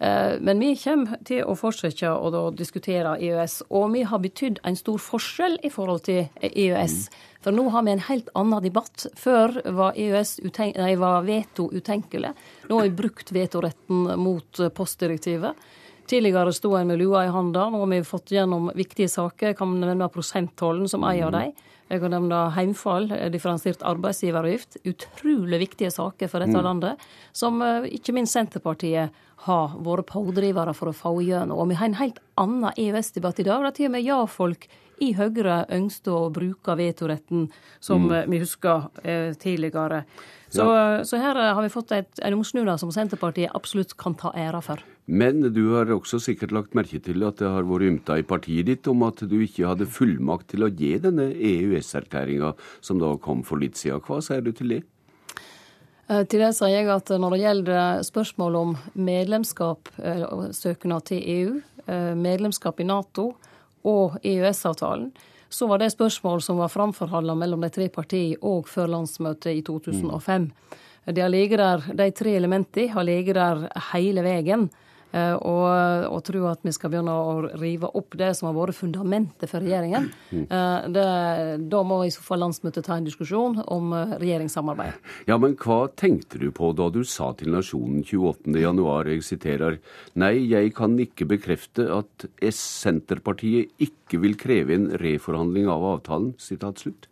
[0.00, 3.58] Eh, men vi kommer til å fortsette å diskutere EØS.
[3.68, 6.96] Og vi har betydd en stor forskjell i forhold til EØS.
[7.44, 9.06] For nå har vi en helt annen debatt.
[9.20, 12.32] Før var, EØS nei, var veto utenkelig.
[12.68, 15.68] Nå har vi brukt vetoretten mot postdirektivet.
[16.10, 17.68] Tidligere sto en med lua i handa.
[17.70, 19.52] Nå har vi fått gjennom viktige saker.
[19.52, 21.52] Jeg kan nevne prosenttollen som ei av dem.
[21.90, 24.78] Jeg kan nevne heimfall, differensiert arbeidsgiveravgift.
[24.86, 26.66] Utrolig viktige saker for dette mm.
[26.66, 31.58] landet, som eh, ikke minst Senterpartiet har vært pådrivere for å få igjennom.
[31.62, 34.68] Og vi har en helt annen EØS-debatt i dag, der til og med ja-folk
[35.00, 37.48] i Høyre ønsket å bruke vetoretten,
[37.80, 38.28] som mm.
[38.28, 40.02] vi husker eh, tidligere.
[40.50, 41.02] Så, ja.
[41.06, 44.82] så, her har vi fått et, en omsnuda som Senterpartiet absolutt kan ta æra for.
[45.10, 48.68] Men du har også sikkert lagt merke til at det har vært ymta i partiet
[48.68, 52.52] ditt om at du ikke hadde fullmakt til å gi denne EØS-erklæringa
[52.84, 54.02] som da kom for litt siden.
[54.04, 54.84] Hva sier du til det?
[56.10, 61.22] Eh, til det sier jeg at når det gjelder spørsmål om medlemskap, eh, søknad til
[61.22, 63.36] EU, eh, medlemskap i Nato
[63.84, 65.12] og EØS-avtalen,
[65.50, 69.62] så var det spørsmål som var framforhandla mellom de tre partiene òg før landsmøtet i
[69.62, 70.50] 2005.
[70.50, 71.14] Mm.
[71.14, 74.70] De, har der, de tre elementene har ligget der hele veien.
[75.10, 75.66] Eh, og,
[76.10, 79.64] og tro at vi skal begynne å rive opp det som har vært fundamentet for
[79.64, 80.08] regjeringen.
[80.30, 80.44] Mm.
[80.46, 81.06] Eh, det,
[81.72, 85.10] da må i så fall landsmøtet ta en diskusjon om eh, regjeringssamarbeid.
[85.30, 89.80] Ja, men hva tenkte du på da du sa til Nasjonen 28.1, jeg siterer,
[90.20, 96.84] nei, jeg kan ikke bekrefte at S-Senterpartiet ikke vil kreve en reforhandling av avtalen, sitat
[96.84, 97.10] slutt.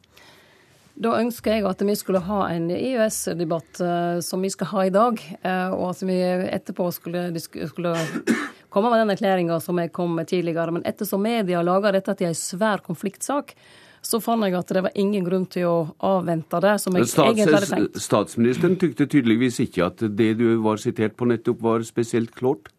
[0.99, 4.95] Da ønsker jeg at vi skulle ha en EØS-debatt uh, som vi skal ha i
[4.95, 6.17] dag, uh, og at vi
[6.49, 7.93] etterpå skulle, skulle
[8.75, 10.75] komme med den erklæringa som jeg kom med tidligere.
[10.75, 13.55] Men ettersom media laga dette til en svær konfliktsak,
[14.03, 15.77] så fant jeg at det var ingen grunn til å
[16.07, 16.75] avvente det.
[16.83, 18.03] som jeg Stats, egentlig hadde tenkt.
[18.03, 22.73] Statsministeren tykte tydeligvis ikke at det du var sitert på nettopp, var spesielt klart?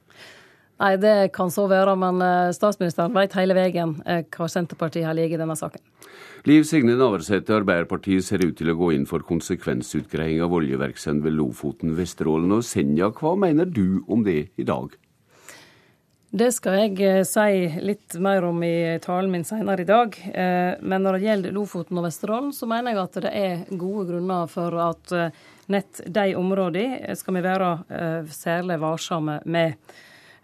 [0.79, 5.39] Nei, det kan så være, men eh, statsministeren vet hele veien hva Senterpartiet har ligget
[5.39, 5.83] i denne saken.
[6.47, 11.35] Liv Signe Navarsete, Arbeiderpartiet ser ut til å gå inn for konsekvensutgreiing av oljevirksomhet ved
[11.35, 13.11] Lofoten, Vesterålen og Senja.
[13.11, 14.95] Hva mener du om det i dag?
[16.29, 20.13] Det skal jeg eh, si litt mer om i talen min senere i dag.
[20.29, 24.05] Eh, men når det gjelder Lofoten og Vesterålen, så mener jeg at det er gode
[24.11, 25.39] grunner for at eh,
[25.73, 27.71] nett de områdene skal vi være
[28.33, 29.75] særlig varsomme med.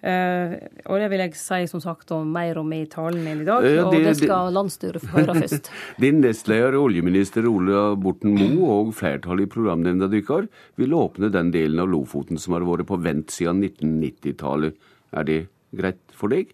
[0.05, 0.51] Uh,
[0.85, 3.65] og det vil jeg si som sagt om mer om i talen min i dag,
[3.65, 5.71] ja, det, og det skal landsstyret få høre først.
[6.03, 11.81] Din nestleder, oljeminister Ola Borten Moe og flertallet i programnemnda deres vil åpne den delen
[11.81, 14.77] av Lofoten som har vært på vent siden 1990-tallet.
[15.15, 15.39] Er det
[15.73, 16.53] greit for deg?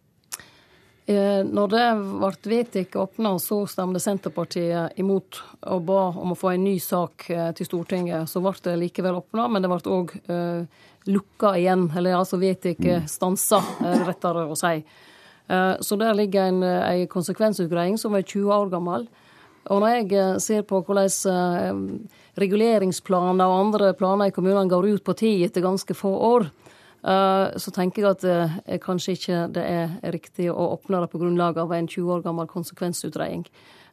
[1.12, 5.42] Eh, når det ble vedtatt åpna, så stemte Senterpartiet imot
[5.74, 8.30] og ba om å få en ny sak eh, til Stortinget.
[8.30, 11.88] Så ble det likevel åpna, men det ble òg eh, lukka igjen.
[11.98, 13.08] Eller altså vedtatt mm.
[13.10, 14.82] stansa, eh, rettere å si.
[15.48, 19.08] Eh, så der ligger en, en konsekvensutgreiing som er 20 år gammel.
[19.72, 22.00] Og når jeg ser på hvordan
[22.42, 26.48] reguleringsplaner og andre planer i kommunene går ut på tid etter ganske få år,
[27.02, 31.58] Eh, så tenker jeg at kanskje ikke det er riktig å åpne det på grunnlag
[31.58, 33.48] av en 20 år gammel konsekvensutredning.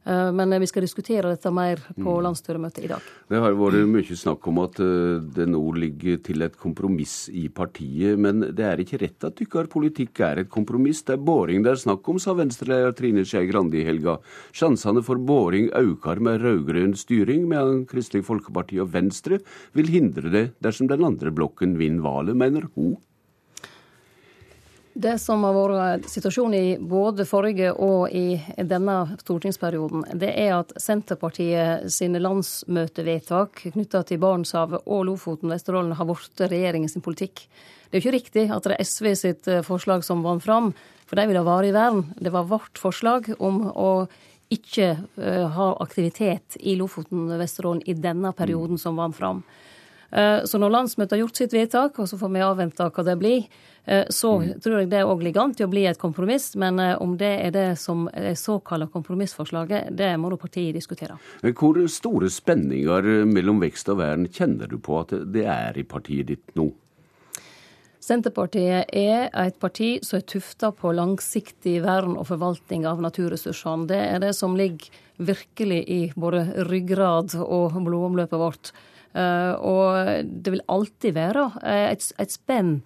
[0.06, 2.22] Uh, men vi skal diskutere dette mer på mm.
[2.26, 3.08] landsstyremøtet i dag.
[3.28, 8.18] Det har vært mye snakk om at det nå ligger til et kompromiss i partiet.
[8.18, 11.02] Men det er ikke rett at deres politikk er et kompromiss.
[11.06, 14.18] Det er boring det er snakk om, sa Venstre-leder Trine Skei Grande i helga.
[14.56, 19.40] Sjansene for boring øker med rød-grønn styring, mens Kristelig Folkeparti og Venstre
[19.76, 22.96] vil hindre det dersom den andre blokken vinner valget, mener hun.
[24.98, 28.34] Det som har vært situasjonen i både forrige og i
[28.66, 35.94] denne stortingsperioden, det er at Senterpartiet sine landsmøtevedtak knytta til Barentshavet og Lofoten og Vesterålen
[35.94, 37.44] har blitt regjeringens politikk.
[37.46, 40.72] Det er jo ikke riktig at det er SV sitt eh, forslag som vant fram,
[41.06, 42.02] for de vil ha varig vern.
[42.18, 43.92] Det var vårt forslag om å
[44.50, 49.44] ikke uh, ha aktivitet i Lofoten og Vesterålen i denne perioden som vant fram.
[50.10, 53.18] Uh, så når landsmøtet har gjort sitt vedtak, og så får vi avvente hva det
[53.20, 53.44] blir,
[53.77, 53.77] Eh,
[54.10, 54.48] så mm.
[54.60, 56.50] tror jeg det òg ligger an til å bli et kompromiss.
[56.60, 61.16] Men eh, om det er det som er såkalla kompromissforslaget, det må da partiet diskutere.
[61.56, 66.28] Hvor store spenninger mellom vekst og vern kjenner du på at det er i partiet
[66.28, 66.68] ditt nå?
[68.08, 73.88] Senterpartiet er et parti som er tufta på langsiktig vern og forvaltning av naturressursene.
[73.90, 78.70] Det er det som ligger virkelig i både ryggrad og blodomløpet vårt.
[79.16, 82.78] Eh, og det vil alltid være et, et spenn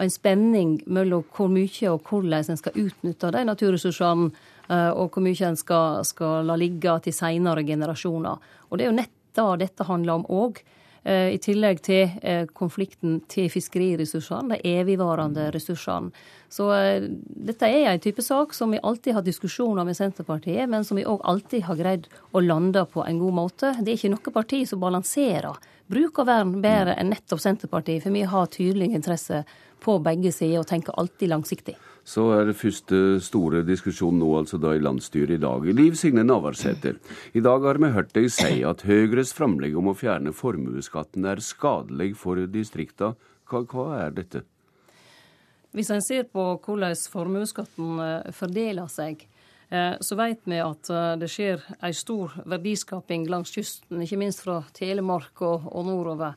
[0.00, 4.30] en spenning mellom hvor mye og hvordan en skal utnytte de naturressursene,
[4.68, 8.52] eh, og hvor mye en skal, skal la ligge til seinere generasjoner.
[8.68, 10.62] Og det er jo nett det dette handler om òg.
[11.04, 16.10] Eh, I tillegg til eh, konflikten til fiskeriressursene, de evigvarende ressursene.
[16.50, 16.66] Så
[17.30, 21.06] dette er en type sak som vi alltid har diskusjoner med Senterpartiet, men som vi
[21.06, 23.70] òg alltid har greid å lande på en god måte.
[23.78, 25.60] Det er ikke noe parti som balanserer
[25.90, 29.42] bruk og vern bedre enn nettopp Senterpartiet, for vi har tydelig interesse
[29.82, 31.76] på begge sider og tenker alltid langsiktig.
[32.04, 35.66] Så er det første store diskusjon nå altså da i landsstyret i dag.
[35.76, 36.96] Liv Signe Navarsete,
[37.36, 41.44] i dag har vi hørt deg si at Høyres framlegg om å fjerne formuesskatten er
[41.44, 43.12] skadelig for distrikta.
[43.50, 44.44] Hva, hva er dette?
[45.76, 49.22] Hvis en ser på hvordan formuesskatten eh, fordeler seg,
[49.70, 54.42] eh, så vet vi at eh, det skjer en stor verdiskaping langs kysten, ikke minst
[54.42, 56.34] fra Telemark og, og nordover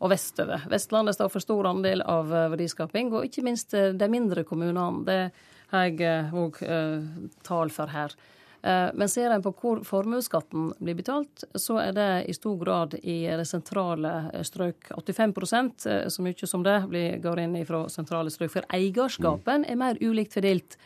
[0.00, 0.64] og vestover.
[0.72, 5.04] Vestlandet står for stor andel av eh, verdiskaping, og ikke minst eh, de mindre kommunene.
[5.06, 5.22] Det
[5.70, 7.08] har jeg òg eh,
[7.46, 8.16] tall for her.
[8.60, 13.22] Men ser en på hvor formuesskatten blir betalt, så er det i stor grad i
[13.24, 14.10] det sentrale
[14.44, 14.90] strøk.
[14.98, 18.52] 85% så mye som det blir, går inn fra sentrale strøk.
[18.52, 20.76] For eierskapen er mer ulikt fordelt.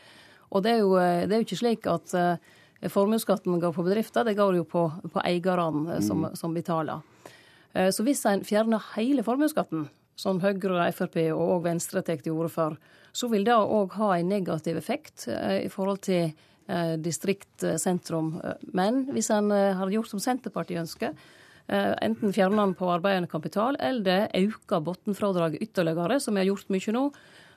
[0.55, 2.15] Og det er jo, det er jo ikke slik at
[2.95, 7.03] formuesskatten går på bedrifter, det går jo på, på eierne som, som betaler.
[7.75, 12.53] Eh, så hvis en fjerner hele formuesskatten, som Høyre, Frp og Venstre tar til orde
[12.53, 12.77] for,
[13.15, 18.37] så vil det òg ha en negativ effekt eh, i forhold til eh, distrikt, sentrum.
[18.75, 21.17] Men hvis en har gjort som Senterpartiet ønsker,
[21.65, 26.93] enten fjerner den på arbeidende kapital, eller øker bunnfradraget ytterligere, som vi har gjort mye
[26.93, 27.07] nå,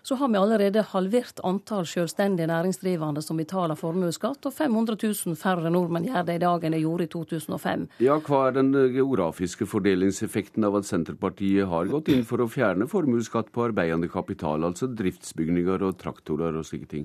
[0.08, 5.68] så har vi allerede halvert antall selvstendige næringsdrivende som betaler formuesskatt, og 500 000 færre
[5.72, 7.84] nordmenn gjør det i dag enn de gjorde i 2005.
[8.06, 12.88] Ja, Hva er den geografiske fordelingseffekten av at Senterpartiet har gått inn for å fjerne
[12.88, 17.04] formuesskatt på arbeidende kapital, altså driftsbygninger og traktorer og slike ting?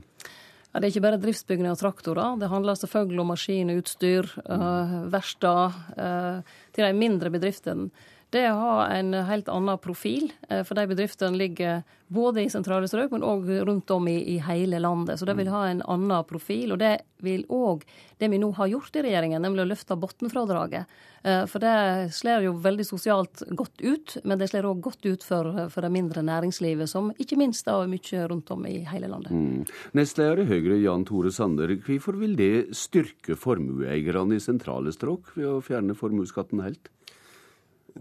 [0.71, 2.39] Ja, det er ikke bare driftsbygninger og traktorer.
[2.39, 7.91] Det handler selvfølgelig om maskinutstyr, uh, verksteder, uh, til de mindre bedriftene
[8.33, 10.31] det har en helt annen profil.
[10.49, 11.83] Eh, for de bedriftene ligger
[12.13, 15.19] både i sentrale strøk, men òg rundt om i, i, hele landet.
[15.19, 16.73] Så det vil ha en annen profil.
[16.73, 17.85] Og det vil òg
[18.17, 20.89] det vi nå har gjort i regjeringen, nemlig å løfte bunnfradraget.
[21.23, 25.27] Eh, for det slår jo veldig sosialt godt ut, men det slår òg godt ut
[25.27, 29.29] for, for, det mindre næringslivet, som ikke minst er mye rundt om i hele landet.
[29.29, 29.69] Mm.
[29.99, 35.49] Nestleder i Høyre, Jan Tore Sander, hvorfor vil det styrke formueeierne i sentrale strøk ved
[35.53, 36.89] å fjerne formuesskatten helt?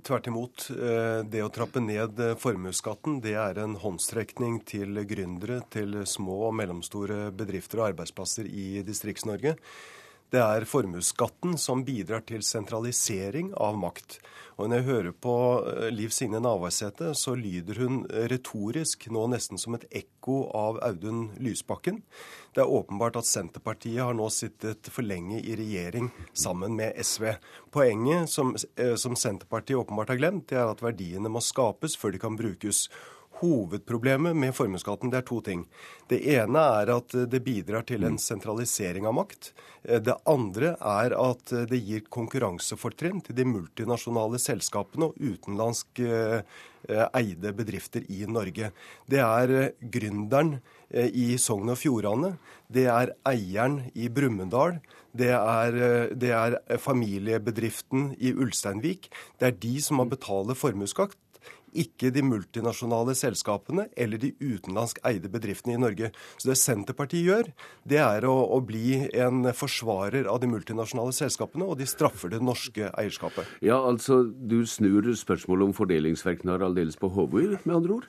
[0.00, 0.70] Tvert imot.
[0.72, 6.38] Eh, det å trappe ned eh, formuesskatten det er en håndstrekning til gründere, til små
[6.48, 9.52] og mellomstore bedrifter og arbeidsplasser i Distrikts-Norge.
[10.32, 14.14] Det er formuesskatten som bidrar til sentralisering av makt.
[14.56, 15.34] Og når jeg hører på
[15.68, 17.98] eh, Liv Signe Navarsete, så lyder hun
[18.32, 22.00] retorisk nå nesten som et ekko av Audun Lysbakken.
[22.56, 27.34] Det er åpenbart at Senterpartiet har nå sittet for lenge i regjering sammen med SV.
[27.74, 32.16] Poenget som, eh, som Senterpartiet åpenbart har glemt, det er at verdiene må skapes før
[32.16, 32.86] de kan brukes.
[33.42, 35.66] Hovedproblemet med formuesskatten det er to ting.
[36.08, 39.52] Det ene er at det bidrar til en sentralisering av makt.
[39.82, 47.52] Det andre er at det gir konkurransefortrinn til de multinasjonale selskapene og utenlandsk eh, eide
[47.56, 48.70] bedrifter i Norge.
[49.10, 50.56] Det er gründeren
[50.90, 52.36] eh, i Sogn og Fjordane.
[52.72, 54.78] Det er eieren i Brumunddal.
[55.12, 59.10] Det er, eh, det er, familiebedriften i Ulsteinvik.
[59.38, 61.16] Det er de som må betale formuesskatt
[61.72, 66.12] ikke de multinasjonale selskapene eller de utenlandsk eide bedriftene i Norge.
[66.36, 67.50] Så det Senterpartiet gjør,
[67.88, 72.42] det er å, å, bli en forsvarer av de multinasjonale selskapene, og de straffer det
[72.44, 73.48] norske eierskapet.
[73.64, 78.08] Ja, altså du snur spørsmålet om fordelingsverkene aldeles på hodet, med andre ord?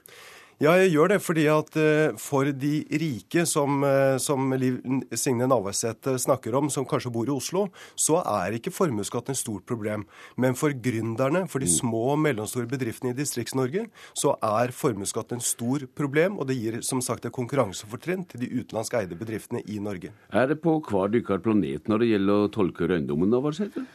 [0.62, 4.78] Ja, jeg gjør det fordi at eh, for de rike, som, eh, som Liv
[5.18, 7.66] Signe Navarsete snakker om, som kanskje bor i Oslo,
[7.98, 10.06] så er ikke formuesskatten et stort problem.
[10.38, 11.74] Men for gründerne, for de mm.
[11.74, 16.80] små og mellomstore bedriftene i Distrikts-Norge, så er formuesskatten en stor problem, og det gir
[16.86, 20.14] som sagt et konkurransefortrinn til de utenlandsk eide bedriftene i Norge.
[20.30, 23.88] Er det på hver deres planet når det gjelder å tolke røyndommen, Navarsete?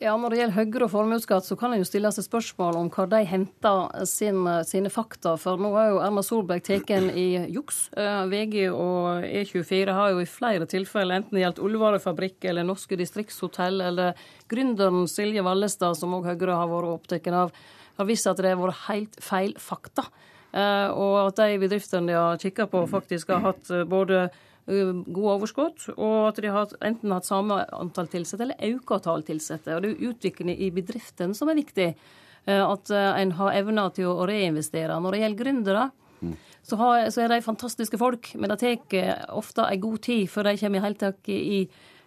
[0.00, 2.90] Ja, Når det gjelder Høyre og formuesskatt, så kan en jo stille seg spørsmål om
[2.92, 5.34] hvor de henter sin, sine fakta.
[5.40, 7.82] For nå har jo Erna Solberg tatt i juks.
[7.98, 12.98] Eh, VG og E24 har jo i flere tilfeller, enten det gjelder Ullvarefabrikk eller Norske
[13.00, 14.18] distriktshotell eller
[14.50, 17.54] gründeren Silje Vallestad, som òg Høyre har vært opptatt av,
[18.00, 20.06] har vist at det har vært helt feil fakta.
[20.50, 24.28] Eh, og at de bedriftene de har kikka på, faktisk har hatt eh, både
[24.70, 29.76] gode overskudd, og at de har enten hatt samme antall ansatte eller økt antall ansatte.
[29.76, 31.88] Og det er utviklingen i bedriften som er viktig.
[32.46, 34.96] Eh, at eh, en har evner til å reinvestere.
[35.00, 35.86] Når det gjelder gründere,
[36.20, 36.34] mm.
[36.62, 40.50] så, har, så, er de fantastiske folk, men det tar ofte en god tid før
[40.50, 41.62] de kommer i hele tatt i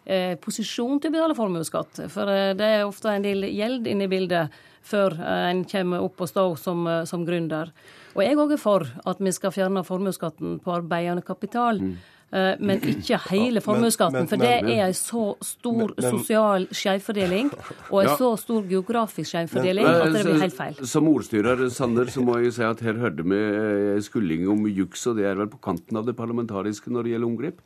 [0.06, 2.06] eh, posisjon til å betale formuesskatt.
[2.14, 6.04] For eh, det er ofte en del gjeld inne i bildet før eh, en kommer
[6.04, 7.72] opp og stå som, som gründer.
[8.14, 11.82] Og jeg òg er for at vi skal fjerne formuesskatten på arbeidende kapital.
[11.82, 11.96] Mm.
[12.34, 14.28] Eh, men ikke hele formuesskatten.
[14.32, 17.52] For det er en så stor sosial skjevfordeling
[17.94, 20.80] og en så stor geografisk skjevfordeling at det blir helt feil.
[20.90, 25.06] Som ordstyrer Sander, så må jeg si at her hørte vi eh, skulling om juks,
[25.12, 27.62] og det er vel på kanten av det parlamentariske når det gjelder omgrep?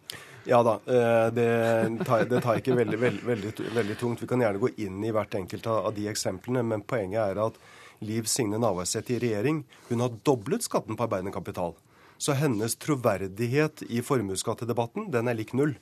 [0.47, 1.47] Ja da, eh, det
[2.07, 4.21] tar, det tar ikke veldig, veldig, veldig, veldig, tungt.
[4.23, 7.59] Vi kan gjerne gå inn i hvert enkelt av de eksemplene, men poenget er at
[8.07, 11.75] Liv Signe Navarsete i regjering hun har doblet skatten på arbeidende kapital.
[12.17, 15.75] Så hennes troverdighet i formuesskattedebatten, den er lik null.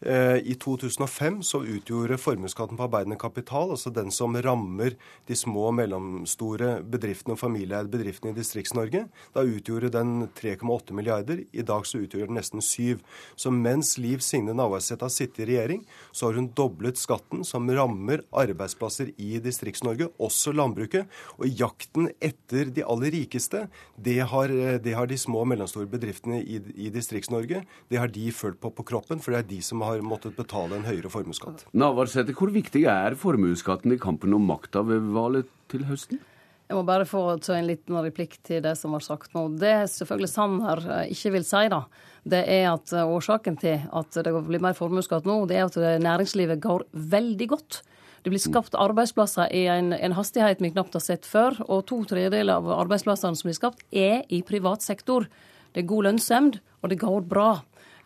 [0.00, 4.96] Eh, I 2005 så utgjorde formuesskatten på arbeidende kapital, altså den som rammer
[5.28, 11.44] de små og mellomstore bedriftene og familieeide bedriftene i Distrikts-Norge, da utgjorde den 3,8 milliarder.
[11.52, 13.00] I dag så utgjør den nesten 7.
[13.36, 17.70] Så mens Liv Signe Navarsete har sittet i regjering, så har hun doblet skatten som
[17.70, 21.08] rammer arbeidsplasser i Distrikts-Norge, også landbruket.
[21.38, 23.66] Og jakten etter de aller rikeste,
[23.96, 27.62] det har, det har de små og mellomstore bedriftene i, i Distrikts-Norge.
[27.88, 30.78] Det har de følt på på kroppen, for det er de som har måttet betale
[30.78, 31.66] en høyere formuesskatt.
[31.76, 36.20] Navarsete, hvor viktig er formuesskatten i kampen om makta ved valget til høsten?
[36.68, 39.44] Jeg må bare få ta en liten replikk til det som var sagt nå.
[39.60, 41.82] Det selvfølgelig Sanner eh, ikke vil si, da,
[42.24, 45.76] det er at eh, årsaken til at det blir mer formuesskatt nå, det er at
[46.00, 47.82] næringslivet går veldig godt.
[48.22, 51.58] Det blir skapt arbeidsplasser i en, en, hastighet vi knapt har sett før.
[51.66, 55.26] Og to tredjedeler av arbeidsplassene som blir skapt, er i privat sektor.
[55.74, 57.48] Det er god lønnsemd, og det går bra.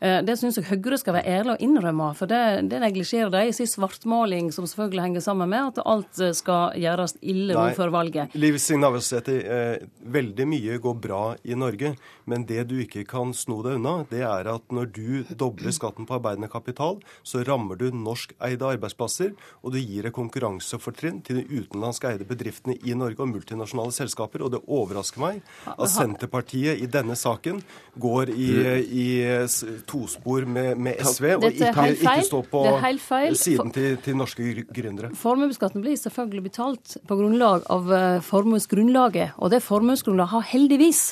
[0.01, 3.43] Eh, det syns jeg Høyre skal være ærlig og innrømme, for det, det neglisjerer de
[3.49, 7.65] i sin svartmaling, som selvfølgelig henger sammen med at alt eh, skal gjøres ille nå
[7.79, 8.35] før valget.
[8.37, 9.87] Liv Signe Navarsete, eh,
[10.17, 11.95] veldig mye går bra i Norge,
[12.29, 16.09] men det du ikke kan sno deg unna, det er at når du dobler skatten
[16.09, 19.33] på arbeidende kapital, så rammer du norskeide arbeidsplasser,
[19.65, 24.45] og du gir et konkurransefortrinn til de utenlandske bedriftene i Norge og multinasjonale selskaper.
[24.45, 25.41] Og det overrasker meg
[25.73, 27.63] at Senterpartiet i denne saken
[28.01, 28.51] går i,
[28.85, 29.07] i
[29.87, 32.63] tospor med, med SV, og ikke, ikke stå på
[33.39, 35.13] siden til, til norske gründere.
[35.17, 41.05] Formuesskatten blir selvfølgelig betalt på grunnlag av uh, formuesgrunnlaget, og det formuesgrunnlaget har heldigvis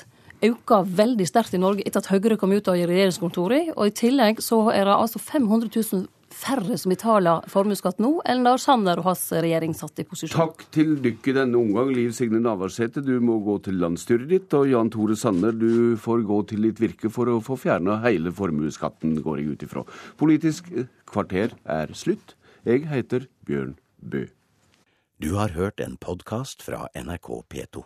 [0.44, 3.72] auka veldig sterkt i Norge etter at Høyre kom ut av regjeringskontoret.
[3.76, 6.06] Og i tillegg så er det altså 500 000
[6.44, 10.34] færre som betaler formuesskatt nå, enn da Sanner og hans regjering satt i posisjon.
[10.34, 13.02] Takk til dere i denne omgang, Liv Signe Navarsete.
[13.04, 14.56] Du må gå til landsstyret ditt.
[14.56, 18.32] Og Jan Tore Sanner, du får gå til ditt virke for å få fjerna hele
[18.34, 19.86] formuesskatten, går jeg ut ifra.
[20.20, 20.70] Politisk
[21.10, 22.36] kvarter er slutt.
[22.64, 24.26] Jeg heter Bjørn Bø.
[25.22, 27.84] Du har hørt en podkast fra NRK P2.